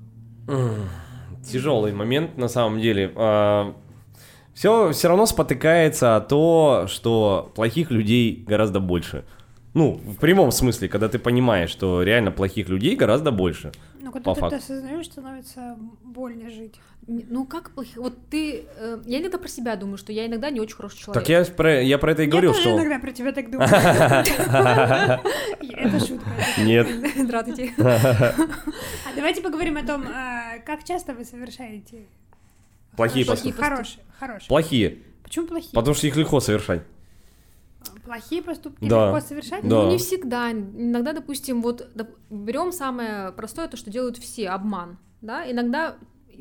Тяжелый 1.51 1.91
момент 1.91 2.37
на 2.37 2.47
самом 2.47 2.79
деле. 2.79 3.11
Все, 4.57 4.91
все 4.91 5.07
равно 5.07 5.27
спотыкается 5.27 6.15
о 6.15 6.19
то, 6.19 6.85
что 6.87 7.51
плохих 7.53 7.91
людей 7.91 8.43
гораздо 8.47 8.79
больше. 8.79 9.23
Ну, 9.75 10.01
в 10.03 10.15
прямом 10.15 10.49
смысле, 10.49 10.89
когда 10.89 11.09
ты 11.09 11.19
понимаешь, 11.19 11.69
что 11.69 12.01
реально 12.01 12.31
плохих 12.31 12.67
людей 12.67 12.95
гораздо 12.95 13.29
больше. 13.29 13.71
По 14.03 14.11
когда 14.13 14.33
ты 14.33 14.39
факту. 14.39 14.55
это 14.55 14.65
осознаешь, 14.65 15.05
становится 15.05 15.77
больно 16.03 16.49
жить. 16.49 16.73
Ну 17.05 17.45
как 17.45 17.69
плохих? 17.69 17.97
Вот 17.97 18.15
ты, 18.31 18.65
э, 18.79 18.97
я 19.05 19.19
иногда 19.19 19.37
про 19.37 19.47
себя 19.47 19.75
думаю, 19.75 19.97
что 19.99 20.11
я 20.11 20.25
иногда 20.25 20.49
не 20.49 20.59
очень 20.59 20.75
хороший 20.75 21.01
человек. 21.01 21.21
Так 21.23 21.29
я 21.29 21.45
про, 21.45 21.83
я 21.83 21.99
про 21.99 22.13
это 22.13 22.23
и 22.23 22.25
говорил, 22.25 22.49
Я 22.49 22.57
тоже 22.57 22.69
что... 22.69 22.77
иногда 22.77 22.97
про 22.97 23.11
тебя 23.11 23.33
так 23.33 23.51
думаю. 23.51 23.69
Это 25.69 25.99
шутка. 25.99 26.31
Нет. 26.57 26.87
Здравствуйте. 27.15 27.73
А 27.77 28.33
давайте 29.15 29.43
поговорим 29.43 29.77
о 29.77 29.83
том, 29.83 30.03
а, 30.07 30.57
как 30.65 30.83
часто 30.83 31.13
вы 31.13 31.25
совершаете 31.25 32.07
Плохие 32.97 33.25
поступки. 33.25 33.57
Хорошие, 33.61 34.03
хорошие. 34.19 34.47
Плохие. 34.49 34.97
Почему 35.23 35.47
плохие? 35.47 35.71
Потому 35.73 35.93
что 35.95 36.07
их 36.07 36.15
легко 36.17 36.39
совершать. 36.39 36.81
Плохие 38.03 38.41
поступки 38.41 38.87
Да. 38.87 39.11
легко 39.11 39.25
совершать? 39.25 39.61
Да. 39.61 39.83
Ну 39.83 39.91
не 39.91 39.97
всегда. 39.97 40.51
Иногда, 40.51 41.13
допустим, 41.13 41.61
вот 41.61 41.87
берем 42.29 42.71
самое 42.71 43.31
простое, 43.31 43.67
то, 43.67 43.77
что 43.77 43.91
делают 43.91 44.17
все, 44.17 44.49
обман. 44.49 44.97
Да? 45.21 45.49
Иногда 45.49 45.95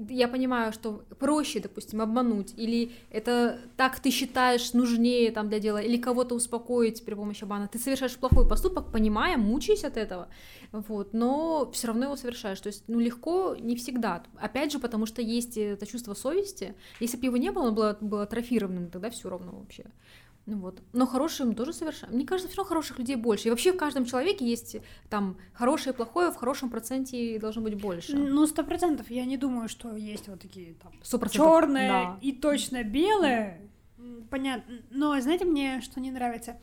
я 0.09 0.29
понимаю, 0.29 0.73
что 0.73 1.05
проще, 1.19 1.61
допустим, 1.61 2.01
обмануть, 2.01 2.55
или 2.57 2.93
это 3.11 3.59
так 3.77 3.99
ты 4.01 4.11
считаешь 4.11 4.73
нужнее 4.73 5.31
там 5.33 5.49
для 5.49 5.59
дела, 5.59 5.79
или 5.79 5.97
кого-то 5.97 6.35
успокоить 6.35 7.05
при 7.05 7.15
помощи 7.15 7.45
обмана. 7.45 7.69
Ты 7.69 7.79
совершаешь 7.79 8.17
плохой 8.17 8.49
поступок, 8.49 8.93
понимая, 8.93 9.37
мучаясь 9.37 9.85
от 9.85 9.97
этого, 9.97 10.29
вот, 10.73 11.13
но 11.13 11.71
все 11.73 11.89
равно 11.89 12.05
его 12.07 12.17
совершаешь. 12.17 12.61
То 12.61 12.69
есть, 12.69 12.85
ну, 12.89 12.99
легко 12.99 13.57
не 13.59 13.77
всегда. 13.77 14.23
Опять 14.37 14.73
же, 14.73 14.79
потому 14.79 15.07
что 15.07 15.23
есть 15.23 15.57
это 15.57 15.87
чувство 15.87 16.15
совести. 16.15 16.75
Если 17.01 17.17
бы 17.17 17.27
его 17.27 17.37
не 17.37 17.51
было, 17.51 17.67
оно 17.67 17.75
было, 17.75 17.97
было 18.01 18.23
атрофированным, 18.23 18.91
тогда 18.91 19.11
все 19.11 19.29
равно 19.29 19.53
вообще. 19.53 19.85
Ну 20.47 20.59
вот. 20.59 20.81
Но 20.93 21.07
хорошим 21.07 21.55
тоже 21.57 21.73
совершенно. 21.73 22.13
Мне 22.15 22.25
кажется, 22.25 22.49
все 22.49 22.59
равно 22.59 22.69
хороших 22.69 22.99
людей 23.01 23.17
больше. 23.17 23.49
И 23.49 23.51
вообще 23.51 23.73
в 23.73 23.77
каждом 23.77 24.05
человеке 24.05 24.47
есть 24.49 24.77
там 25.11 25.37
хорошее 25.53 25.93
и 25.93 25.97
плохое, 25.97 26.31
в 26.31 26.37
хорошем 26.37 26.71
проценте 26.71 27.39
должно 27.41 27.63
быть 27.63 27.75
больше. 27.81 28.17
Ну, 28.17 28.47
сто 28.47 28.63
процентов. 28.63 29.11
Я 29.11 29.25
не 29.25 29.37
думаю, 29.37 29.69
что 29.69 29.97
есть 29.97 30.29
вот 30.29 30.41
такие 30.41 30.75
там 30.75 30.93
Сто 31.03 31.19
процентов. 31.19 31.49
черное 31.51 31.89
Да. 31.89 32.19
и 32.23 32.31
точно 32.33 32.85
белое. 32.85 33.61
Понятно. 34.31 34.75
Но 34.91 35.21
знаете, 35.21 35.45
мне 35.45 35.81
что 35.81 35.99
не 36.01 36.13
нравится? 36.13 36.59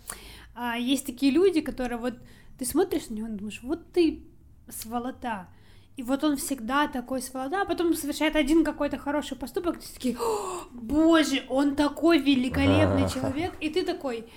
А, 0.56 0.78
есть 0.78 1.06
такие 1.06 1.32
люди, 1.32 1.60
которые 1.60 1.98
вот 1.98 2.14
ты 2.58 2.66
смотришь 2.66 3.10
на 3.10 3.16
него 3.16 3.28
и 3.28 3.32
думаешь, 3.32 3.60
вот 3.64 3.92
ты 3.92 4.24
сволота. 4.70 5.50
И 5.96 6.02
вот 6.02 6.24
он 6.24 6.38
всегда 6.38 6.88
такой 6.88 7.22
сволота, 7.22 7.62
а 7.62 7.66
потом 7.66 7.94
совершает 7.94 8.36
один 8.36 8.64
какой-то 8.64 8.98
хороший 8.98 9.38
поступок, 9.38 9.80
ты 9.80 9.94
такие, 9.94 10.18
«О, 10.18 10.64
боже, 10.72 11.46
он 11.50 11.76
такой 11.76 12.18
великолепный 12.18 13.08
человек, 13.10 13.54
и 13.60 13.70
ты 13.70 13.84
такой 13.84 14.28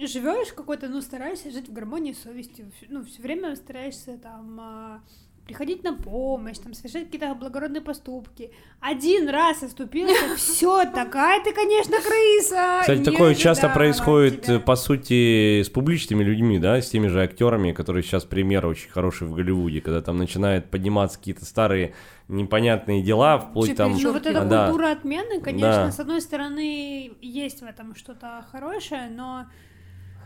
живешь 0.00 0.52
какой-то, 0.52 0.88
ну, 0.88 1.02
стараешься 1.02 1.50
жить 1.50 1.68
в 1.68 1.72
гармонии 1.72 2.12
с 2.12 2.22
совестью, 2.22 2.72
ну, 2.88 3.04
все 3.04 3.20
время 3.20 3.54
стараешься 3.54 4.18
там 4.18 4.58
а, 4.60 5.02
приходить 5.46 5.84
на 5.84 5.92
помощь, 5.94 6.58
там, 6.58 6.72
совершать 6.72 7.04
какие-то 7.04 7.34
благородные 7.34 7.82
поступки. 7.82 8.50
Один 8.80 9.28
раз 9.28 9.62
оступился, 9.62 10.34
все, 10.36 10.84
такая 10.86 11.42
ты, 11.44 11.52
конечно, 11.52 11.96
крыса. 11.96 12.78
Кстати, 12.80 12.98
не 12.98 13.04
такое 13.04 13.34
часто 13.34 13.66
ожидала 13.66 13.72
от 13.72 13.74
происходит, 13.74 14.42
тебя». 14.42 14.60
по 14.60 14.74
сути, 14.76 15.62
с 15.62 15.68
публичными 15.68 16.24
людьми, 16.24 16.58
да, 16.58 16.80
с 16.80 16.88
теми 16.88 17.08
же 17.08 17.22
актерами, 17.22 17.72
которые 17.72 18.02
сейчас 18.02 18.24
пример 18.24 18.66
очень 18.66 18.90
хороший 18.90 19.28
в 19.28 19.34
Голливуде, 19.34 19.80
когда 19.80 20.00
там 20.00 20.16
начинают 20.16 20.70
подниматься 20.70 21.18
какие-то 21.18 21.44
старые 21.44 21.94
непонятные 22.28 23.02
дела, 23.02 23.38
вплоть 23.38 23.76
там... 23.76 23.98
Ну, 24.00 24.12
вот 24.12 24.26
эта 24.26 24.44
да. 24.44 24.66
культура 24.66 24.92
отмены, 24.92 25.40
конечно, 25.40 25.86
Да. 25.86 25.92
с 25.92 26.00
одной 26.00 26.22
стороны, 26.22 27.12
есть 27.20 27.60
в 27.60 27.64
этом 27.64 27.94
что-то 27.94 28.46
хорошее, 28.50 29.10
но 29.10 29.46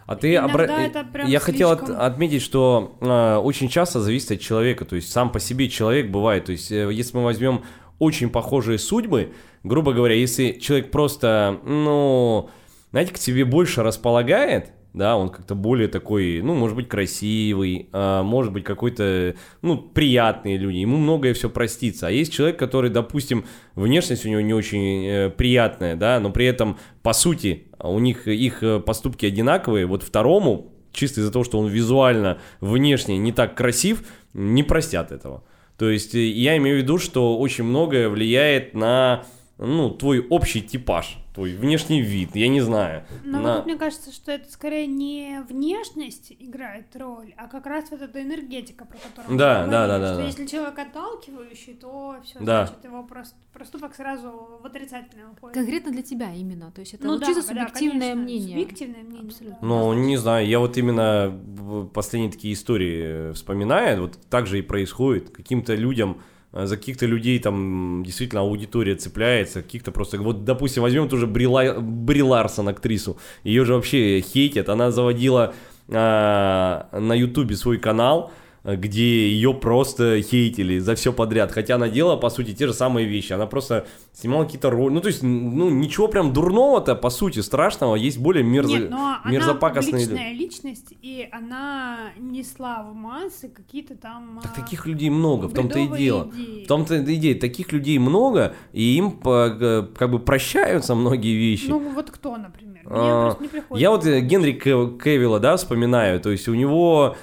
А 0.09 0.17
ты 0.17 0.35
обра- 0.37 0.67
прям 1.13 1.29
Я 1.29 1.39
хотел 1.39 1.71
от- 1.71 1.81
слишком. 1.81 2.01
отметить, 2.01 2.43
что 2.43 2.97
э, 3.01 3.37
очень 3.37 3.69
часто 3.69 4.01
зависит 4.01 4.33
от 4.33 4.41
человека, 4.41 4.85
то 4.87 4.97
есть 4.97 5.13
сам 5.13 5.31
по 5.31 5.39
себе 5.39 5.69
человек 5.69 6.11
бывает, 6.11 6.47
то 6.47 6.53
есть 6.53 6.73
э, 6.73 6.89
если 6.93 7.17
мы 7.19 7.25
возьмем 7.25 7.63
очень 7.99 8.31
похожие 8.31 8.79
судьбы, 8.79 9.33
грубо 9.65 9.93
говоря, 9.93 10.15
если 10.15 10.53
человек 10.53 10.91
просто, 10.91 11.61
ну, 11.65 12.49
знаете, 12.91 13.13
к 13.13 13.19
тебе 13.19 13.45
больше 13.45 13.83
располагает, 13.83 14.73
да, 14.95 15.17
он 15.17 15.29
как-то 15.29 15.55
более 15.55 15.89
такой, 15.89 16.41
ну, 16.43 16.55
может 16.55 16.77
быть, 16.77 16.89
красивый, 16.89 17.89
а, 17.93 18.23
может 18.23 18.53
быть, 18.53 18.65
какой-то, 18.65 19.35
ну, 19.63 19.77
приятные 19.77 20.57
люди, 20.57 20.79
ему 20.79 20.97
многое 20.97 21.35
все 21.35 21.51
простится. 21.51 22.09
А 22.09 22.11
есть 22.11 22.33
человек, 22.33 22.59
который, 22.59 22.91
допустим, 22.91 23.45
внешность 23.75 24.25
у 24.25 24.29
него 24.29 24.41
не 24.41 24.55
очень 24.55 25.07
э, 25.07 25.31
приятная, 25.31 25.95
да, 25.95 26.19
но 26.21 26.31
при 26.31 26.47
этом, 26.47 26.79
по 27.03 27.13
сути, 27.13 27.69
у 27.79 27.99
них 27.99 28.27
их 28.27 28.63
э, 28.63 28.81
поступки 28.81 29.27
одинаковые, 29.27 29.87
вот 29.87 30.03
второму, 30.03 30.73
чисто 30.93 31.21
из-за 31.21 31.33
того, 31.33 31.45
что 31.45 31.59
он 31.59 31.69
визуально, 31.69 32.39
внешне 32.61 33.19
не 33.19 33.33
так 33.33 33.55
красив, 33.55 34.05
не 34.33 34.63
простят 34.63 35.13
этого. 35.13 35.45
То 35.77 35.89
есть 35.89 36.15
э, 36.15 36.27
я 36.27 36.57
имею 36.57 36.79
в 36.79 36.83
виду, 36.83 36.99
что 36.99 37.39
очень 37.39 37.65
многое 37.65 38.09
влияет 38.09 38.75
на, 38.75 39.25
ну, 39.59 39.91
твой 39.91 40.21
общий 40.29 40.63
типаж, 40.63 41.19
твой 41.35 41.53
внешний 41.55 42.01
вид, 42.01 42.37
я 42.37 42.47
не 42.49 42.61
знаю. 42.61 43.05
Но 43.25 43.41
на- 43.41 43.57
вот 43.57 43.67
мне 43.67 43.77
кажется, 43.77 44.13
что 44.13 44.31
это 44.31 44.51
скорее 44.53 44.87
не 44.87 45.43
внешность 45.49 46.33
играет 46.39 46.95
роль, 46.95 47.35
а 47.37 47.49
как 47.49 47.67
раз 47.67 47.91
вот 47.91 48.01
эта 48.01 48.23
энергетика, 48.23 48.85
про 48.85 48.97
которую 48.99 49.33
мы 49.33 49.39
Да, 49.39 49.55
говорили, 49.67 49.71
да, 49.73 49.87
да, 49.89 49.99
да, 49.99 50.07
что 50.13 50.17
да. 50.23 50.27
если 50.27 50.47
человек 50.47 50.79
отталкивающий, 50.79 51.75
то 51.75 52.17
все, 52.25 52.39
Да. 52.41 52.67
значит, 52.67 52.85
его 52.85 53.07
прос- 53.11 53.35
проступок 53.53 53.95
сразу 53.97 54.59
в 54.63 54.65
отрицательное 54.67 55.27
уходит. 55.29 55.55
Конкретно 55.57 55.91
для 55.91 56.03
тебя 56.03 56.33
именно. 56.33 56.71
То 56.71 56.81
есть 56.81 56.95
это 56.95 57.05
Ну 57.07 57.13
вот 57.15 57.21
да, 57.21 57.27
чисто 57.27 57.43
да, 57.43 57.49
субъективное 57.49 58.11
конечно, 58.15 58.23
мнение. 58.23 58.59
Субъективное 58.61 59.03
мнение. 59.03 59.27
Абсолютно. 59.27 59.59
да. 59.61 59.67
Ну, 59.67 59.93
не 59.95 60.17
знаю, 60.17 60.47
я 60.47 60.59
вот 60.61 60.77
именно 60.77 61.89
последние 61.93 62.31
такие 62.31 62.55
истории 62.55 63.33
вспоминаю, 63.33 64.03
вот 64.03 64.19
так 64.31 64.47
же 64.47 64.59
и 64.59 64.63
происходит. 64.63 65.31
Каким-то 65.31 65.75
людям, 65.75 66.23
за 66.53 66.77
каких-то 66.77 67.07
людей 67.07 67.39
там 67.39 68.03
действительно 68.05 68.41
аудитория 68.43 68.95
цепляется, 68.95 69.63
каких-то 69.63 69.93
просто... 69.93 70.19
Вот, 70.19 70.45
допустим, 70.45 70.83
возьмем 70.83 71.09
тоже 71.09 71.27
Бри, 71.27 71.47
Ла- 71.47 71.81
Бри 71.81 72.23
Ларсон, 72.23 72.69
актрису, 72.69 73.19
ее 73.45 73.65
же 73.65 73.75
вообще 73.75 74.21
хейтят, 74.21 74.69
она 74.69 74.91
заводила 74.91 75.55
а, 75.89 76.89
на 76.93 77.13
ютубе 77.15 77.57
свой 77.57 77.79
канал, 77.79 78.31
э, 78.31 78.48
где 78.65 79.31
ее 79.31 79.55
просто 79.55 80.21
хейтили 80.23 80.79
за 80.79 80.95
все 80.95 81.13
подряд. 81.13 81.53
Хотя 81.53 81.77
она 81.77 81.89
делала, 81.89 82.17
по 82.17 82.31
сути, 82.31 82.55
те 82.55 82.67
же 82.67 82.75
самые 82.75 83.07
вещи. 83.07 83.33
Она 83.33 83.47
просто 83.47 83.87
снимала 84.13 84.45
какие-то 84.45 84.71
роли. 84.71 84.95
Ну, 84.95 85.01
то 85.01 85.09
есть, 85.09 85.23
ну, 85.23 85.71
ничего 85.71 86.09
прям 86.09 86.33
дурного-то, 86.33 86.95
по 86.95 87.11
сути, 87.11 87.41
страшного. 87.41 87.97
Есть 87.97 88.19
более 88.19 88.45
мерзо... 88.45 88.79
Нет, 88.79 88.91
но 88.91 89.19
она 89.23 89.31
мерзопакостные 89.31 90.03
люди. 90.03 90.11
публичная 90.11 90.33
личность, 90.33 90.95
и 91.03 91.29
она 91.33 92.11
несла 92.19 92.83
в 92.83 92.95
массы 92.95 93.49
какие-то 93.49 93.97
там... 93.97 94.41
Так 94.43 94.53
а, 94.53 94.61
таких 94.61 94.87
людей 94.87 95.11
много, 95.11 95.47
в 95.47 95.55
том-то 95.55 95.79
и 95.79 95.87
дело. 95.87 96.31
идеи. 96.35 96.65
В 96.65 96.69
том-то 96.69 96.97
и 96.97 97.15
идея, 97.15 97.39
таких 97.39 97.73
людей 97.73 97.99
много, 97.99 98.55
и 98.73 98.97
им 98.97 99.19
э, 99.25 99.87
как 99.97 100.11
бы 100.11 100.19
прощаются 100.19 100.95
многие 100.95 101.35
вещи. 101.35 101.67
Ну, 101.69 101.79
вот 101.79 102.11
кто, 102.11 102.37
например? 102.37 102.83
Мне 102.85 102.99
А, 102.99 103.25
просто 103.27 103.43
не 103.43 103.49
приходит. 103.49 103.83
Я 103.83 103.91
вот 103.91 104.07
э, 104.07 104.21
Генри 104.21 104.53
Кевилла, 104.53 105.41
да, 105.41 105.57
вспоминаю, 105.57 106.21
то 106.21 106.31
есть 106.31 106.49
у 106.49 106.55
него, 106.55 107.17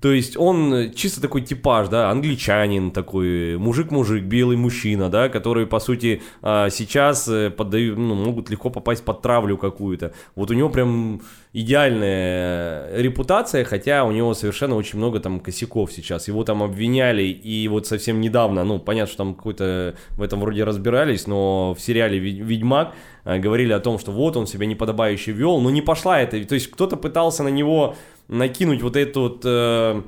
то 0.00 0.12
есть 0.12 0.36
он 0.36 0.92
чисто 0.94 1.20
такой 1.20 1.42
типаж, 1.42 1.88
да, 1.88 2.10
англичанин 2.10 2.92
такой, 2.92 3.58
мужик-мужик, 3.58 4.22
белый 4.24 4.56
мужчина, 4.56 5.08
да, 5.08 5.28
который, 5.28 5.66
по 5.66 5.80
сути, 5.80 6.22
а, 6.40 6.70
сейчас 6.70 7.26
э, 7.26 7.50
поддают, 7.50 7.98
ну, 7.98 8.14
могут 8.14 8.48
легко 8.48 8.70
попасть 8.70 9.04
под 9.04 9.22
травлю 9.22 9.56
какую-то. 9.58 10.12
Вот 10.36 10.52
у 10.52 10.54
него 10.54 10.68
прям 10.70 11.20
идеальная 11.52 12.96
репутация, 12.96 13.64
хотя 13.64 14.04
у 14.04 14.12
него 14.12 14.34
совершенно 14.34 14.76
очень 14.76 14.98
много 14.98 15.18
там 15.18 15.40
косяков 15.40 15.92
сейчас. 15.92 16.28
Его 16.28 16.44
там 16.44 16.62
обвиняли, 16.62 17.24
и 17.24 17.66
вот 17.66 17.88
совсем 17.88 18.20
недавно, 18.20 18.62
ну, 18.62 18.78
понятно, 18.78 19.08
что 19.08 19.24
там 19.24 19.34
какой-то 19.34 19.96
в 20.10 20.22
этом 20.22 20.38
вроде 20.40 20.62
разбирались, 20.62 21.26
но 21.26 21.74
в 21.74 21.80
сериале 21.80 22.18
«Ведь- 22.20 22.38
«Ведьмак» 22.38 22.94
э, 23.24 23.38
говорили 23.40 23.72
о 23.72 23.80
том, 23.80 23.98
что 23.98 24.12
вот 24.12 24.36
он 24.36 24.46
себя 24.46 24.66
неподобающе 24.66 25.32
вел, 25.32 25.58
но 25.60 25.70
не 25.70 25.82
пошла 25.82 26.20
это. 26.20 26.40
То 26.44 26.54
есть 26.54 26.70
кто-то 26.70 26.96
пытался 26.96 27.42
на 27.42 27.48
него 27.48 27.96
накинуть 28.28 28.82
вот 28.82 28.96
эту 28.96 29.20
вот, 29.22 29.42
э, 29.44 30.02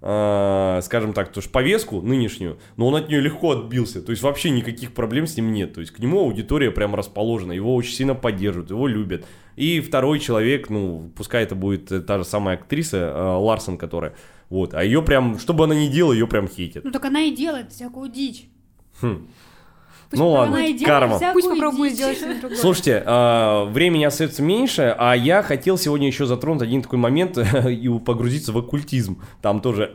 э, 0.00 0.80
скажем 0.82 1.12
так, 1.12 1.32
тоже 1.32 1.48
повестку 1.48 2.00
нынешнюю, 2.00 2.58
но 2.76 2.86
он 2.86 2.96
от 2.96 3.08
нее 3.08 3.20
легко 3.20 3.52
отбился. 3.52 4.00
То 4.00 4.10
есть 4.10 4.22
вообще 4.22 4.50
никаких 4.50 4.92
проблем 4.92 5.26
с 5.26 5.36
ним 5.36 5.52
нет. 5.52 5.74
То 5.74 5.80
есть 5.80 5.92
к 5.92 5.98
нему 5.98 6.20
аудитория 6.20 6.70
прям 6.70 6.94
расположена, 6.94 7.52
его 7.52 7.74
очень 7.74 7.94
сильно 7.94 8.14
поддерживают, 8.14 8.70
его 8.70 8.86
любят. 8.86 9.26
И 9.56 9.80
второй 9.80 10.18
человек, 10.18 10.68
ну, 10.70 11.12
пускай 11.16 11.42
это 11.42 11.54
будет 11.54 11.90
э, 11.92 12.00
та 12.00 12.18
же 12.18 12.24
самая 12.24 12.56
актриса 12.56 12.96
э, 12.96 13.36
Ларсон, 13.36 13.76
которая, 13.76 14.14
вот, 14.48 14.74
а 14.74 14.82
ее 14.84 15.02
прям, 15.02 15.38
что 15.38 15.52
бы 15.52 15.64
она 15.64 15.74
ни 15.74 15.88
делала, 15.88 16.12
ее 16.12 16.26
прям 16.26 16.48
хейтят. 16.48 16.84
Ну, 16.84 16.90
так 16.90 17.04
она 17.04 17.22
и 17.22 17.34
делает 17.34 17.72
всякую 17.72 18.10
дичь. 18.10 18.48
Хм. 19.00 19.26
Пусть 20.14 20.20
Ну 20.20 20.30
ладно, 20.30 20.58
карма. 20.84 21.20
Пусть 21.32 21.48
попробует 21.48 21.90
дичь. 21.92 21.98
сделать 21.98 22.16
что-нибудь 22.16 22.40
другое. 22.40 22.58
Слушайте, 22.58 23.02
а, 23.04 23.64
времени 23.64 24.04
остается 24.04 24.42
меньше, 24.42 24.94
а 24.96 25.14
я 25.14 25.42
хотел 25.42 25.76
сегодня 25.76 26.06
еще 26.06 26.26
затронуть 26.26 26.62
один 26.62 26.82
такой 26.82 26.98
момент 26.98 27.36
и 27.68 27.88
погрузиться 28.04 28.52
в 28.52 28.58
оккультизм. 28.58 29.20
Там 29.42 29.60
тоже, 29.60 29.92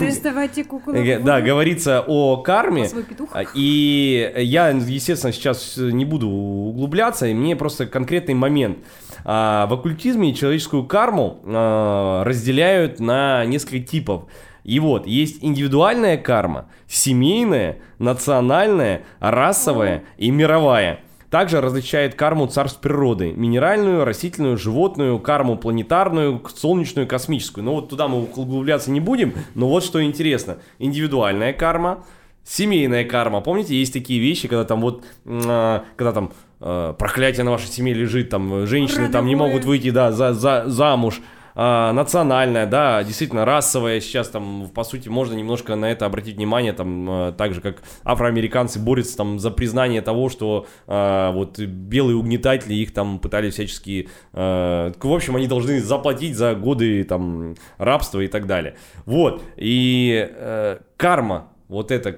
Доставайте 0.00 0.64
куклу. 0.64 0.94
э, 0.94 1.18
да, 1.18 1.40
говорится 1.40 2.04
о 2.06 2.36
карме. 2.38 2.88
А, 3.32 3.42
И 3.54 4.32
я, 4.36 4.68
естественно, 4.70 5.32
сейчас 5.32 5.76
не 5.76 6.04
буду 6.04 6.28
углубляться, 6.28 7.26
и 7.26 7.34
мне 7.34 7.56
просто 7.56 7.86
конкретный 7.86 8.34
момент. 8.34 8.78
А, 9.24 9.66
В 9.66 9.72
оккультизме 9.74 10.34
человеческую 10.34 10.84
карму 10.84 11.40
а, 11.44 12.24
разделяют 12.24 13.00
на 13.00 13.44
несколько 13.44 13.80
типов. 13.80 14.24
И 14.66 14.80
вот, 14.80 15.06
есть 15.06 15.44
индивидуальная 15.44 16.16
карма, 16.16 16.68
семейная, 16.88 17.78
национальная, 18.00 19.04
расовая 19.20 20.02
и 20.18 20.32
мировая. 20.32 20.98
Также 21.30 21.60
различает 21.60 22.16
карму 22.16 22.48
царств 22.48 22.80
природы. 22.80 23.32
Минеральную, 23.32 24.04
растительную, 24.04 24.56
животную, 24.56 25.20
карму 25.20 25.56
планетарную, 25.56 26.42
солнечную, 26.52 27.06
космическую. 27.06 27.62
Но 27.62 27.76
вот 27.76 27.90
туда 27.90 28.08
мы 28.08 28.24
углубляться 28.24 28.90
не 28.90 28.98
будем. 28.98 29.34
Но 29.54 29.68
вот 29.68 29.84
что 29.84 30.02
интересно. 30.02 30.58
Индивидуальная 30.80 31.52
карма, 31.52 32.04
семейная 32.42 33.04
карма. 33.04 33.42
Помните, 33.42 33.76
есть 33.76 33.92
такие 33.92 34.18
вещи, 34.18 34.48
когда 34.48 34.64
там 34.64 34.80
вот, 34.80 35.04
а, 35.26 35.84
когда 35.94 36.12
там 36.12 36.32
э, 36.60 36.92
проклятие 36.98 37.44
на 37.44 37.52
вашей 37.52 37.68
семье 37.68 37.94
лежит, 37.94 38.30
там 38.30 38.66
женщины 38.66 39.08
там 39.10 39.26
не 39.26 39.36
могут 39.36 39.64
выйти, 39.64 39.90
да, 39.90 40.10
за, 40.10 40.34
за, 40.34 40.64
замуж. 40.66 41.20
А, 41.58 41.92
национальная, 41.94 42.66
да, 42.66 43.02
действительно 43.02 43.46
расовая. 43.46 44.00
Сейчас 44.00 44.28
там, 44.28 44.68
по 44.74 44.84
сути, 44.84 45.08
можно 45.08 45.34
немножко 45.34 45.74
на 45.74 45.90
это 45.90 46.04
обратить 46.04 46.36
внимание, 46.36 46.74
там, 46.74 47.10
э, 47.10 47.32
так 47.32 47.54
же, 47.54 47.62
как 47.62 47.82
афроамериканцы 48.04 48.78
борются 48.78 49.16
там 49.16 49.38
за 49.38 49.50
признание 49.50 50.02
того, 50.02 50.28
что 50.28 50.66
э, 50.86 51.30
вот 51.32 51.58
белые 51.58 52.16
угнетатели 52.16 52.74
их 52.74 52.92
там 52.92 53.18
пытались 53.18 53.54
всячески, 53.54 54.10
э, 54.34 54.92
в 55.00 55.12
общем, 55.12 55.34
они 55.36 55.46
должны 55.46 55.80
заплатить 55.80 56.36
за 56.36 56.54
годы 56.54 57.02
там 57.04 57.54
рабства 57.78 58.20
и 58.20 58.28
так 58.28 58.46
далее. 58.46 58.76
Вот, 59.06 59.42
и 59.56 60.28
э, 60.30 60.78
карма, 60.98 61.48
вот 61.68 61.90
это, 61.90 62.12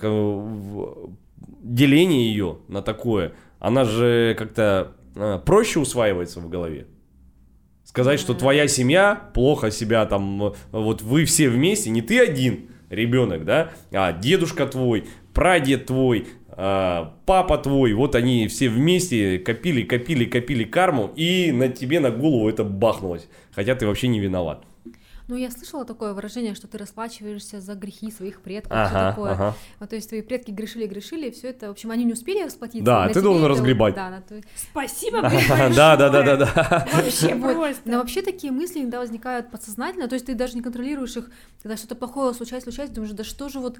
деление 1.62 2.28
ее 2.28 2.58
на 2.66 2.82
такое, 2.82 3.34
она 3.60 3.84
же 3.84 4.34
как-то 4.36 4.94
э, 5.14 5.38
проще 5.46 5.78
усваивается 5.78 6.40
в 6.40 6.48
голове. 6.48 6.88
Сказать, 7.98 8.20
что 8.20 8.32
твоя 8.32 8.68
семья 8.68 9.20
плохо 9.34 9.72
себя 9.72 10.06
там, 10.06 10.54
вот 10.70 11.02
вы 11.02 11.24
все 11.24 11.48
вместе, 11.48 11.90
не 11.90 12.00
ты 12.00 12.20
один 12.20 12.70
ребенок, 12.90 13.44
да, 13.44 13.72
а 13.90 14.12
дедушка 14.12 14.68
твой, 14.68 15.06
прадед 15.34 15.86
твой, 15.86 16.28
э, 16.50 17.04
папа 17.26 17.58
твой, 17.58 17.94
вот 17.94 18.14
они 18.14 18.46
все 18.46 18.68
вместе 18.68 19.40
копили, 19.40 19.82
копили, 19.82 20.26
копили 20.26 20.62
карму, 20.62 21.10
и 21.16 21.50
на 21.50 21.70
тебе 21.70 21.98
на 21.98 22.12
голову 22.12 22.48
это 22.48 22.62
бахнулось, 22.62 23.26
хотя 23.50 23.74
ты 23.74 23.84
вообще 23.84 24.06
не 24.06 24.20
виноват. 24.20 24.62
Ну, 25.28 25.36
я 25.36 25.50
слышала 25.50 25.84
такое 25.84 26.14
выражение, 26.14 26.54
что 26.54 26.66
ты 26.68 26.78
расплачиваешься 26.78 27.60
за 27.60 27.74
грехи 27.74 28.10
своих 28.10 28.40
предков, 28.40 28.72
Ага, 28.72 28.88
все 28.88 29.10
такое. 29.10 29.32
ага. 29.32 29.54
Вот, 29.78 29.90
то 29.90 29.96
есть 29.96 30.08
твои 30.08 30.22
предки 30.22 30.50
грешили, 30.50 30.86
грешили, 30.86 31.30
все 31.30 31.48
это, 31.48 31.68
в 31.68 31.72
общем, 31.72 31.90
они 31.90 32.04
не 32.04 32.14
успели 32.14 32.42
расплатиться. 32.44 32.84
Да, 32.86 33.08
ты 33.10 33.20
должен 33.20 33.42
это- 33.44 33.50
разгребать. 33.50 33.94
Да, 33.94 34.08
на 34.08 34.22
твой- 34.22 34.42
Спасибо. 34.56 35.20
Да, 35.76 35.96
да, 35.96 36.08
да, 36.08 36.22
да, 36.22 36.36
да. 36.36 36.88
Вообще 36.94 37.34
просто. 37.34 37.82
Но 37.84 37.98
вообще 37.98 38.22
такие 38.22 38.52
мысли 38.52 38.80
иногда 38.80 39.00
возникают 39.00 39.50
подсознательно, 39.50 40.08
то 40.08 40.14
есть 40.14 40.24
ты 40.26 40.34
даже 40.34 40.54
не 40.56 40.62
контролируешь 40.62 41.16
их, 41.16 41.30
когда 41.62 41.76
что-то 41.76 41.94
плохое 41.94 42.32
случается, 42.32 42.70
случается, 42.70 42.94
думаешь, 42.94 43.12
да 43.12 43.22
что 43.22 43.50
же 43.50 43.60
вот, 43.60 43.78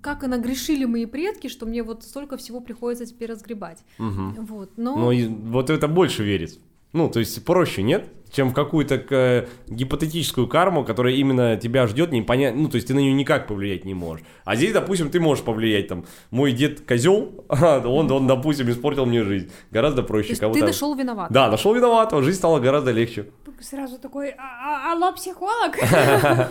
как 0.00 0.24
и 0.24 0.26
нагрешили 0.26 0.84
мои 0.84 1.06
предки, 1.06 1.46
что 1.46 1.64
мне 1.64 1.84
вот 1.84 2.02
столько 2.02 2.36
всего 2.36 2.60
приходится 2.60 3.06
теперь 3.06 3.30
разгребать. 3.30 3.84
Вот, 3.98 4.72
но... 4.76 5.12
И 5.12 5.26
вот 5.28 5.70
это 5.70 5.86
больше 5.86 6.24
верит. 6.24 6.58
Ну, 6.92 7.08
то 7.08 7.20
есть 7.20 7.44
проще, 7.44 7.82
нет? 7.82 8.08
Чем 8.30 8.48
в 8.48 8.54
какую-то 8.54 8.96
к- 8.98 9.46
гипотетическую 9.68 10.48
карму, 10.48 10.84
которая 10.86 11.12
именно 11.14 11.56
тебя 11.58 11.86
ждет, 11.86 12.12
непонятно. 12.12 12.62
Ну, 12.62 12.68
то 12.70 12.76
есть 12.76 12.88
ты 12.88 12.94
на 12.94 12.98
нее 13.00 13.12
никак 13.12 13.46
повлиять 13.46 13.84
не 13.84 13.92
можешь. 13.92 14.24
А 14.44 14.56
здесь, 14.56 14.72
допустим, 14.72 15.10
ты 15.10 15.20
можешь 15.20 15.44
повлиять. 15.44 15.88
Там, 15.88 16.06
мой 16.30 16.52
дед 16.52 16.80
козел, 16.80 17.44
он, 17.48 18.10
он, 18.10 18.26
допустим, 18.26 18.70
испортил 18.70 19.04
мне 19.04 19.22
жизнь. 19.22 19.50
Гораздо 19.70 20.00
то 20.02 20.08
проще 20.08 20.30
есть 20.30 20.40
кого-то. 20.40 20.60
ты 20.60 20.64
нашел 20.66 20.94
виноват. 20.94 21.30
Да, 21.30 21.50
нашел 21.50 21.74
виноватого, 21.74 22.22
жизнь 22.22 22.38
стала 22.38 22.58
гораздо 22.58 22.90
легче. 22.90 23.26
Сразу 23.60 23.98
такой, 23.98 24.30
«А- 24.30 24.90
а- 24.90 24.92
алло, 24.92 25.12
психолог? 25.12 25.76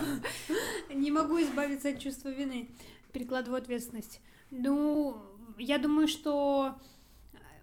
Не 0.94 1.10
могу 1.10 1.40
избавиться 1.40 1.88
от 1.90 1.98
чувства 1.98 2.28
вины. 2.28 2.68
Перекладываю 3.12 3.58
ответственность. 3.58 4.20
Ну, 4.50 5.16
я 5.58 5.78
думаю, 5.78 6.08
что, 6.08 6.74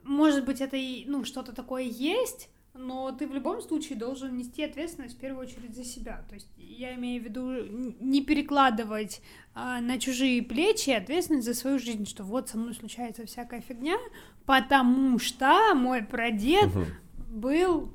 может 0.04 0.46
быть, 0.46 0.62
это 0.62 0.76
и, 0.78 1.06
ну, 1.08 1.24
что-то 1.24 1.54
такое 1.56 1.84
есть, 1.84 2.50
но 2.74 3.12
ты 3.12 3.28
в 3.28 3.34
любом 3.34 3.62
случае 3.62 3.98
должен 3.98 4.38
нести 4.38 4.64
ответственность 4.64 5.16
в 5.16 5.20
первую 5.20 5.46
очередь 5.48 5.76
за 5.76 5.84
себя. 5.84 6.24
То 6.30 6.36
есть 6.36 6.48
я 6.58 6.96
имею 6.96 7.22
в 7.22 7.26
виду 7.26 7.94
не 8.00 8.22
перекладывать 8.24 9.22
а, 9.54 9.82
на 9.82 10.00
чужие 10.00 10.42
плечи 10.44 10.90
ответственность 10.92 11.46
за 11.46 11.54
свою 11.54 11.80
жизнь, 11.80 12.06
что 12.06 12.24
вот 12.24 12.50
со 12.50 12.58
мной 12.58 12.74
случается 12.74 13.26
всякая 13.26 13.62
фигня, 13.62 13.98
потому 14.46 15.20
что 15.20 15.74
мой 15.76 16.04
прадед 16.04 16.74
Мгм. 16.74 16.86
был 17.30 17.94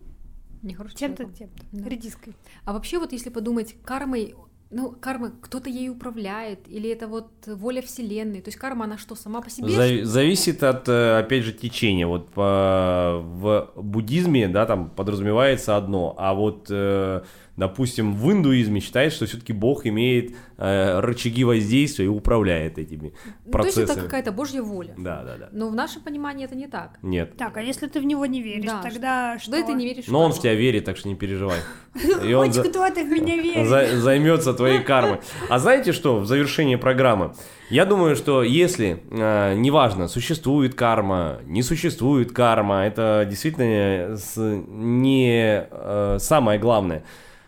тем-то, 0.62 0.88
человеком. 0.98 1.34
тем-то, 1.34 1.62
Да. 1.72 1.88
редиской. 1.88 2.34
А 2.64 2.72
вообще 2.72 2.98
вот 2.98 3.12
если 3.12 3.30
подумать, 3.30 3.74
кармой, 3.84 4.34
ну, 4.70 4.90
карма, 5.00 5.32
кто-то 5.40 5.68
ей 5.70 5.88
управляет, 5.88 6.60
или 6.68 6.90
это 6.90 7.06
вот 7.06 7.30
воля 7.46 7.80
вселенной, 7.82 8.40
то 8.40 8.48
есть 8.48 8.58
карма, 8.58 8.84
она 8.84 8.98
что, 8.98 9.14
сама 9.14 9.40
по 9.40 9.50
себе? 9.50 9.68
Зави- 9.68 10.02
зависит 10.04 10.62
от, 10.62 10.88
э, 10.88 11.18
опять 11.18 11.44
же, 11.44 11.52
течения. 11.52 12.06
Вот 12.06 12.30
по- 12.30 13.20
в 13.22 13.72
буддизме, 13.76 14.48
да, 14.48 14.66
там 14.66 14.90
подразумевается 14.90 15.76
одно, 15.76 16.14
а 16.18 16.34
вот, 16.34 16.66
э, 16.70 17.22
допустим, 17.56 18.14
в 18.16 18.32
индуизме 18.32 18.80
считается, 18.80 19.16
что 19.18 19.26
все-таки 19.26 19.52
Бог 19.52 19.86
имеет 19.86 20.34
э, 20.58 21.00
рычаги 21.00 21.44
воздействия 21.44 22.06
и 22.06 22.08
управляет 22.08 22.78
этими 22.78 23.12
Ну, 23.44 23.52
то 23.52 23.58
есть 23.64 23.74
процессами. 23.76 23.92
это 23.98 24.00
какая-то 24.06 24.32
божья 24.32 24.62
воля. 24.62 24.94
Да, 24.96 25.22
да, 25.22 25.36
да. 25.38 25.48
Но 25.52 25.68
в 25.70 25.74
нашем 25.74 26.02
понимании 26.02 26.44
это 26.44 26.56
не 26.56 26.66
так. 26.66 26.98
Нет. 27.02 27.36
Так, 27.36 27.56
а 27.56 27.62
если 27.62 27.86
ты 27.86 28.00
в 28.00 28.04
него 28.04 28.26
не 28.26 28.42
веришь, 28.42 28.64
Да, 28.66 28.82
тогда 28.82 29.38
что? 29.38 29.52
Да, 29.52 29.62
ты 29.62 29.72
не 29.72 29.84
веришь 29.86 30.06
Но 30.08 30.20
он 30.22 30.32
в 30.32 30.40
тебя 30.40 30.54
верит, 30.54 30.84
так 30.84 30.96
что 30.96 31.08
не 31.08 31.14
переживай. 31.14 31.58
И 32.26 32.32
он 32.32 32.52
Хоть 32.52 32.70
кто-то 32.70 33.00
в 33.04 33.08
меня 33.08 33.36
верит. 33.42 33.68
за- 33.68 34.00
займется 34.00 34.52
твоей 34.54 34.80
кармой. 34.80 35.18
А 35.48 35.58
знаете 35.58 35.92
что, 35.92 36.18
в 36.18 36.26
завершении 36.26 36.76
программы? 36.76 37.34
Я 37.70 37.86
думаю, 37.86 38.14
что 38.14 38.42
если, 38.42 39.02
э, 39.10 39.54
неважно, 39.54 40.06
существует 40.08 40.74
карма, 40.74 41.38
не 41.46 41.62
существует 41.62 42.30
карма, 42.32 42.84
это 42.84 43.26
действительно 43.28 44.16
с- 44.16 44.36
не 44.68 45.66
э, 45.70 46.16
самое 46.20 46.58
главное. 46.60 47.04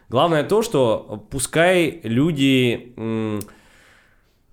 Главное 0.09 0.45
то, 0.45 0.63
что 0.63 1.27
пускай 1.31 2.01
люди 2.03 2.93
м, 2.97 3.41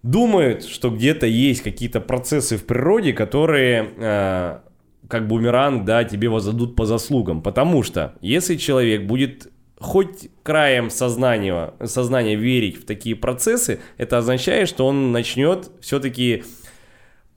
думают, 0.01 0.63
что 0.65 0.89
где-то 0.89 1.27
есть 1.27 1.61
какие-то 1.61 2.01
процессы 2.01 2.57
в 2.57 2.65
природе, 2.65 3.13
которые 3.13 3.91
э, 3.97 4.59
как 5.07 5.27
бумеранг, 5.27 5.85
да, 5.85 6.03
тебе 6.03 6.29
воздадут 6.29 6.75
по 6.75 6.85
заслугам. 6.85 7.41
Потому 7.41 7.83
что 7.83 8.15
если 8.21 8.55
человек 8.55 9.03
будет 9.03 9.51
хоть 9.79 10.29
краем 10.43 10.89
сознания, 10.89 11.73
сознания 11.83 12.35
верить 12.35 12.81
в 12.81 12.85
такие 12.85 13.15
процессы, 13.15 13.79
это 13.97 14.17
означает, 14.17 14.69
что 14.69 14.87
он 14.87 15.11
начнет 15.11 15.69
все-таки 15.81 16.43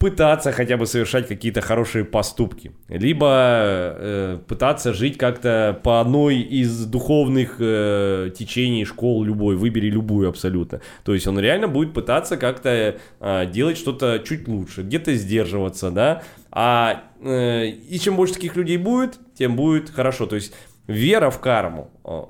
пытаться 0.07 0.53
хотя 0.53 0.77
бы 0.77 0.87
совершать 0.87 1.27
какие-то 1.27 1.61
хорошие 1.61 2.05
поступки, 2.05 2.71
либо 2.89 3.27
э, 3.29 4.39
пытаться 4.47 4.93
жить 4.93 5.19
как-то 5.19 5.81
по 5.83 6.01
одной 6.01 6.37
из 6.37 6.87
духовных 6.87 7.57
э, 7.59 8.31
течений 8.39 8.85
школ 8.85 9.25
любой, 9.25 9.57
выбери 9.57 9.91
любую 9.91 10.29
абсолютно. 10.29 10.81
То 11.05 11.13
есть 11.13 11.27
он 11.27 11.41
реально 11.41 11.67
будет 11.67 11.93
пытаться 11.93 12.37
как-то 12.37 12.99
э, 13.19 13.47
делать 13.47 13.79
что-то 13.79 14.23
чуть 14.25 14.47
лучше, 14.47 14.83
где-то 14.83 15.13
сдерживаться, 15.15 15.91
да. 15.91 16.23
А 16.53 17.03
э, 17.21 17.67
и 17.67 17.99
чем 17.99 18.15
больше 18.15 18.35
таких 18.35 18.55
людей 18.55 18.77
будет, 18.77 19.19
тем 19.37 19.57
будет 19.57 19.91
хорошо. 19.91 20.27
То 20.27 20.37
есть 20.37 20.55
вера 20.87 21.31
в 21.31 21.41
карму, 21.41 21.91
э, 22.05 22.23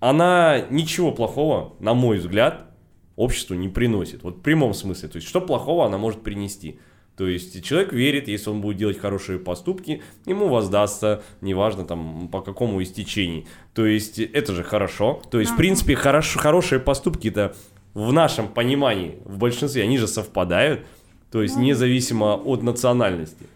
она 0.00 0.62
ничего 0.70 1.12
плохого, 1.12 1.74
на 1.78 1.92
мой 1.92 2.16
взгляд, 2.16 2.73
обществу 3.16 3.54
не 3.54 3.68
приносит. 3.68 4.22
Вот 4.22 4.36
в 4.36 4.40
прямом 4.40 4.74
смысле. 4.74 5.08
То 5.08 5.16
есть, 5.16 5.28
что 5.28 5.40
плохого 5.40 5.86
она 5.86 5.98
может 5.98 6.22
принести? 6.22 6.78
То 7.16 7.28
есть, 7.28 7.62
человек 7.64 7.92
верит, 7.92 8.26
если 8.26 8.50
он 8.50 8.60
будет 8.60 8.76
делать 8.76 8.98
хорошие 8.98 9.38
поступки, 9.38 10.02
ему 10.26 10.48
воздастся, 10.48 11.22
неважно 11.40 11.84
там 11.84 12.28
по 12.28 12.40
какому 12.40 12.80
из 12.80 12.90
течений. 12.90 13.46
То 13.72 13.86
есть, 13.86 14.18
это 14.18 14.52
же 14.52 14.64
хорошо. 14.64 15.22
То 15.30 15.38
есть, 15.38 15.52
в 15.52 15.56
принципе, 15.56 15.94
хорош, 15.94 16.36
хорошие 16.36 16.80
поступки-то 16.80 17.54
в 17.94 18.12
нашем 18.12 18.48
понимании, 18.48 19.18
в 19.24 19.38
большинстве, 19.38 19.84
они 19.84 19.96
же 19.98 20.08
совпадают. 20.08 20.84
То 21.30 21.42
есть, 21.42 21.56
независимо 21.56 22.34
от 22.34 22.62
национальности. 22.62 23.46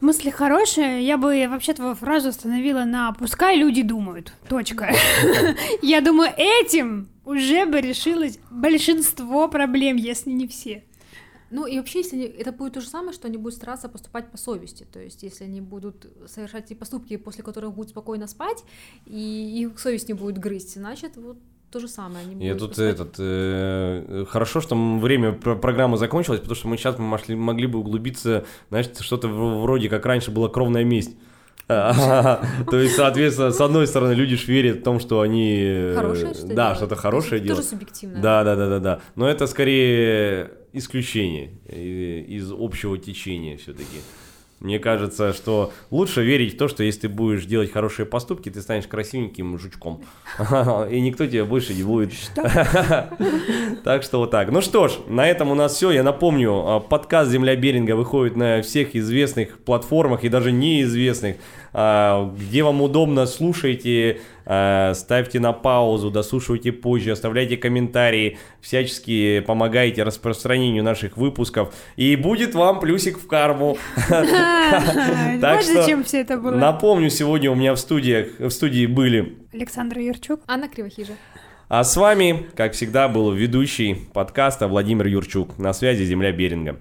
Мысли 0.00 0.30
хорошие, 0.30 1.04
я 1.04 1.18
бы 1.18 1.46
вообще 1.46 1.74
твою 1.74 1.94
фразу 1.94 2.30
остановила 2.30 2.84
на 2.84 3.12
«пускай 3.12 3.56
люди 3.56 3.82
думают». 3.82 4.32
Точка. 4.48 4.94
Я 5.82 6.00
думаю, 6.00 6.32
этим 6.38 7.08
уже 7.30 7.66
бы 7.66 7.80
решилось 7.80 8.38
большинство 8.50 9.48
проблем, 9.48 9.96
если 9.96 10.30
не 10.30 10.46
все. 10.46 10.84
Ну 11.50 11.66
и 11.66 11.78
вообще, 11.78 11.98
если 12.00 12.16
они- 12.16 12.26
это 12.26 12.52
будет 12.52 12.74
то 12.74 12.80
же 12.80 12.86
самое, 12.88 13.12
что 13.12 13.26
они 13.26 13.36
будут 13.36 13.54
стараться 13.54 13.88
поступать 13.88 14.30
по 14.30 14.36
совести. 14.36 14.86
То 14.92 15.00
есть, 15.00 15.22
если 15.24 15.44
они 15.44 15.60
будут 15.60 16.06
совершать 16.28 16.66
те 16.66 16.76
поступки, 16.76 17.16
после 17.16 17.42
которых 17.42 17.72
будут 17.74 17.90
спокойно 17.90 18.28
спать, 18.28 18.62
и 19.06 19.62
их 19.62 19.78
совесть 19.80 20.06
не 20.08 20.14
будет 20.14 20.38
грызть, 20.38 20.74
значит, 20.74 21.16
вот 21.16 21.38
то 21.72 21.80
же 21.80 21.88
самое. 21.88 22.24
Они 22.26 22.46
Я 22.46 22.54
тут 22.54 22.70
поступать- 22.70 22.94
этот 22.94 23.14
э, 23.18 24.24
хорошо, 24.28 24.60
что 24.60 24.76
время 24.98 25.32
про- 25.32 25.56
программы 25.56 25.96
закончилось, 25.98 26.40
потому 26.40 26.56
что 26.56 26.68
мы 26.68 26.76
сейчас 26.76 26.98
могли, 26.98 27.34
могли 27.36 27.66
бы 27.66 27.78
углубиться, 27.80 28.44
знаешь, 28.68 28.86
что-то 29.00 29.28
вроде 29.28 29.88
как 29.88 30.04
раньше 30.06 30.30
была 30.30 30.48
кровная 30.48 30.84
месть. 30.84 31.16
То 31.70 32.78
есть, 32.78 32.96
соответственно, 32.96 33.52
с 33.52 33.60
одной 33.60 33.86
стороны, 33.86 34.12
люди 34.12 34.36
ж 34.36 34.46
верят 34.48 34.78
в 34.78 34.82
том, 34.82 35.00
что 35.00 35.20
они... 35.20 35.60
э, 35.62 35.94
Хорошее 35.94 36.34
что 36.34 36.46
Да, 36.54 36.74
что-то 36.74 36.96
хорошее 36.96 37.40
делают. 37.40 37.58
Тоже 37.58 37.68
субъективно. 37.68 38.20
Да, 38.20 38.44
да, 38.44 38.56
да, 38.56 38.68
да, 38.68 38.78
да. 38.80 39.00
Но 39.16 39.28
это 39.28 39.46
скорее 39.46 40.50
исключение 40.72 41.50
из 41.68 42.50
общего 42.52 42.98
течения 42.98 43.56
все-таки. 43.56 44.00
Мне 44.60 44.78
кажется, 44.78 45.32
что 45.32 45.72
лучше 45.90 46.22
верить 46.22 46.54
в 46.54 46.58
то, 46.58 46.68
что 46.68 46.82
если 46.84 47.02
ты 47.02 47.08
будешь 47.08 47.46
делать 47.46 47.72
хорошие 47.72 48.04
поступки, 48.04 48.50
ты 48.50 48.60
станешь 48.60 48.86
красивеньким 48.86 49.58
жучком. 49.58 50.02
И 50.90 51.00
никто 51.00 51.26
тебя 51.26 51.46
больше 51.46 51.72
не 51.72 51.82
будет. 51.82 52.12
Так 53.84 54.02
что 54.02 54.18
вот 54.18 54.30
так. 54.30 54.50
Ну 54.50 54.60
что 54.60 54.88
ж, 54.88 54.92
на 55.08 55.26
этом 55.26 55.50
у 55.50 55.54
нас 55.54 55.74
все. 55.74 55.90
Я 55.90 56.02
напомню, 56.02 56.52
а, 56.52 56.80
подкаст 56.80 57.30
«Земля 57.30 57.56
Беринга» 57.56 57.96
выходит 57.96 58.36
на 58.36 58.60
всех 58.60 58.94
известных 58.94 59.58
платформах 59.60 60.22
и 60.24 60.28
даже 60.28 60.52
неизвестных. 60.52 61.36
А, 61.72 62.32
Где 62.36 62.62
вам 62.62 62.82
удобно, 62.82 63.26
слушайте, 63.26 64.20
а, 64.44 64.92
ставьте 64.94 65.38
на 65.38 65.52
паузу, 65.52 66.10
дослушивайте 66.10 66.72
позже, 66.72 67.12
оставляйте 67.12 67.56
комментарии, 67.56 68.38
всячески 68.60 69.40
помогайте 69.40 70.02
распространению 70.02 70.82
наших 70.82 71.16
выпусков. 71.16 71.72
И 71.96 72.16
будет 72.16 72.54
вам 72.54 72.80
плюсик 72.80 73.18
в 73.18 73.26
карму. 73.26 73.78
Так 75.40 75.62
что 75.62 75.82
зачем 75.82 76.04
все 76.04 76.20
это 76.20 76.36
было. 76.36 76.52
Напомню, 76.54 77.10
сегодня 77.10 77.50
у 77.50 77.54
меня 77.54 77.74
в 77.74 77.78
студии 77.78 78.86
были 78.86 79.38
Александра 79.52 80.02
Юрчук. 80.02 80.40
Анна 80.46 80.68
Кривохижа. 80.68 81.12
а 81.68 81.82
с 81.82 81.96
вами, 81.96 82.46
как 82.54 82.72
всегда, 82.74 83.08
был 83.08 83.32
ведущий 83.32 83.96
подкаста 84.12 84.68
Владимир 84.68 85.06
Юрчук. 85.06 85.58
На 85.58 85.72
связи 85.72 86.04
Земля 86.04 86.30
Беринга. 86.32 86.78